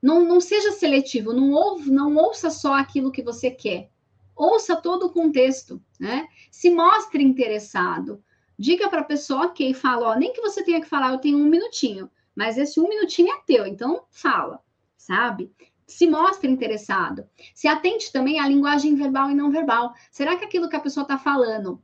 Não, 0.00 0.24
não 0.24 0.40
seja 0.40 0.70
seletivo, 0.70 1.32
não, 1.32 1.50
ouve, 1.50 1.90
não 1.90 2.14
ouça 2.16 2.48
só 2.48 2.74
aquilo 2.74 3.10
que 3.10 3.22
você 3.22 3.50
quer. 3.50 3.90
Ouça 4.36 4.76
todo 4.76 5.06
o 5.06 5.12
contexto, 5.12 5.82
né? 5.98 6.28
Se 6.50 6.70
mostre 6.70 7.24
interessado. 7.24 8.22
Diga 8.56 8.88
para 8.88 9.00
a 9.00 9.04
pessoa, 9.04 9.46
ok, 9.46 9.74
fala, 9.74 10.10
ó, 10.10 10.14
nem 10.14 10.32
que 10.32 10.40
você 10.40 10.62
tenha 10.62 10.80
que 10.80 10.88
falar, 10.88 11.12
eu 11.12 11.18
tenho 11.18 11.38
um 11.38 11.46
minutinho, 11.46 12.08
mas 12.34 12.56
esse 12.56 12.78
um 12.78 12.88
minutinho 12.88 13.32
é 13.32 13.40
teu, 13.44 13.66
então 13.66 14.04
fala, 14.10 14.62
sabe? 14.96 15.52
Se 15.86 16.06
mostre 16.06 16.50
interessado. 16.50 17.28
Se 17.54 17.68
atente 17.68 18.12
também 18.12 18.40
à 18.40 18.48
linguagem 18.48 18.94
verbal 18.94 19.30
e 19.30 19.34
não 19.34 19.50
verbal. 19.50 19.94
Será 20.10 20.36
que 20.36 20.44
aquilo 20.44 20.68
que 20.68 20.76
a 20.76 20.80
pessoa 20.80 21.02
está 21.02 21.16
falando 21.16 21.82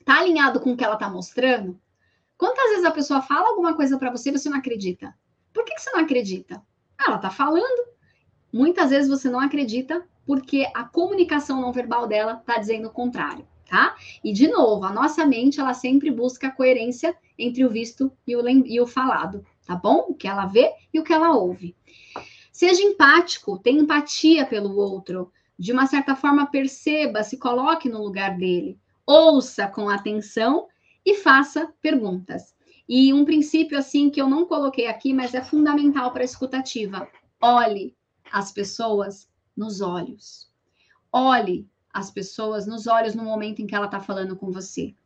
está 0.00 0.18
alinhado 0.18 0.60
com 0.60 0.72
o 0.72 0.76
que 0.76 0.84
ela 0.84 0.94
está 0.94 1.08
mostrando? 1.08 1.80
Quantas 2.36 2.70
vezes 2.70 2.84
a 2.84 2.90
pessoa 2.90 3.20
fala 3.20 3.48
alguma 3.48 3.74
coisa 3.74 3.98
para 3.98 4.10
você 4.10 4.30
e 4.30 4.32
você 4.32 4.48
não 4.48 4.58
acredita? 4.58 5.14
Por 5.52 5.64
que, 5.64 5.74
que 5.74 5.80
você 5.80 5.90
não 5.90 6.00
acredita? 6.00 6.62
Ela 6.98 7.16
está 7.16 7.30
falando. 7.30 7.88
Muitas 8.52 8.90
vezes 8.90 9.08
você 9.08 9.28
não 9.28 9.40
acredita 9.40 10.06
porque 10.26 10.70
a 10.74 10.84
comunicação 10.84 11.60
não 11.60 11.72
verbal 11.72 12.06
dela 12.06 12.34
está 12.34 12.58
dizendo 12.58 12.88
o 12.88 12.92
contrário, 12.92 13.46
tá? 13.68 13.96
E 14.22 14.32
de 14.32 14.46
novo, 14.46 14.84
a 14.84 14.92
nossa 14.92 15.26
mente 15.26 15.58
ela 15.58 15.74
sempre 15.74 16.10
busca 16.10 16.48
a 16.48 16.50
coerência 16.50 17.16
entre 17.38 17.64
o 17.64 17.70
visto 17.70 18.12
e 18.26 18.36
o, 18.36 18.48
e 18.48 18.80
o 18.80 18.86
falado, 18.86 19.44
tá 19.66 19.74
bom? 19.74 20.06
O 20.08 20.14
que 20.14 20.28
ela 20.28 20.46
vê 20.46 20.70
e 20.92 21.00
o 21.00 21.02
que 21.04 21.12
ela 21.12 21.32
ouve. 21.32 21.74
Seja 22.58 22.82
empático, 22.82 23.56
tenha 23.56 23.80
empatia 23.80 24.44
pelo 24.44 24.74
outro. 24.78 25.30
De 25.56 25.70
uma 25.70 25.86
certa 25.86 26.16
forma, 26.16 26.50
perceba, 26.50 27.22
se 27.22 27.36
coloque 27.36 27.88
no 27.88 28.02
lugar 28.02 28.36
dele. 28.36 28.76
Ouça 29.06 29.68
com 29.68 29.88
atenção 29.88 30.66
e 31.06 31.14
faça 31.14 31.72
perguntas. 31.80 32.56
E 32.88 33.14
um 33.14 33.24
princípio 33.24 33.78
assim 33.78 34.10
que 34.10 34.20
eu 34.20 34.28
não 34.28 34.44
coloquei 34.44 34.88
aqui, 34.88 35.14
mas 35.14 35.34
é 35.34 35.40
fundamental 35.40 36.10
para 36.10 36.22
a 36.22 36.24
escutativa. 36.24 37.06
Olhe 37.40 37.94
as 38.32 38.50
pessoas 38.50 39.30
nos 39.56 39.80
olhos. 39.80 40.50
Olhe 41.12 41.64
as 41.94 42.10
pessoas 42.10 42.66
nos 42.66 42.88
olhos 42.88 43.14
no 43.14 43.22
momento 43.22 43.62
em 43.62 43.68
que 43.68 43.74
ela 43.76 43.86
está 43.86 44.00
falando 44.00 44.34
com 44.34 44.50
você. 44.50 44.96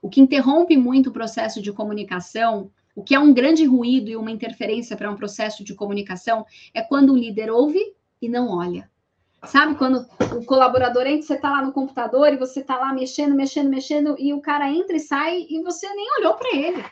O 0.00 0.08
que 0.08 0.22
interrompe 0.22 0.78
muito 0.78 1.10
o 1.10 1.12
processo 1.12 1.60
de 1.60 1.74
comunicação, 1.74 2.70
o 2.94 3.02
que 3.02 3.14
é 3.14 3.18
um 3.18 3.32
grande 3.32 3.64
ruído 3.64 4.10
e 4.10 4.16
uma 4.16 4.30
interferência 4.30 4.96
para 4.96 5.10
um 5.10 5.16
processo 5.16 5.64
de 5.64 5.74
comunicação, 5.74 6.44
é 6.74 6.82
quando 6.82 7.12
o 7.12 7.16
líder 7.16 7.50
ouve 7.50 7.80
e 8.20 8.28
não 8.28 8.48
olha. 8.48 8.90
Sabe 9.44 9.74
quando 9.74 10.06
o 10.36 10.44
colaborador 10.44 11.04
entra, 11.06 11.26
você 11.26 11.34
está 11.34 11.50
lá 11.50 11.62
no 11.62 11.72
computador 11.72 12.32
e 12.32 12.36
você 12.36 12.60
está 12.60 12.78
lá 12.78 12.92
mexendo, 12.92 13.34
mexendo, 13.34 13.68
mexendo, 13.68 14.16
e 14.18 14.32
o 14.32 14.40
cara 14.40 14.70
entra 14.70 14.96
e 14.96 15.00
sai 15.00 15.46
e 15.48 15.60
você 15.62 15.88
nem 15.92 16.06
olhou 16.18 16.34
para 16.34 16.56
ele. 16.56 16.84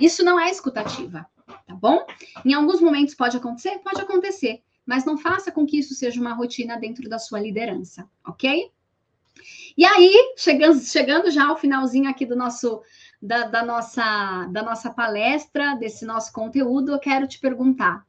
Isso 0.00 0.24
não 0.24 0.40
é 0.40 0.50
escutativa, 0.50 1.26
tá 1.66 1.74
bom? 1.74 2.06
Em 2.44 2.54
alguns 2.54 2.80
momentos 2.80 3.14
pode 3.14 3.36
acontecer? 3.36 3.78
Pode 3.80 4.00
acontecer, 4.00 4.62
mas 4.86 5.04
não 5.04 5.18
faça 5.18 5.52
com 5.52 5.66
que 5.66 5.78
isso 5.78 5.94
seja 5.94 6.18
uma 6.18 6.32
rotina 6.32 6.78
dentro 6.78 7.08
da 7.10 7.18
sua 7.18 7.40
liderança, 7.40 8.08
ok? 8.26 8.70
E 9.76 9.84
aí, 9.84 10.34
chegando, 10.36 10.80
chegando 10.80 11.30
já 11.30 11.46
ao 11.46 11.58
finalzinho 11.58 12.08
aqui 12.08 12.24
do 12.24 12.34
nosso, 12.34 12.80
da, 13.20 13.46
da, 13.46 13.64
nossa, 13.64 14.46
da 14.52 14.62
nossa 14.62 14.90
palestra, 14.90 15.74
desse 15.74 16.04
nosso 16.04 16.32
conteúdo, 16.32 16.92
eu 16.92 16.98
quero 16.98 17.26
te 17.26 17.38
perguntar: 17.38 18.06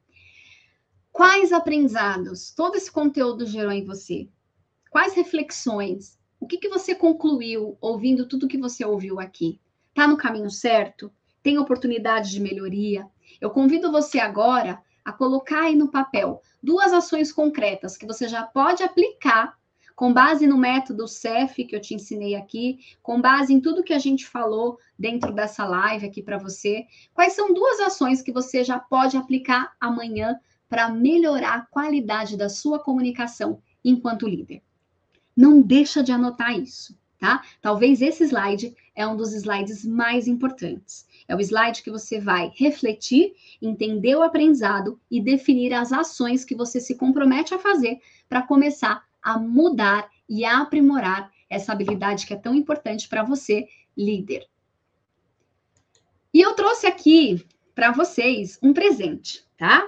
quais 1.12 1.52
aprendizados 1.52 2.52
todo 2.52 2.76
esse 2.76 2.92
conteúdo 2.92 3.46
gerou 3.46 3.72
em 3.72 3.86
você? 3.86 4.30
Quais 4.90 5.14
reflexões? 5.14 6.18
O 6.40 6.48
que, 6.48 6.58
que 6.58 6.70
você 6.70 6.96
concluiu 6.96 7.78
ouvindo 7.82 8.28
tudo 8.28 8.48
que 8.48 8.58
você 8.58 8.86
ouviu 8.86 9.20
aqui? 9.20 9.60
Está 9.90 10.08
no 10.08 10.18
caminho 10.18 10.50
certo? 10.50 11.12
tem 11.42 11.58
oportunidade 11.58 12.32
de 12.32 12.40
melhoria. 12.40 13.08
Eu 13.40 13.50
convido 13.50 13.92
você 13.92 14.20
agora 14.20 14.82
a 15.04 15.12
colocar 15.12 15.64
aí 15.64 15.76
no 15.76 15.90
papel 15.90 16.42
duas 16.62 16.94
ações 16.94 17.32
concretas 17.32 17.98
que 17.98 18.06
você 18.06 18.28
já 18.28 18.44
pode 18.44 18.84
aplicar 18.84 19.58
com 20.00 20.14
base 20.14 20.48
no 20.48 20.58
método 20.58 21.10
CEF 21.10 21.66
que 21.66 21.76
eu 21.76 21.82
te 21.82 21.94
ensinei 21.94 22.34
aqui, 22.34 22.80
com 23.04 23.20
base 23.20 23.54
em 23.54 23.60
tudo 23.60 23.84
que 23.84 23.92
a 23.92 24.00
gente 24.00 24.26
falou 24.26 24.80
dentro 24.98 25.34
dessa 25.34 25.66
live 25.66 26.06
aqui 26.06 26.24
para 26.24 26.38
você. 26.38 26.86
Quais 27.14 27.34
são 27.34 27.54
duas 27.54 27.82
ações 27.82 28.22
que 28.22 28.32
você 28.32 28.64
já 28.64 28.80
pode 28.80 29.18
aplicar 29.18 29.74
amanhã 29.78 30.40
para 30.70 30.88
melhorar 30.88 31.54
a 31.54 31.66
qualidade 31.66 32.38
da 32.38 32.48
sua 32.48 32.80
comunicação 32.80 33.62
enquanto 33.84 34.26
líder? 34.26 34.62
Não 35.36 35.62
deixa 35.62 36.02
de 36.02 36.14
anotar 36.14 36.58
isso, 36.58 36.98
tá? 37.20 37.44
Talvez 37.62 38.02
esse 38.02 38.24
slide 38.24 38.74
é 38.96 39.06
um 39.06 39.18
dos 39.18 39.34
slides 39.34 39.84
mais 39.84 40.30
importantes. 40.30 41.06
É 41.28 41.36
o 41.36 41.42
slide 41.42 41.84
que 41.84 41.92
você 41.92 42.22
vai 42.22 42.54
refletir, 42.56 43.34
entender 43.62 44.16
o 44.16 44.24
aprendizado 44.24 44.98
e 45.12 45.20
definir 45.20 45.74
as 45.74 45.92
ações 45.92 46.46
que 46.46 46.56
você 46.56 46.80
se 46.80 46.96
compromete 46.96 47.54
a 47.54 47.60
fazer 47.60 48.00
para 48.30 48.44
começar 48.44 49.09
a 49.22 49.38
mudar 49.38 50.10
e 50.28 50.46
a 50.46 50.62
aprimorar 50.62 51.32
essa 51.50 51.72
habilidade 51.72 52.26
que 52.26 52.34
é 52.34 52.38
tão 52.38 52.54
importante 52.54 53.08
para 53.08 53.24
você, 53.24 53.68
líder. 53.98 54.48
E 56.34 56.42
eu 56.42 56.54
trouxe 56.54 56.86
aqui 56.86 57.44
para 57.74 57.92
vocês 57.92 58.60
um 58.62 58.72
presente, 58.72 59.44
tá? 59.58 59.88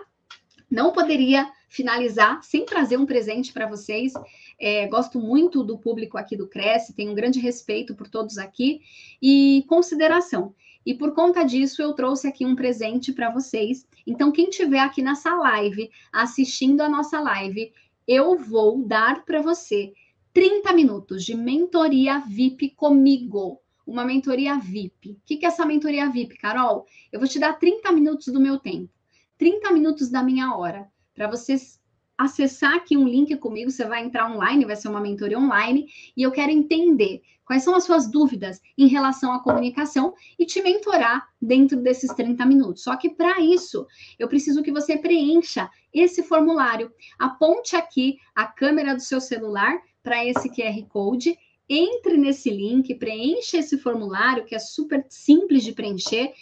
Não 0.70 0.92
poderia 0.92 1.52
finalizar 1.68 2.44
sem 2.44 2.66
trazer 2.66 2.98
um 2.98 3.06
presente 3.06 3.54
para 3.54 3.68
vocês. 3.68 4.14
É, 4.60 4.88
gosto 4.88 5.20
muito 5.20 5.64
do 5.64 5.78
público 5.78 6.18
aqui 6.18 6.36
do 6.36 6.48
Cresce, 6.48 6.94
tenho 6.94 7.12
um 7.12 7.16
grande 7.16 7.40
respeito 7.40 7.96
por 7.96 8.10
todos 8.10 8.38
aqui 8.38 8.82
e 9.22 9.64
consideração. 9.68 10.54
E 10.86 10.94
por 10.96 11.14
conta 11.14 11.44
disso, 11.44 11.82
eu 11.82 11.94
trouxe 11.94 12.28
aqui 12.28 12.46
um 12.46 12.56
presente 12.56 13.14
para 13.14 13.30
vocês. 13.30 13.88
Então, 14.06 14.32
quem 14.32 14.50
tiver 14.50 14.80
aqui 14.80 15.02
nessa 15.02 15.36
live, 15.36 15.92
assistindo 16.12 16.82
a 16.82 16.90
nossa 16.90 17.20
live, 17.20 17.72
eu 18.08 18.38
vou 18.38 18.86
dar 18.86 19.26
para 19.26 19.42
você 19.42 19.94
30 20.34 20.72
minutos 20.74 21.26
de 21.26 21.36
mentoria 21.36 22.20
VIP 22.20 22.70
comigo. 22.70 23.60
Uma 23.86 24.06
mentoria 24.06 24.58
VIP. 24.58 25.12
O 25.12 25.18
que 25.26 25.44
é 25.44 25.48
essa 25.48 25.66
mentoria 25.66 26.10
VIP, 26.10 26.38
Carol? 26.38 26.86
Eu 27.12 27.20
vou 27.20 27.28
te 27.28 27.40
dar 27.40 27.54
30 27.54 27.92
minutos 27.92 28.28
do 28.28 28.40
meu 28.40 28.60
tempo, 28.60 28.90
30 29.38 29.72
minutos 29.72 30.10
da 30.10 30.24
minha 30.24 30.56
hora, 30.56 30.90
para 31.14 31.28
vocês 31.28 31.81
acessar 32.24 32.76
aqui 32.76 32.96
um 32.96 33.08
link 33.08 33.36
comigo, 33.38 33.72
você 33.72 33.86
vai 33.86 34.04
entrar 34.04 34.32
online, 34.32 34.66
vai 34.66 34.76
ser 34.76 34.88
uma 34.88 35.02
mentoria 35.02 35.40
online, 35.40 35.88
e 36.16 36.24
eu 36.24 36.32
quero 36.32 36.52
entender 36.52 37.22
quais 37.46 37.64
são 37.64 37.76
as 37.76 37.84
suas 37.84 38.10
dúvidas 38.10 38.62
em 38.78 38.88
relação 38.88 39.34
à 39.34 39.44
comunicação 39.44 40.14
e 40.40 40.46
te 40.46 40.62
mentorar 40.62 41.28
dentro 41.42 41.78
desses 41.82 42.14
30 42.14 42.46
minutos. 42.46 42.84
Só 42.84 42.96
que 42.96 43.10
para 43.10 43.42
isso, 43.42 43.86
eu 44.18 44.28
preciso 44.28 44.64
que 44.64 44.72
você 44.72 44.98
preencha 44.98 45.70
esse 45.94 46.24
formulário. 46.24 46.92
Aponte 47.20 47.76
aqui 47.76 48.18
a 48.34 48.46
câmera 48.46 48.96
do 48.96 49.02
seu 49.02 49.20
celular 49.20 49.78
para 50.02 50.26
esse 50.26 50.50
QR 50.50 50.82
Code 50.88 51.38
entre 51.74 52.18
nesse 52.18 52.50
link, 52.50 52.94
preencha 52.96 53.58
esse 53.58 53.78
formulário 53.78 54.46
que 54.46 54.54
é 54.54 54.60
super 54.60 55.06
simples 55.10 55.64
de 55.64 55.72
preencher 55.72 56.34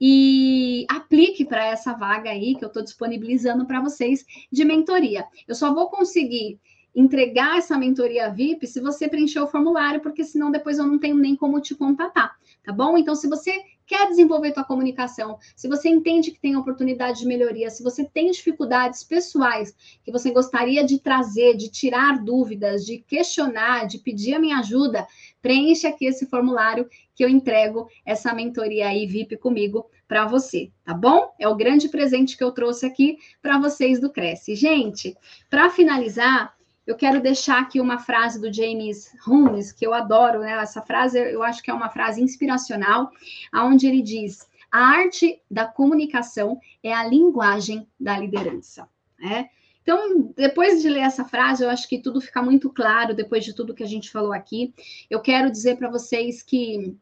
e 0.00 0.86
aplique 0.88 1.44
para 1.44 1.64
essa 1.64 1.92
vaga 1.94 2.30
aí 2.30 2.54
que 2.54 2.64
eu 2.64 2.68
estou 2.68 2.82
disponibilizando 2.82 3.66
para 3.66 3.80
vocês 3.80 4.24
de 4.50 4.64
mentoria. 4.64 5.24
Eu 5.46 5.54
só 5.54 5.72
vou 5.74 5.88
conseguir 5.88 6.58
entregar 6.94 7.58
essa 7.58 7.76
mentoria 7.76 8.30
VIP 8.30 8.66
se 8.66 8.80
você 8.80 9.06
preencher 9.06 9.40
o 9.40 9.46
formulário, 9.46 10.00
porque 10.00 10.24
senão 10.24 10.50
depois 10.50 10.78
eu 10.78 10.86
não 10.86 10.98
tenho 10.98 11.16
nem 11.16 11.36
como 11.36 11.60
te 11.60 11.74
contatar, 11.74 12.34
tá 12.64 12.72
bom? 12.72 12.96
Então, 12.96 13.14
se 13.14 13.28
você 13.28 13.52
quer 13.86 14.08
desenvolver 14.08 14.52
tua 14.52 14.64
comunicação, 14.64 15.38
se 15.54 15.68
você 15.68 15.88
entende 15.88 16.30
que 16.30 16.40
tem 16.40 16.56
oportunidade 16.56 17.20
de 17.20 17.26
melhoria, 17.26 17.70
se 17.70 17.82
você 17.82 18.04
tem 18.04 18.30
dificuldades 18.30 19.04
pessoais 19.04 19.74
que 20.04 20.10
você 20.10 20.30
gostaria 20.32 20.84
de 20.84 20.98
trazer, 20.98 21.54
de 21.54 21.70
tirar 21.70 22.22
dúvidas, 22.24 22.84
de 22.84 22.98
questionar, 22.98 23.86
de 23.86 23.98
pedir 23.98 24.34
a 24.34 24.40
minha 24.40 24.58
ajuda, 24.58 25.06
preencha 25.46 25.90
aqui 25.90 26.06
esse 26.06 26.26
formulário 26.26 26.88
que 27.14 27.24
eu 27.24 27.28
entrego 27.28 27.88
essa 28.04 28.34
mentoria 28.34 28.88
aí 28.88 29.06
VIP 29.06 29.36
comigo 29.36 29.88
para 30.08 30.26
você, 30.26 30.72
tá 30.84 30.92
bom? 30.92 31.32
É 31.38 31.46
o 31.46 31.54
grande 31.54 31.88
presente 31.88 32.36
que 32.36 32.42
eu 32.42 32.50
trouxe 32.50 32.84
aqui 32.84 33.16
para 33.40 33.56
vocês 33.56 34.00
do 34.00 34.10
Cresce. 34.10 34.56
Gente, 34.56 35.16
para 35.48 35.70
finalizar, 35.70 36.52
eu 36.84 36.96
quero 36.96 37.20
deixar 37.20 37.60
aqui 37.60 37.80
uma 37.80 37.98
frase 37.98 38.40
do 38.40 38.52
James 38.52 39.12
Holmes, 39.24 39.70
que 39.70 39.86
eu 39.86 39.94
adoro, 39.94 40.40
né? 40.40 40.60
Essa 40.60 40.82
frase 40.82 41.16
eu 41.16 41.44
acho 41.44 41.62
que 41.62 41.70
é 41.70 41.74
uma 41.74 41.90
frase 41.90 42.20
inspiracional, 42.20 43.12
aonde 43.52 43.86
ele 43.86 44.02
diz: 44.02 44.48
a 44.68 44.80
arte 44.80 45.40
da 45.48 45.64
comunicação 45.64 46.58
é 46.82 46.92
a 46.92 47.06
linguagem 47.06 47.86
da 48.00 48.18
liderança. 48.18 48.88
Né? 49.16 49.48
Então, 49.86 50.32
depois 50.34 50.82
de 50.82 50.88
ler 50.88 51.02
essa 51.02 51.24
frase, 51.24 51.62
eu 51.62 51.70
acho 51.70 51.88
que 51.88 52.02
tudo 52.02 52.20
fica 52.20 52.42
muito 52.42 52.68
claro 52.68 53.14
depois 53.14 53.44
de 53.44 53.54
tudo 53.54 53.72
que 53.72 53.84
a 53.84 53.86
gente 53.86 54.10
falou 54.10 54.32
aqui. 54.32 54.74
Eu 55.08 55.20
quero 55.20 55.48
dizer 55.48 55.76
para 55.76 55.88
vocês 55.88 56.42
que 56.42 56.96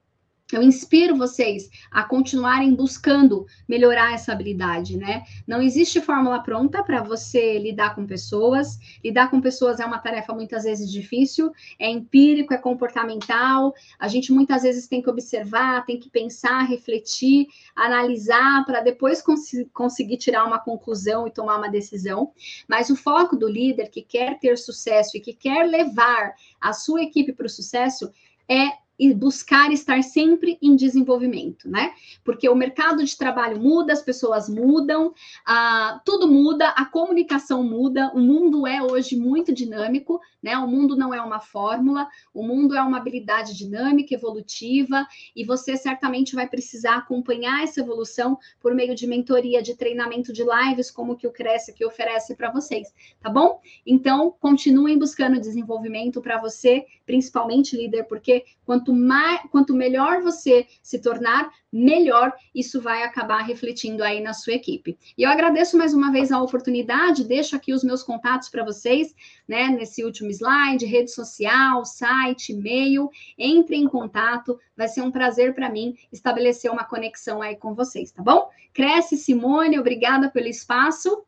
eu 0.57 0.63
inspiro 0.63 1.17
vocês 1.17 1.69
a 1.91 2.05
continuarem 2.05 2.75
buscando 2.75 3.47
melhorar 3.69 4.15
essa 4.15 4.33
habilidade, 4.33 4.97
né? 4.97 5.25
Não 5.47 5.61
existe 5.61 6.01
fórmula 6.01 6.43
pronta 6.43 6.83
para 6.83 7.03
você 7.03 7.59
lidar 7.59 7.95
com 7.95 8.07
pessoas. 8.07 8.79
Lidar 9.03 9.31
com 9.31 9.41
pessoas 9.41 9.81
é 9.81 9.87
uma 9.87 9.99
tarefa 9.99 10.33
muitas 10.33 10.65
vezes 10.65 10.91
difícil, 10.91 11.53
é 11.79 11.89
empírico, 11.91 12.55
é 12.55 12.59
comportamental. 12.59 13.75
A 13.99 14.09
gente 14.09 14.33
muitas 14.33 14.63
vezes 14.63 14.87
tem 14.87 15.03
que 15.03 15.11
observar, 15.11 15.85
tem 15.85 15.99
que 15.99 16.11
pensar, 16.11 16.63
refletir, 16.63 17.47
analisar 17.75 18.65
para 18.65 18.81
depois 18.81 19.21
cons 19.21 19.51
conseguir 19.73 20.17
tirar 20.17 20.45
uma 20.45 20.59
conclusão 20.59 21.27
e 21.27 21.31
tomar 21.31 21.59
uma 21.59 21.69
decisão. 21.69 22.33
Mas 22.69 22.91
o 22.91 22.97
foco 22.97 23.37
do 23.37 23.49
líder 23.49 23.89
que 23.89 24.03
quer 24.03 24.39
ter 24.39 24.57
sucesso 24.57 25.17
e 25.17 25.21
que 25.21 25.33
quer 25.33 25.67
levar 25.67 26.35
a 26.61 26.73
sua 26.73 27.03
equipe 27.03 27.33
para 27.33 27.47
o 27.47 27.51
sucesso 27.51 28.13
é 28.49 28.84
e 28.99 29.13
buscar 29.13 29.73
estar 29.73 30.03
sempre 30.03 30.59
em 30.63 30.77
desenvolvimento, 30.77 31.69
né? 31.69 31.93
Porque 32.23 32.49
o 32.49 32.55
mercado 32.55 33.05
de 33.05 33.17
trabalho 33.17 33.61
muda, 33.61 33.93
as 33.93 34.03
pessoas 34.03 34.49
mudam, 34.49 35.09
uh, 35.09 36.01
tudo 36.05 36.29
muda, 36.29 36.69
a 36.71 36.85
comunicação 36.85 37.63
muda, 37.63 38.13
o 38.15 38.21
mundo 38.21 38.67
é 38.67 38.83
hoje 38.83 39.17
muito 39.17 39.53
dinâmico, 39.53 40.21
né? 40.43 40.57
O 40.59 40.69
mundo 40.69 40.97
não 40.97 41.13
é 41.13 41.21
uma 41.21 41.41
fórmula, 41.41 42.09
o 42.33 42.43
mundo 42.43 42.75
é 42.75 42.83
uma 42.83 42.99
habilidade 42.99 43.57
dinâmica, 43.57 44.15
evolutiva, 44.15 45.07
e 45.35 45.45
você 45.45 45.77
certamente 45.77 46.35
vai 46.35 46.49
precisar 46.49 46.97
acompanhar 46.97 47.65
essa 47.65 47.81
evolução 47.81 48.39
por 48.61 48.75
meio 48.75 48.95
de 48.95 49.07
mentoria, 49.07 49.63
de 49.63 49.75
treinamento 49.75 50.33
de 50.33 50.45
lives, 50.45 50.91
como 50.91 51.17
que 51.17 51.27
o 51.27 51.33
Cresce 51.33 51.73
que 51.73 51.85
oferece 51.85 52.37
para 52.37 52.51
vocês, 52.51 52.93
tá 53.21 53.29
bom? 53.29 53.61
Então, 53.85 54.35
continuem 54.39 54.99
buscando 54.99 55.41
desenvolvimento 55.41 56.21
para 56.21 56.41
você, 56.41 56.87
principalmente 57.05 57.77
líder, 57.77 58.05
porque 58.05 58.45
quanto 58.65 58.93
mais, 58.93 59.41
quanto 59.51 59.75
melhor 59.75 60.23
você 60.23 60.67
se 60.83 60.99
tornar, 60.99 61.51
melhor 61.73 62.33
isso 62.55 62.81
vai 62.81 63.03
acabar 63.03 63.43
refletindo 63.43 64.03
aí 64.03 64.21
na 64.21 64.33
sua 64.33 64.55
equipe. 64.55 64.97
E 65.19 65.23
eu 65.23 65.31
agradeço 65.31 65.77
mais 65.77 65.93
uma 65.93 66.13
vez 66.13 66.31
a 66.31 66.41
oportunidade, 66.41 67.25
deixo 67.25 67.57
aqui 67.57 67.73
os 67.73 67.83
meus 67.83 68.03
contatos 68.03 68.49
para 68.49 68.65
vocês, 68.65 69.15
né, 69.47 69.69
nesse 69.69 70.05
último 70.05 70.31
slide, 70.31 70.87
rede 70.87 71.11
social, 71.11 71.85
site, 71.85 72.53
e-mail, 72.53 73.11
entre 73.37 73.77
em 73.77 73.89
contato, 73.89 74.59
vai 74.77 74.89
ser 74.89 75.03
um 75.03 75.11
prazer 75.11 75.55
para 75.55 75.69
mim 75.69 75.95
estabelecer 76.13 76.71
uma 76.71 76.85
conexão 76.85 77.43
aí 77.43 77.57
com 77.57 77.75
vocês, 77.75 78.11
tá 78.13 78.23
bom? 78.23 78.49
Cresce, 78.73 79.17
Simone, 79.17 79.79
obrigada 79.79 80.31
pelo 80.31 80.49
espaço. 80.49 81.25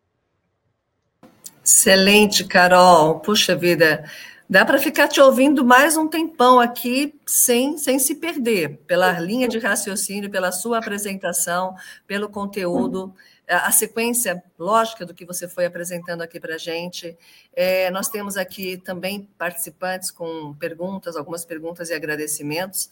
Excelente, 1.67 2.45
Carol. 2.45 3.19
Puxa 3.19 3.57
vida, 3.57 4.09
Dá 4.49 4.65
para 4.65 4.79
ficar 4.79 5.09
te 5.09 5.21
ouvindo 5.21 5.65
mais 5.65 5.97
um 5.97 6.07
tempão 6.07 6.61
aqui 6.61 7.19
sem, 7.27 7.77
sem 7.77 7.99
se 7.99 8.15
perder 8.15 8.79
pela 8.87 9.19
linha 9.19 9.49
de 9.49 9.59
raciocínio, 9.59 10.31
pela 10.31 10.53
sua 10.53 10.79
apresentação, 10.79 11.75
pelo 12.07 12.29
conteúdo, 12.29 13.13
a 13.49 13.73
sequência 13.73 14.41
lógica 14.57 15.05
do 15.05 15.13
que 15.13 15.25
você 15.25 15.49
foi 15.49 15.67
apresentando 15.67 16.23
aqui 16.23 16.39
para 16.39 16.55
a 16.55 16.59
gente. 16.59 17.19
É, 17.55 17.91
nós 17.91 18.09
temos 18.09 18.37
aqui 18.37 18.77
também 18.77 19.29
participantes 19.37 20.13
com 20.13 20.55
perguntas, 20.55 21.17
algumas 21.17 21.45
perguntas 21.45 21.91
e 21.91 21.95
agradecimentos. 21.95 22.89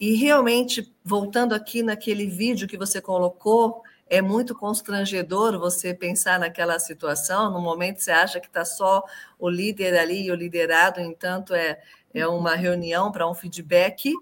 E 0.00 0.16
realmente, 0.16 0.92
voltando 1.04 1.54
aqui 1.54 1.80
naquele 1.80 2.26
vídeo 2.26 2.66
que 2.66 2.76
você 2.76 3.00
colocou, 3.00 3.84
é 4.08 4.22
muito 4.22 4.54
constrangedor 4.54 5.58
você 5.58 5.92
pensar 5.92 6.38
naquela 6.38 6.78
situação. 6.78 7.52
No 7.52 7.60
momento 7.60 8.00
você 8.00 8.10
acha 8.10 8.40
que 8.40 8.46
está 8.46 8.64
só 8.64 9.02
o 9.38 9.48
líder 9.48 9.98
ali 9.98 10.26
e 10.26 10.30
o 10.30 10.34
liderado, 10.34 11.00
entanto 11.00 11.54
é, 11.54 11.78
é 12.14 12.26
uma 12.26 12.54
reunião 12.54 13.12
para 13.12 13.28
um 13.28 13.34
feedback 13.34 14.12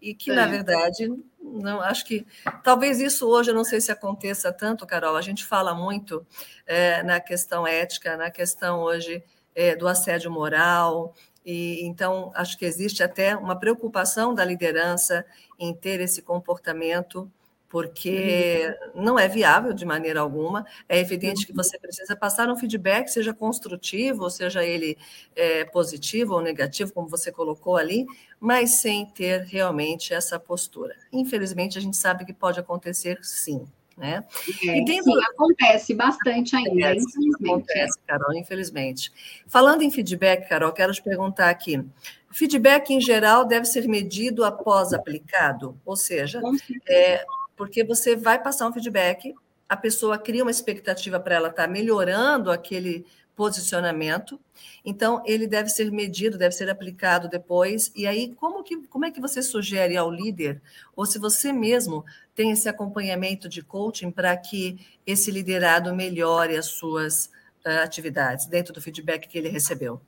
e 0.00 0.14
que 0.14 0.30
é. 0.30 0.34
na 0.34 0.46
verdade 0.46 1.08
não 1.40 1.80
acho 1.80 2.04
que 2.04 2.26
talvez 2.62 3.00
isso 3.00 3.28
hoje 3.28 3.50
eu 3.50 3.54
não 3.54 3.64
sei 3.64 3.80
se 3.80 3.92
aconteça 3.92 4.52
tanto, 4.52 4.86
Carol. 4.86 5.16
A 5.16 5.22
gente 5.22 5.44
fala 5.44 5.74
muito 5.74 6.24
é, 6.66 7.02
na 7.02 7.20
questão 7.20 7.66
ética, 7.66 8.16
na 8.16 8.30
questão 8.30 8.80
hoje 8.80 9.22
é, 9.54 9.76
do 9.76 9.86
assédio 9.88 10.30
moral. 10.30 11.14
E 11.44 11.84
então 11.84 12.30
acho 12.34 12.56
que 12.56 12.64
existe 12.64 13.02
até 13.02 13.36
uma 13.36 13.58
preocupação 13.58 14.32
da 14.34 14.44
liderança 14.44 15.26
em 15.58 15.74
ter 15.74 16.00
esse 16.00 16.22
comportamento 16.22 17.30
porque 17.72 18.76
uhum. 18.94 19.02
não 19.02 19.18
é 19.18 19.26
viável 19.26 19.72
de 19.72 19.86
maneira 19.86 20.20
alguma. 20.20 20.66
É 20.86 20.98
evidente 21.00 21.46
que 21.46 21.52
uhum. 21.52 21.56
você 21.56 21.78
precisa 21.78 22.14
passar 22.14 22.50
um 22.50 22.54
feedback, 22.54 23.08
seja 23.08 23.32
construtivo, 23.32 24.28
seja 24.28 24.62
ele 24.62 24.98
é, 25.34 25.64
positivo 25.64 26.34
ou 26.34 26.42
negativo, 26.42 26.92
como 26.92 27.08
você 27.08 27.32
colocou 27.32 27.78
ali, 27.78 28.04
mas 28.38 28.82
sem 28.82 29.06
ter 29.06 29.44
realmente 29.44 30.12
essa 30.12 30.38
postura. 30.38 30.94
Infelizmente, 31.10 31.78
a 31.78 31.80
gente 31.80 31.96
sabe 31.96 32.26
que 32.26 32.34
pode 32.34 32.60
acontecer 32.60 33.18
sim. 33.22 33.64
Né? 33.96 34.22
É, 34.66 34.78
e 34.78 34.84
dentro... 34.84 35.04
Sim, 35.04 35.20
acontece 35.32 35.94
bastante 35.94 36.54
ainda, 36.54 36.70
acontece, 36.70 37.06
infelizmente. 37.06 37.50
Acontece, 37.50 37.98
Carol, 38.06 38.34
infelizmente. 38.34 39.12
Falando 39.46 39.80
em 39.80 39.90
feedback, 39.90 40.46
Carol, 40.46 40.72
quero 40.72 40.92
te 40.92 41.02
perguntar 41.02 41.48
aqui. 41.48 41.82
Feedback, 42.30 42.90
em 42.90 43.00
geral, 43.00 43.46
deve 43.46 43.64
ser 43.64 43.88
medido 43.88 44.44
após 44.44 44.92
aplicado? 44.92 45.78
Ou 45.84 45.96
seja, 45.96 46.40
é, 46.88 47.22
porque 47.62 47.84
você 47.84 48.16
vai 48.16 48.42
passar 48.42 48.66
um 48.66 48.72
feedback, 48.72 49.32
a 49.68 49.76
pessoa 49.76 50.18
cria 50.18 50.42
uma 50.42 50.50
expectativa 50.50 51.20
para 51.20 51.36
ela 51.36 51.48
estar 51.48 51.68
tá 51.68 51.68
melhorando 51.68 52.50
aquele 52.50 53.06
posicionamento. 53.36 54.40
Então, 54.84 55.22
ele 55.24 55.46
deve 55.46 55.68
ser 55.68 55.88
medido, 55.92 56.36
deve 56.36 56.56
ser 56.56 56.68
aplicado 56.68 57.28
depois. 57.28 57.92
E 57.94 58.04
aí, 58.04 58.34
como, 58.34 58.64
que, 58.64 58.84
como 58.88 59.04
é 59.04 59.12
que 59.12 59.20
você 59.20 59.40
sugere 59.40 59.96
ao 59.96 60.10
líder, 60.10 60.60
ou 60.96 61.06
se 61.06 61.20
você 61.20 61.52
mesmo 61.52 62.04
tem 62.34 62.50
esse 62.50 62.68
acompanhamento 62.68 63.48
de 63.48 63.62
coaching 63.62 64.10
para 64.10 64.36
que 64.36 64.84
esse 65.06 65.30
liderado 65.30 65.94
melhore 65.94 66.56
as 66.56 66.66
suas 66.66 67.26
uh, 67.64 67.84
atividades 67.84 68.46
dentro 68.46 68.72
do 68.72 68.82
feedback 68.82 69.28
que 69.28 69.38
ele 69.38 69.48
recebeu? 69.48 70.00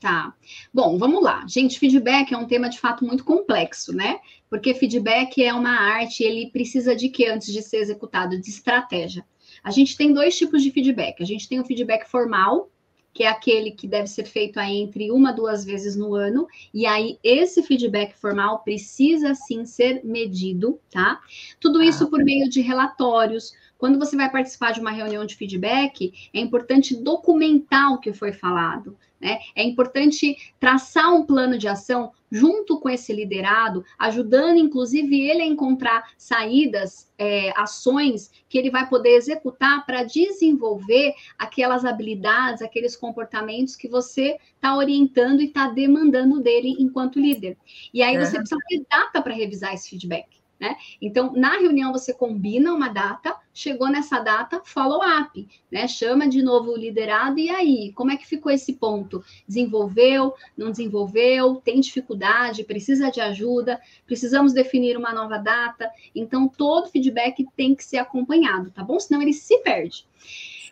Tá. 0.00 0.34
Bom, 0.72 0.96
vamos 0.96 1.22
lá. 1.22 1.44
Gente, 1.46 1.78
feedback 1.78 2.32
é 2.32 2.36
um 2.36 2.46
tema 2.46 2.70
de 2.70 2.80
fato 2.80 3.04
muito 3.04 3.22
complexo, 3.22 3.94
né? 3.94 4.18
Porque 4.48 4.72
feedback 4.72 5.42
é 5.44 5.52
uma 5.52 5.72
arte, 5.72 6.24
ele 6.24 6.50
precisa 6.50 6.96
de 6.96 7.10
quê 7.10 7.26
antes 7.26 7.52
de 7.52 7.60
ser 7.60 7.76
executado? 7.76 8.40
De 8.40 8.48
estratégia. 8.48 9.26
A 9.62 9.70
gente 9.70 9.98
tem 9.98 10.14
dois 10.14 10.36
tipos 10.38 10.62
de 10.62 10.70
feedback. 10.70 11.22
A 11.22 11.26
gente 11.26 11.46
tem 11.46 11.60
o 11.60 11.64
feedback 11.66 12.08
formal, 12.08 12.70
que 13.12 13.24
é 13.24 13.28
aquele 13.28 13.72
que 13.72 13.86
deve 13.86 14.06
ser 14.06 14.24
feito 14.24 14.58
aí 14.58 14.78
entre 14.78 15.10
uma 15.10 15.32
duas 15.32 15.64
vezes 15.66 15.96
no 15.96 16.14
ano, 16.14 16.46
e 16.72 16.86
aí 16.86 17.18
esse 17.22 17.62
feedback 17.62 18.14
formal 18.16 18.60
precisa 18.60 19.34
sim 19.34 19.66
ser 19.66 20.02
medido, 20.04 20.80
tá? 20.90 21.20
Tudo 21.60 21.82
isso 21.82 22.08
por 22.08 22.24
meio 22.24 22.48
de 22.48 22.62
relatórios. 22.62 23.52
Quando 23.80 23.98
você 23.98 24.14
vai 24.14 24.30
participar 24.30 24.72
de 24.72 24.80
uma 24.80 24.90
reunião 24.90 25.24
de 25.24 25.34
feedback, 25.34 26.12
é 26.34 26.38
importante 26.38 26.94
documentar 26.94 27.94
o 27.94 27.98
que 27.98 28.12
foi 28.12 28.30
falado. 28.30 28.94
Né? 29.18 29.38
É 29.56 29.62
importante 29.62 30.36
traçar 30.60 31.14
um 31.14 31.24
plano 31.24 31.56
de 31.56 31.66
ação 31.66 32.12
junto 32.30 32.78
com 32.78 32.90
esse 32.90 33.10
liderado, 33.12 33.82
ajudando 33.98 34.58
inclusive 34.58 35.18
ele 35.18 35.40
a 35.40 35.46
encontrar 35.46 36.10
saídas, 36.18 37.10
é, 37.18 37.50
ações 37.58 38.30
que 38.50 38.58
ele 38.58 38.70
vai 38.70 38.86
poder 38.86 39.16
executar 39.16 39.84
para 39.86 40.04
desenvolver 40.04 41.14
aquelas 41.38 41.84
habilidades, 41.84 42.60
aqueles 42.60 42.94
comportamentos 42.94 43.76
que 43.76 43.88
você 43.88 44.36
está 44.54 44.76
orientando 44.76 45.40
e 45.40 45.46
está 45.46 45.68
demandando 45.68 46.38
dele 46.38 46.76
enquanto 46.78 47.18
líder. 47.18 47.56
E 47.94 48.02
aí 48.02 48.18
você 48.18 48.36
precisa 48.36 48.60
ter 48.68 48.84
data 48.90 49.22
para 49.22 49.34
revisar 49.34 49.72
esse 49.72 49.88
feedback. 49.88 50.39
Né? 50.60 50.76
Então, 51.00 51.32
na 51.32 51.56
reunião 51.56 51.90
você 51.90 52.12
combina 52.12 52.74
uma 52.74 52.90
data, 52.90 53.34
chegou 53.54 53.88
nessa 53.88 54.20
data, 54.20 54.60
follow 54.62 55.00
up, 55.02 55.48
né? 55.72 55.88
Chama 55.88 56.28
de 56.28 56.42
novo 56.42 56.72
o 56.72 56.76
liderado 56.76 57.38
e 57.38 57.48
aí, 57.48 57.92
como 57.94 58.10
é 58.10 58.16
que 58.18 58.26
ficou 58.26 58.52
esse 58.52 58.74
ponto? 58.74 59.24
Desenvolveu, 59.48 60.34
não 60.54 60.70
desenvolveu, 60.70 61.56
tem 61.64 61.80
dificuldade, 61.80 62.64
precisa 62.64 63.10
de 63.10 63.22
ajuda, 63.22 63.80
precisamos 64.04 64.52
definir 64.52 64.98
uma 64.98 65.14
nova 65.14 65.38
data. 65.38 65.90
Então, 66.14 66.46
todo 66.46 66.90
feedback 66.90 67.46
tem 67.56 67.74
que 67.74 67.82
ser 67.82 67.96
acompanhado, 67.96 68.70
tá 68.70 68.84
bom? 68.84 69.00
Senão 69.00 69.22
ele 69.22 69.32
se 69.32 69.56
perde. 69.62 70.04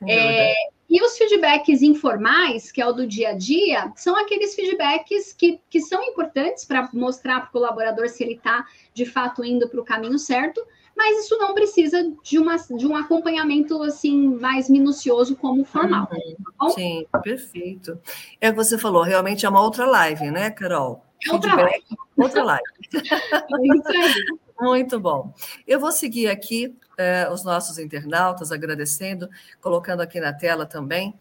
É, 0.06 0.54
e 0.88 1.02
os 1.02 1.18
feedbacks 1.18 1.82
informais, 1.82 2.72
que 2.72 2.80
é 2.80 2.86
o 2.86 2.92
do 2.92 3.06
dia 3.06 3.30
a 3.30 3.34
dia, 3.34 3.92
são 3.94 4.16
aqueles 4.16 4.54
feedbacks 4.54 5.34
que, 5.34 5.60
que 5.68 5.80
são 5.80 6.02
importantes 6.02 6.64
para 6.64 6.88
mostrar 6.94 7.40
para 7.40 7.48
o 7.48 7.52
colaborador 7.52 8.08
se 8.08 8.24
ele 8.24 8.34
está 8.34 8.66
de 8.94 9.04
fato 9.04 9.44
indo 9.44 9.68
para 9.68 9.80
o 9.80 9.84
caminho 9.84 10.18
certo, 10.18 10.64
mas 10.96 11.24
isso 11.24 11.36
não 11.38 11.54
precisa 11.54 12.10
de, 12.24 12.38
uma, 12.38 12.56
de 12.56 12.86
um 12.86 12.96
acompanhamento 12.96 13.82
assim 13.82 14.34
mais 14.34 14.68
minucioso 14.70 15.36
como 15.36 15.64
formal. 15.64 16.08
Uhum. 16.10 16.36
Tá 16.58 16.70
Sim, 16.70 17.06
perfeito. 17.22 18.00
É 18.40 18.48
o 18.48 18.52
que 18.52 18.56
você 18.58 18.78
falou, 18.78 19.02
realmente 19.02 19.44
é 19.44 19.48
uma 19.48 19.62
outra 19.62 19.86
live, 19.86 20.30
né, 20.30 20.50
Carol? 20.50 21.04
É 21.26 21.32
outra 21.32 21.54
live. 21.54 21.84
Outra 22.16 22.42
live. 22.44 22.64
Muito 24.60 24.98
bom. 24.98 25.32
Eu 25.66 25.78
vou 25.78 25.92
seguir 25.92 26.28
aqui 26.28 26.74
eh, 26.98 27.28
os 27.32 27.44
nossos 27.44 27.78
internautas, 27.78 28.52
agradecendo, 28.52 29.30
colocando 29.60 30.00
aqui 30.00 30.20
na 30.20 30.32
tela 30.32 30.66
também. 30.66 31.14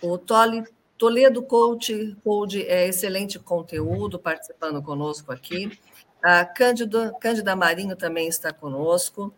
O 0.00 0.16
Tole, 0.18 0.62
Toledo 0.96 1.42
Coach, 1.42 2.16
Coach 2.22 2.64
é 2.66 2.86
excelente 2.86 3.38
conteúdo, 3.38 4.18
participando 4.18 4.80
conosco 4.82 5.32
aqui. 5.32 5.76
A 6.22 6.44
Cândida, 6.44 7.12
Cândida 7.20 7.56
Marinho 7.56 7.96
também 7.96 8.28
está 8.28 8.52
conosco. 8.52 9.34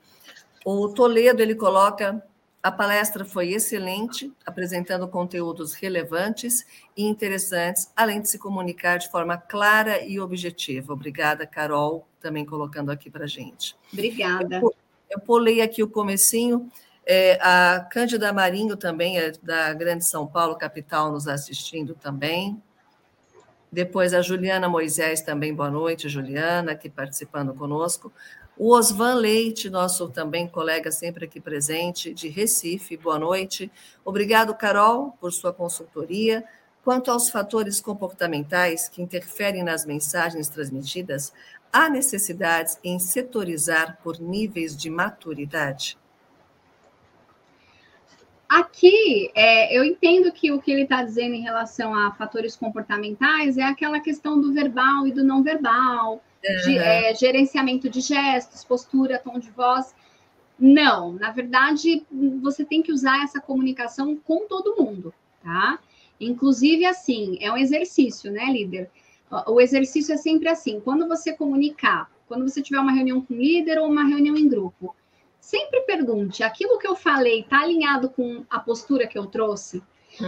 O 0.64 0.88
Toledo, 0.88 1.40
ele 1.40 1.55
coloca 1.55 2.22
a 2.64 2.72
palestra 2.72 3.26
foi 3.26 3.53
excelente, 3.53 4.32
apresentando 4.47 5.07
conteúdos 5.07 5.74
relevantes 5.74 6.64
e 6.97 7.05
interessantes, 7.05 7.92
além 7.95 8.22
de 8.22 8.30
se 8.30 8.38
comunicar 8.38 8.97
de 8.97 9.11
forma 9.11 9.36
clara 9.36 10.03
e 10.03 10.18
objetiva. 10.18 10.95
Obrigada, 10.95 11.47
Carol, 11.47 12.09
também 12.18 12.42
colocando 12.47 12.90
aqui 12.90 13.11
para 13.11 13.24
a 13.24 13.28
gente. 13.28 13.76
Obrigada. 13.92 14.62
Eu 15.11 15.20
pulei 15.20 15.61
aqui 15.61 15.82
o 15.82 15.88
comecinho. 15.88 16.70
É, 17.07 17.38
a 17.40 17.80
Cândida 17.90 18.32
Marinho 18.32 18.76
também 18.76 19.18
é 19.18 19.32
da 19.42 19.74
Grande 19.74 20.05
São 20.05 20.26
Paulo, 20.26 20.57
capital, 20.57 21.12
nos 21.12 21.28
assistindo 21.28 21.94
também. 21.94 22.61
Depois 23.70 24.14
a 24.14 24.22
Juliana 24.22 24.68
Moisés 24.68 25.20
também, 25.20 25.52
boa 25.52 25.70
noite, 25.70 26.09
Juliana, 26.09 26.72
aqui 26.72 26.88
participando 26.88 27.52
conosco. 27.52 28.12
O 28.57 28.72
Osvan 28.72 29.14
Leite, 29.14 29.68
nosso 29.68 30.09
também 30.09 30.46
colega 30.46 30.92
sempre 30.92 31.24
aqui 31.24 31.40
presente, 31.40 32.14
de 32.14 32.28
Recife, 32.28 32.96
boa 32.96 33.18
noite. 33.18 33.70
Obrigado, 34.05 34.55
Carol, 34.55 35.16
por 35.20 35.32
sua 35.32 35.52
consultoria. 35.52 36.44
Quanto 36.84 37.11
aos 37.11 37.30
fatores 37.30 37.80
comportamentais 37.80 38.88
que 38.88 39.02
interferem 39.02 39.64
nas 39.64 39.84
mensagens 39.84 40.48
transmitidas, 40.48 41.32
há 41.75 41.91
necessidades 41.91 42.79
em 42.85 43.01
setorizar 43.01 43.99
por 44.01 44.20
níveis 44.20 44.77
de 44.77 44.89
maturidade? 44.89 45.99
Aqui, 48.49 49.33
é, 49.35 49.77
eu 49.77 49.83
entendo 49.83 50.31
que 50.31 50.53
o 50.53 50.61
que 50.61 50.70
ele 50.70 50.83
está 50.83 51.03
dizendo 51.03 51.35
em 51.35 51.43
relação 51.43 51.93
a 51.93 52.12
fatores 52.12 52.55
comportamentais 52.55 53.59
é 53.59 53.64
aquela 53.64 53.99
questão 53.99 54.41
do 54.41 54.53
verbal 54.53 55.09
e 55.09 55.12
do 55.12 55.25
não 55.25 55.43
verbal, 55.43 56.22
de, 56.64 56.79
é, 56.79 57.12
gerenciamento 57.12 57.91
de 57.91 58.01
gestos, 58.01 58.62
postura, 58.64 59.18
tom 59.18 59.41
de 59.41 59.51
voz. 59.51 59.93
Não, 60.57 61.14
na 61.14 61.33
verdade, 61.33 62.07
você 62.41 62.64
tem 62.64 62.83
que 62.83 62.93
usar 62.93 63.25
essa 63.25 63.41
comunicação 63.41 64.14
com 64.14 64.47
todo 64.47 64.77
mundo, 64.77 65.12
tá? 65.43 65.81
Inclusive, 66.20 66.87
assim, 66.87 67.37
é 67.41 67.51
um 67.51 67.57
exercício, 67.57 68.31
né, 68.31 68.45
líder? 68.45 68.89
O 69.47 69.61
exercício 69.61 70.14
é 70.14 70.16
sempre 70.16 70.49
assim: 70.49 70.80
quando 70.80 71.09
você 71.09 71.32
comunicar, 71.32 72.11
quando 72.26 72.49
você 72.49 72.62
tiver 72.62 72.78
uma 72.78 72.93
reunião 72.93 73.20
com 73.20 73.35
líder 73.35 73.78
ou 73.78 73.89
uma 73.89 74.05
reunião 74.05 74.37
em 74.37 74.49
grupo, 74.49 74.95
sempre 75.41 75.80
pergunte: 75.82 76.43
aquilo 76.43 76.78
que 76.78 76.87
eu 76.87 76.95
falei 76.95 77.41
está 77.41 77.61
alinhado 77.61 78.11
com 78.11 78.45
a 78.49 78.59
postura 78.59 79.07
que 79.07 79.18
eu 79.18 79.26
trouxe? 79.26 79.82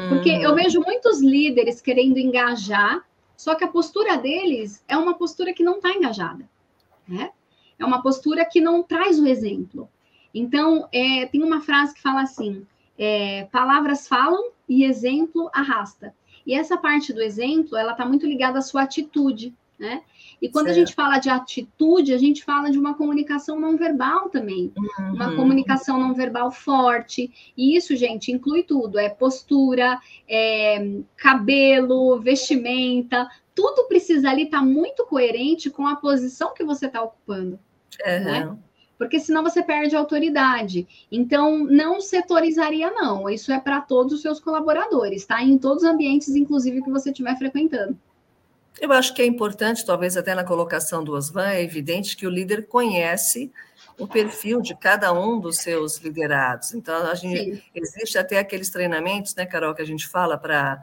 Porque 0.08 0.30
eu 0.30 0.50
uhum. 0.50 0.56
vejo 0.56 0.80
muitos 0.80 1.20
líderes 1.20 1.80
querendo 1.80 2.18
engajar, 2.18 3.04
só 3.36 3.54
que 3.54 3.62
a 3.62 3.68
postura 3.68 4.16
deles 4.16 4.82
é 4.88 4.96
uma 4.96 5.14
postura 5.14 5.52
que 5.52 5.62
não 5.62 5.76
está 5.76 5.90
engajada, 5.90 6.48
né? 7.06 7.30
É 7.78 7.84
uma 7.84 8.02
postura 8.02 8.44
que 8.44 8.60
não 8.60 8.82
traz 8.82 9.20
o 9.20 9.26
exemplo. 9.26 9.88
Então, 10.34 10.88
é, 10.92 11.26
tem 11.26 11.42
uma 11.42 11.60
frase 11.60 11.94
que 11.94 12.02
fala 12.02 12.22
assim: 12.22 12.66
é, 12.98 13.44
palavras 13.52 14.08
falam 14.08 14.50
e 14.68 14.84
exemplo 14.84 15.48
arrasta. 15.52 16.14
E 16.46 16.54
essa 16.54 16.76
parte 16.76 17.12
do 17.12 17.20
exemplo, 17.20 17.76
ela 17.76 17.92
está 17.92 18.06
muito 18.06 18.26
ligada 18.26 18.58
à 18.58 18.62
sua 18.62 18.82
atitude, 18.82 19.52
né? 19.78 20.02
E 20.40 20.48
quando 20.48 20.66
certo. 20.66 20.76
a 20.76 20.80
gente 20.80 20.94
fala 20.94 21.18
de 21.18 21.28
atitude, 21.28 22.12
a 22.12 22.18
gente 22.18 22.44
fala 22.44 22.70
de 22.70 22.78
uma 22.78 22.94
comunicação 22.94 23.58
não 23.58 23.76
verbal 23.76 24.28
também, 24.28 24.72
uhum. 24.76 25.14
uma 25.14 25.34
comunicação 25.34 25.98
não 25.98 26.14
verbal 26.14 26.50
forte. 26.50 27.52
E 27.56 27.76
isso, 27.76 27.96
gente, 27.96 28.30
inclui 28.30 28.62
tudo: 28.62 28.98
é 28.98 29.08
postura, 29.08 29.98
é 30.28 31.00
cabelo, 31.16 32.20
vestimenta, 32.20 33.28
tudo 33.54 33.88
precisa 33.88 34.30
ali 34.30 34.44
estar 34.44 34.60
tá 34.60 34.64
muito 34.64 35.04
coerente 35.06 35.70
com 35.70 35.86
a 35.86 35.96
posição 35.96 36.54
que 36.54 36.62
você 36.62 36.86
está 36.86 37.02
ocupando. 37.02 37.58
Uhum. 38.04 38.24
Né? 38.24 38.58
Porque 38.98 39.20
senão 39.20 39.42
você 39.42 39.62
perde 39.62 39.94
a 39.94 39.98
autoridade. 39.98 40.86
Então, 41.10 41.58
não 41.58 42.00
setorizaria, 42.00 42.90
não. 42.90 43.28
Isso 43.28 43.52
é 43.52 43.60
para 43.60 43.80
todos 43.80 44.14
os 44.14 44.22
seus 44.22 44.40
colaboradores, 44.40 45.24
tá? 45.24 45.42
Em 45.42 45.58
todos 45.58 45.82
os 45.82 45.88
ambientes, 45.88 46.34
inclusive, 46.34 46.82
que 46.82 46.90
você 46.90 47.10
estiver 47.10 47.36
frequentando. 47.36 47.96
Eu 48.80 48.92
acho 48.92 49.14
que 49.14 49.22
é 49.22 49.26
importante, 49.26 49.84
talvez 49.84 50.16
até 50.16 50.34
na 50.34 50.44
colocação 50.44 51.02
do 51.02 51.12
Osvan, 51.12 51.48
é 51.48 51.62
evidente 51.62 52.16
que 52.16 52.26
o 52.26 52.30
líder 52.30 52.66
conhece 52.66 53.50
o 53.98 54.06
perfil 54.06 54.60
de 54.60 54.74
cada 54.74 55.12
um 55.12 55.40
dos 55.40 55.58
seus 55.58 55.96
liderados. 55.98 56.74
Então, 56.74 57.06
a 57.06 57.14
gente, 57.14 57.64
existe 57.74 58.18
até 58.18 58.38
aqueles 58.38 58.68
treinamentos, 58.68 59.34
né, 59.34 59.46
Carol, 59.46 59.74
que 59.74 59.80
a 59.80 59.86
gente 59.86 60.06
fala 60.06 60.36
para 60.36 60.82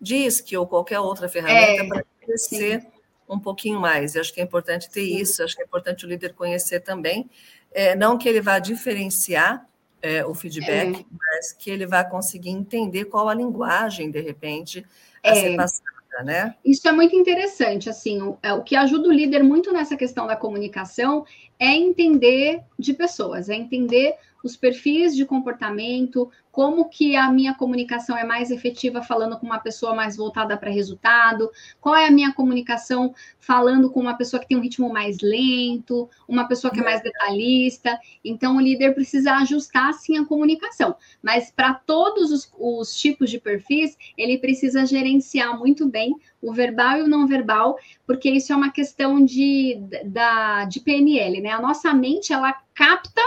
DISC 0.00 0.56
ou 0.56 0.66
qualquer 0.66 1.00
outra 1.00 1.28
ferramenta 1.28 1.82
é, 1.82 1.86
para 1.86 2.04
crescer 2.20 2.86
um 3.28 3.38
pouquinho 3.38 3.80
mais. 3.80 4.14
Eu 4.14 4.20
acho 4.20 4.32
que 4.32 4.40
é 4.40 4.44
importante 4.44 4.90
ter 4.90 5.04
Sim. 5.04 5.16
isso, 5.16 5.42
acho 5.42 5.56
que 5.56 5.62
é 5.62 5.64
importante 5.64 6.04
o 6.04 6.08
líder 6.08 6.34
conhecer 6.34 6.80
também. 6.80 7.28
É, 7.72 7.96
não 7.96 8.16
que 8.16 8.28
ele 8.28 8.40
vá 8.40 8.58
diferenciar 8.58 9.66
é, 10.00 10.24
o 10.24 10.34
feedback, 10.34 11.00
é. 11.00 11.04
mas 11.10 11.52
que 11.52 11.70
ele 11.70 11.86
vá 11.86 12.04
conseguir 12.04 12.50
entender 12.50 13.06
qual 13.06 13.28
a 13.28 13.34
linguagem, 13.34 14.10
de 14.10 14.20
repente, 14.20 14.84
a 15.22 15.30
é. 15.30 15.34
ser 15.34 15.56
passada. 15.56 15.94
Né? 16.22 16.54
Isso 16.64 16.86
é 16.86 16.92
muito 16.92 17.16
interessante. 17.16 17.90
Assim, 17.90 18.22
o, 18.22 18.38
é, 18.40 18.52
o 18.52 18.62
que 18.62 18.76
ajuda 18.76 19.08
o 19.08 19.12
líder 19.12 19.42
muito 19.42 19.72
nessa 19.72 19.96
questão 19.96 20.28
da 20.28 20.36
comunicação 20.36 21.24
é 21.58 21.74
entender 21.74 22.62
de 22.78 22.94
pessoas, 22.94 23.48
é 23.48 23.54
entender 23.54 24.14
os 24.44 24.56
perfis 24.56 25.16
de 25.16 25.24
comportamento, 25.24 26.30
como 26.52 26.88
que 26.88 27.16
a 27.16 27.32
minha 27.32 27.54
comunicação 27.54 28.16
é 28.16 28.22
mais 28.22 28.50
efetiva 28.50 29.02
falando 29.02 29.38
com 29.38 29.46
uma 29.46 29.58
pessoa 29.58 29.94
mais 29.94 30.16
voltada 30.16 30.56
para 30.56 30.70
resultado, 30.70 31.50
qual 31.80 31.96
é 31.96 32.06
a 32.06 32.10
minha 32.10 32.32
comunicação 32.32 33.12
falando 33.40 33.90
com 33.90 33.98
uma 33.98 34.14
pessoa 34.16 34.38
que 34.38 34.46
tem 34.46 34.56
um 34.56 34.60
ritmo 34.60 34.92
mais 34.92 35.18
lento, 35.20 36.08
uma 36.28 36.46
pessoa 36.46 36.72
que 36.72 36.78
é 36.78 36.84
mais 36.84 37.02
detalhista. 37.02 37.98
Então, 38.22 38.56
o 38.56 38.60
líder 38.60 38.94
precisa 38.94 39.32
ajustar 39.38 39.94
sim 39.94 40.18
a 40.18 40.26
comunicação, 40.26 40.94
mas 41.22 41.50
para 41.50 41.74
todos 41.74 42.30
os, 42.30 42.52
os 42.58 42.94
tipos 42.94 43.30
de 43.30 43.40
perfis, 43.40 43.96
ele 44.16 44.38
precisa 44.38 44.84
gerenciar 44.84 45.58
muito 45.58 45.88
bem 45.88 46.14
o 46.40 46.52
verbal 46.52 46.98
e 46.98 47.02
o 47.02 47.08
não 47.08 47.26
verbal, 47.26 47.78
porque 48.06 48.30
isso 48.30 48.52
é 48.52 48.56
uma 48.56 48.70
questão 48.70 49.24
de, 49.24 49.80
da, 50.04 50.66
de 50.66 50.80
PNL, 50.80 51.40
né? 51.40 51.50
A 51.50 51.60
nossa 51.60 51.94
mente, 51.94 52.32
ela 52.32 52.52
capta 52.74 53.22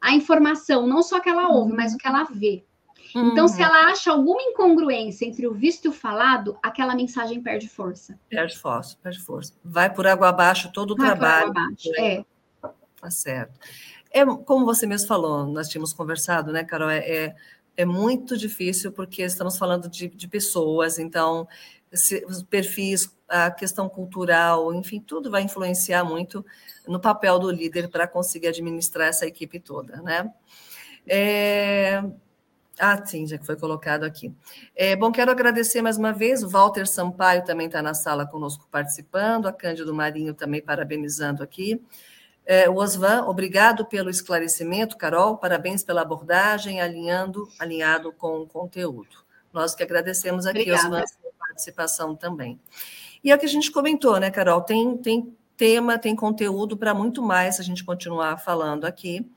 a 0.00 0.14
informação, 0.14 0.86
não 0.86 1.02
só 1.02 1.20
que 1.20 1.28
ela 1.28 1.48
ouve, 1.48 1.72
mas 1.72 1.94
o 1.94 1.98
que 1.98 2.06
ela 2.06 2.24
vê. 2.24 2.64
Então, 3.14 3.48
se 3.48 3.60
ela 3.60 3.90
acha 3.90 4.10
alguma 4.12 4.40
incongruência 4.40 5.26
entre 5.26 5.46
o 5.46 5.52
visto 5.52 5.86
e 5.86 5.88
o 5.88 5.92
falado, 5.92 6.56
aquela 6.62 6.94
mensagem 6.94 7.42
perde 7.42 7.68
força. 7.68 8.18
Perde 8.28 8.56
força, 8.56 8.96
perde 9.02 9.18
força. 9.20 9.52
Vai 9.64 9.92
por 9.92 10.06
água 10.06 10.28
abaixo 10.28 10.70
todo 10.72 10.92
o 10.92 10.96
Vai 10.96 11.06
trabalho. 11.06 11.52
Por 11.52 11.58
água 11.58 11.62
abaixo, 11.62 11.90
é. 11.98 12.24
Tá 13.00 13.10
certo. 13.10 13.58
É, 14.12 14.24
como 14.24 14.64
você 14.64 14.86
mesmo 14.86 15.08
falou, 15.08 15.46
nós 15.46 15.68
tínhamos 15.68 15.92
conversado, 15.92 16.52
né, 16.52 16.62
Carol? 16.62 16.90
É, 16.90 16.98
é, 16.98 17.36
é 17.76 17.84
muito 17.84 18.36
difícil 18.36 18.92
porque 18.92 19.22
estamos 19.22 19.56
falando 19.56 19.88
de, 19.88 20.08
de 20.08 20.28
pessoas, 20.28 20.98
então 20.98 21.48
os 22.28 22.42
perfis, 22.44 23.12
a 23.30 23.50
questão 23.50 23.88
cultural, 23.88 24.74
enfim, 24.74 25.00
tudo 25.00 25.30
vai 25.30 25.42
influenciar 25.42 26.04
muito 26.04 26.44
no 26.86 27.00
papel 27.00 27.38
do 27.38 27.50
líder 27.50 27.88
para 27.88 28.06
conseguir 28.08 28.48
administrar 28.48 29.08
essa 29.08 29.24
equipe 29.24 29.60
toda, 29.60 30.02
né? 30.02 30.30
É... 31.06 32.02
Ah, 32.78 33.04
sim, 33.04 33.26
já 33.26 33.36
que 33.36 33.44
foi 33.44 33.56
colocado 33.56 34.04
aqui. 34.04 34.34
É, 34.74 34.96
bom, 34.96 35.12
quero 35.12 35.30
agradecer 35.30 35.82
mais 35.82 35.98
uma 35.98 36.12
vez, 36.12 36.42
o 36.42 36.48
Walter 36.48 36.86
Sampaio 36.86 37.44
também 37.44 37.66
está 37.66 37.82
na 37.82 37.92
sala 37.92 38.26
conosco 38.26 38.66
participando, 38.70 39.46
a 39.46 39.52
Cândido 39.52 39.94
Marinho 39.94 40.34
também 40.34 40.62
parabenizando 40.62 41.42
aqui. 41.42 41.80
É, 42.46 42.68
o 42.68 42.76
Osvan, 42.76 43.26
obrigado 43.26 43.84
pelo 43.84 44.08
esclarecimento, 44.08 44.96
Carol, 44.96 45.36
parabéns 45.36 45.84
pela 45.84 46.00
abordagem, 46.00 46.80
alinhando, 46.80 47.46
alinhado 47.58 48.12
com 48.12 48.40
o 48.40 48.46
conteúdo. 48.46 49.24
Nós 49.52 49.74
que 49.74 49.82
agradecemos 49.82 50.46
aqui, 50.46 50.60
Obrigada. 50.60 50.86
Osvan, 50.86 51.04
pela 51.20 51.34
participação 51.38 52.16
também. 52.16 52.58
E 53.22 53.30
é 53.30 53.34
o 53.34 53.38
que 53.38 53.46
a 53.46 53.48
gente 53.48 53.70
comentou, 53.70 54.18
né, 54.18 54.30
Carol? 54.30 54.62
Tem, 54.62 54.96
tem 54.96 55.36
tema, 55.56 55.98
tem 55.98 56.16
conteúdo 56.16 56.76
para 56.76 56.94
muito 56.94 57.22
mais 57.22 57.60
a 57.60 57.62
gente 57.62 57.84
continuar 57.84 58.38
falando 58.38 58.84
aqui. 58.84 59.30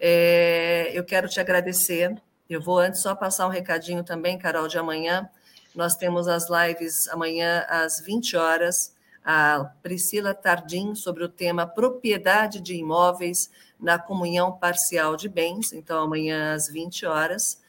É, 0.00 0.90
eu 0.94 1.04
quero 1.04 1.28
te 1.28 1.38
agradecer. 1.38 2.14
Eu 2.48 2.60
vou 2.60 2.78
antes 2.78 3.02
só 3.02 3.14
passar 3.14 3.46
um 3.46 3.50
recadinho 3.50 4.02
também, 4.02 4.38
Carol, 4.38 4.68
de 4.68 4.78
amanhã. 4.78 5.28
Nós 5.74 5.96
temos 5.96 6.28
as 6.28 6.46
lives 6.48 7.08
amanhã 7.08 7.66
às 7.68 8.00
20 8.00 8.36
horas 8.36 8.96
a 9.26 9.72
Priscila 9.82 10.32
Tardim 10.32 10.94
sobre 10.94 11.24
o 11.24 11.28
tema 11.28 11.66
propriedade 11.66 12.60
de 12.60 12.76
imóveis 12.76 13.50
na 13.78 13.98
comunhão 13.98 14.56
parcial 14.56 15.16
de 15.16 15.28
bens, 15.28 15.72
então 15.72 16.00
amanhã 16.04 16.54
às 16.54 16.68
20 16.68 17.04
horas. 17.06 17.60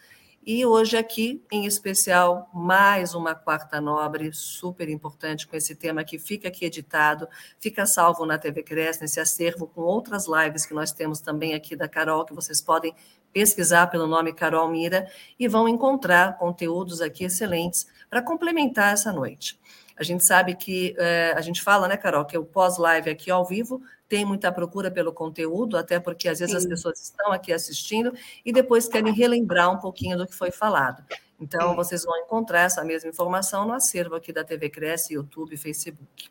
E 0.50 0.66
hoje 0.66 0.96
aqui, 0.96 1.44
em 1.52 1.66
especial, 1.66 2.50
mais 2.54 3.14
uma 3.14 3.36
quarta 3.36 3.82
nobre, 3.82 4.32
super 4.32 4.88
importante, 4.88 5.46
com 5.46 5.58
esse 5.58 5.76
tema 5.76 6.06
que 6.06 6.18
fica 6.18 6.48
aqui 6.48 6.64
editado, 6.64 7.28
fica 7.60 7.86
salvo 7.86 8.26
na 8.26 8.38
TV 8.38 8.64
Cresce, 8.64 9.02
nesse 9.02 9.20
acervo, 9.20 9.68
com 9.68 9.82
outras 9.82 10.26
lives 10.26 10.66
que 10.66 10.74
nós 10.74 10.94
temos 10.94 11.20
também 11.20 11.54
aqui 11.54 11.76
da 11.76 11.90
Carol, 11.90 12.24
que 12.24 12.34
vocês 12.34 12.62
podem 12.62 12.96
pesquisar 13.34 13.88
pelo 13.88 14.08
nome 14.08 14.32
Carol 14.32 14.70
Mira 14.70 15.12
e 15.38 15.50
vão 15.50 15.68
encontrar 15.68 16.38
conteúdos 16.38 17.02
aqui 17.02 17.26
excelentes 17.26 17.86
para 18.10 18.22
complementar 18.22 18.94
essa 18.94 19.12
noite. 19.12 19.60
A 19.98 20.04
gente 20.04 20.24
sabe 20.24 20.56
que 20.56 20.96
é, 20.98 21.34
a 21.36 21.42
gente 21.42 21.62
fala, 21.62 21.90
né, 21.90 21.98
Carol, 21.98 22.24
que 22.24 22.38
o 22.38 22.46
pós-live 22.46 23.10
aqui 23.10 23.30
ao 23.30 23.44
vivo 23.44 23.82
tem 24.08 24.26
muita 24.26 24.52
procura 24.52 24.90
pelo 24.90 25.12
conteúdo, 25.14 25.78
até 25.78 26.00
porque 26.00 26.30
às 26.30 26.40
vezes 26.40 26.52
Sim. 26.52 26.58
as 26.58 26.66
pessoas 26.66 27.02
estão 27.02 27.32
aqui 27.32 27.52
assistindo 27.52 28.14
e 28.46 28.52
depois 28.52 28.88
querem 28.88 29.14
relembrar 29.14 29.72
um 29.72 29.78
pouquinho 29.78 30.18
do 30.18 30.26
que 30.26 30.34
foi 30.34 30.52
falado. 30.52 31.04
Então, 31.40 31.70
Sim. 31.70 31.76
vocês 31.76 32.04
vão 32.04 32.18
encontrar 32.18 32.62
essa 32.62 32.84
mesma 32.84 33.10
informação 33.10 33.68
no 33.68 33.74
acervo 33.74 34.16
aqui 34.16 34.32
da 34.34 34.44
TV 34.44 34.70
Cresce, 34.70 35.14
YouTube, 35.14 35.56
Facebook. 35.58 36.30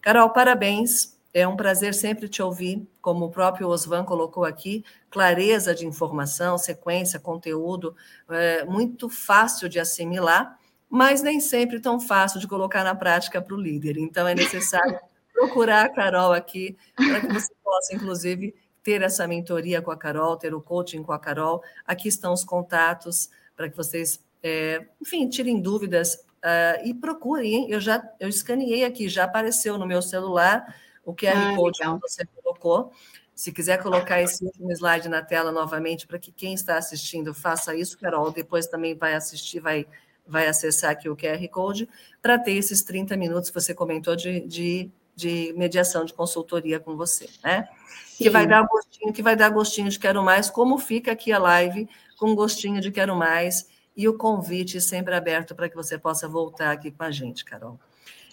Carol, 0.00 0.30
parabéns. 0.30 1.16
É 1.32 1.46
um 1.46 1.54
prazer 1.56 1.92
sempre 1.92 2.30
te 2.30 2.42
ouvir, 2.42 2.88
como 3.02 3.26
o 3.26 3.30
próprio 3.30 3.68
Osvan 3.68 4.04
colocou 4.04 4.44
aqui, 4.44 4.82
clareza 5.10 5.74
de 5.74 5.86
informação, 5.86 6.56
sequência, 6.56 7.20
conteúdo, 7.20 7.94
é 8.30 8.64
muito 8.64 9.10
fácil 9.10 9.68
de 9.68 9.78
assimilar 9.78 10.58
mas 10.88 11.22
nem 11.22 11.40
sempre 11.40 11.80
tão 11.80 12.00
fácil 12.00 12.40
de 12.40 12.46
colocar 12.46 12.84
na 12.84 12.94
prática 12.94 13.42
para 13.42 13.54
o 13.54 13.60
líder. 13.60 13.98
Então, 13.98 14.26
é 14.26 14.34
necessário 14.34 14.98
procurar 15.36 15.84
a 15.84 15.88
Carol 15.90 16.32
aqui, 16.32 16.76
para 16.96 17.20
que 17.20 17.32
você 17.32 17.52
possa, 17.62 17.94
inclusive, 17.94 18.54
ter 18.82 19.02
essa 19.02 19.26
mentoria 19.26 19.82
com 19.82 19.90
a 19.90 19.96
Carol, 19.96 20.36
ter 20.36 20.54
o 20.54 20.60
coaching 20.60 21.02
com 21.02 21.12
a 21.12 21.18
Carol. 21.18 21.62
Aqui 21.86 22.08
estão 22.08 22.32
os 22.32 22.42
contatos 22.42 23.28
para 23.54 23.68
que 23.68 23.76
vocês, 23.76 24.20
é, 24.42 24.86
enfim, 25.00 25.28
tirem 25.28 25.60
dúvidas 25.60 26.14
uh, 26.14 26.84
e 26.84 26.94
procurem. 26.94 27.70
Eu 27.70 27.80
já 27.80 28.02
eu 28.18 28.28
escaneei 28.28 28.84
aqui, 28.84 29.08
já 29.08 29.24
apareceu 29.24 29.76
no 29.76 29.86
meu 29.86 30.00
celular 30.00 30.74
o 31.04 31.14
QR 31.14 31.36
ah, 31.36 31.54
Code 31.54 31.78
legal. 31.80 32.00
que 32.00 32.08
você 32.08 32.24
colocou. 32.26 32.92
Se 33.34 33.52
quiser 33.52 33.82
colocar 33.82 34.22
esse 34.22 34.42
último 34.42 34.72
slide 34.72 35.08
na 35.10 35.22
tela 35.22 35.52
novamente, 35.52 36.06
para 36.06 36.18
que 36.18 36.32
quem 36.32 36.54
está 36.54 36.78
assistindo 36.78 37.34
faça 37.34 37.76
isso, 37.76 37.98
Carol, 37.98 38.32
depois 38.32 38.66
também 38.66 38.94
vai 38.94 39.14
assistir, 39.14 39.60
vai 39.60 39.86
vai 40.26 40.48
acessar 40.48 40.90
aqui 40.90 41.08
o 41.08 41.16
QR 41.16 41.46
Code 41.48 41.88
para 42.20 42.38
ter 42.38 42.52
esses 42.52 42.82
30 42.82 43.16
minutos 43.16 43.50
que 43.50 43.54
você 43.54 43.72
comentou 43.72 44.16
de, 44.16 44.40
de, 44.40 44.90
de 45.16 45.54
mediação, 45.56 46.04
de 46.04 46.12
consultoria 46.12 46.78
com 46.78 46.94
você, 46.94 47.28
né? 47.42 47.68
Sim. 48.06 48.24
Que 48.24 48.30
vai 48.30 48.46
dar 48.46 48.66
gostinho, 48.66 49.12
que 49.12 49.22
vai 49.22 49.34
dar 49.34 49.48
gostinho 49.48 49.88
de 49.88 49.98
quero 49.98 50.22
mais, 50.22 50.50
como 50.50 50.78
fica 50.78 51.12
aqui 51.12 51.32
a 51.32 51.38
live 51.38 51.88
com 52.18 52.34
gostinho 52.34 52.80
de 52.80 52.90
quero 52.90 53.16
mais 53.16 53.68
e 53.96 54.06
o 54.06 54.16
convite 54.16 54.80
sempre 54.80 55.14
aberto 55.14 55.54
para 55.54 55.68
que 55.68 55.74
você 55.74 55.98
possa 55.98 56.28
voltar 56.28 56.70
aqui 56.70 56.90
com 56.90 57.02
a 57.02 57.10
gente, 57.10 57.44
Carol. 57.44 57.80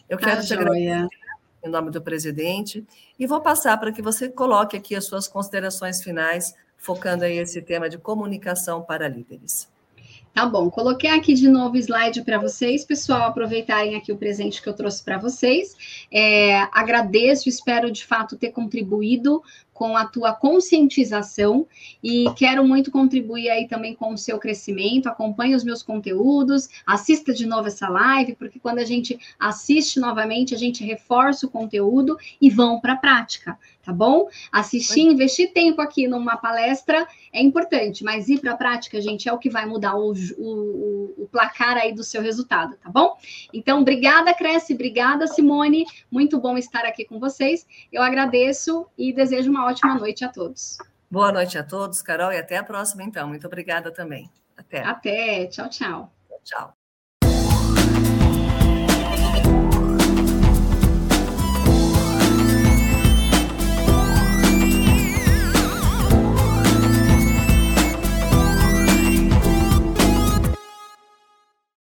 Eu 0.09 0.17
quero 0.17 0.41
ah, 0.41 0.43
te 0.43 0.53
agradecer 0.53 1.07
em 1.63 1.69
nome 1.69 1.89
do 1.89 2.01
presidente 2.01 2.85
e 3.17 3.25
vou 3.25 3.39
passar 3.39 3.77
para 3.77 3.91
que 3.91 4.01
você 4.01 4.27
coloque 4.27 4.75
aqui 4.75 4.95
as 4.95 5.05
suas 5.05 5.27
considerações 5.27 6.03
finais, 6.03 6.53
focando 6.77 7.23
aí 7.23 7.37
esse 7.37 7.61
tema 7.61 7.89
de 7.89 7.97
comunicação 7.97 8.81
para 8.81 9.07
líderes. 9.07 9.71
Tá 10.33 10.47
bom, 10.47 10.67
coloquei 10.71 11.11
aqui 11.11 11.35
de 11.35 11.47
novo 11.47 11.75
o 11.75 11.77
slide 11.77 12.23
para 12.23 12.39
vocês, 12.39 12.83
pessoal, 12.83 13.21
aproveitarem 13.21 13.95
aqui 13.95 14.11
o 14.11 14.17
presente 14.17 14.63
que 14.63 14.67
eu 14.67 14.73
trouxe 14.73 15.03
para 15.03 15.19
vocês. 15.19 15.77
É, 16.11 16.55
agradeço, 16.71 17.47
espero 17.47 17.91
de 17.91 18.03
fato 18.03 18.35
ter 18.35 18.49
contribuído 18.49 19.43
com 19.73 19.97
a 19.97 20.05
tua 20.05 20.33
conscientização 20.33 21.67
e 22.03 22.25
quero 22.35 22.65
muito 22.65 22.91
contribuir 22.91 23.49
aí 23.49 23.67
também 23.67 23.95
com 23.95 24.13
o 24.13 24.17
seu 24.17 24.37
crescimento. 24.37 25.07
Acompanhe 25.07 25.55
os 25.55 25.63
meus 25.63 25.81
conteúdos, 25.81 26.69
assista 26.85 27.33
de 27.33 27.45
novo 27.45 27.67
essa 27.67 27.89
live, 27.89 28.35
porque 28.35 28.59
quando 28.59 28.79
a 28.79 28.85
gente 28.85 29.19
assiste 29.39 29.99
novamente, 29.99 30.53
a 30.53 30.57
gente 30.57 30.83
reforça 30.83 31.45
o 31.45 31.49
conteúdo 31.49 32.17
e 32.39 32.49
vão 32.49 32.79
para 32.79 32.93
a 32.93 32.97
prática 32.97 33.57
tá 33.83 33.91
bom? 33.91 34.29
Assistir, 34.51 35.01
investir 35.01 35.51
tempo 35.51 35.81
aqui 35.81 36.07
numa 36.07 36.37
palestra 36.37 37.05
é 37.33 37.41
importante, 37.41 38.03
mas 38.03 38.29
ir 38.29 38.39
para 38.39 38.53
a 38.53 38.57
prática, 38.57 38.99
gente, 39.01 39.27
é 39.27 39.33
o 39.33 39.37
que 39.37 39.49
vai 39.49 39.65
mudar 39.65 39.95
o, 39.95 40.13
o, 40.37 41.23
o, 41.23 41.29
placar 41.29 41.75
aí 41.77 41.93
do 41.93 42.03
seu 42.03 42.21
resultado, 42.21 42.77
tá 42.77 42.89
bom? 42.89 43.17
Então, 43.53 43.81
obrigada, 43.81 44.33
Cresce, 44.33 44.73
obrigada, 44.73 45.27
Simone, 45.27 45.85
muito 46.09 46.39
bom 46.39 46.57
estar 46.57 46.85
aqui 46.85 47.03
com 47.03 47.19
vocês. 47.19 47.67
Eu 47.91 48.01
agradeço 48.01 48.85
e 48.97 49.11
desejo 49.11 49.51
uma 49.63 49.71
ótima 49.71 49.95
noite 49.95 50.25
a 50.25 50.29
todos. 50.29 50.77
Boa 51.09 51.31
noite 51.31 51.57
a 51.57 51.63
todos, 51.63 52.01
Carol, 52.01 52.33
e 52.33 52.37
até 52.37 52.57
a 52.57 52.63
próxima, 52.63 53.03
então. 53.03 53.27
Muito 53.27 53.47
obrigada 53.47 53.91
também. 53.91 54.29
Até. 54.57 54.83
Até. 54.83 55.47
Tchau, 55.47 55.69
tchau. 55.69 56.13
Tchau. 56.43 56.82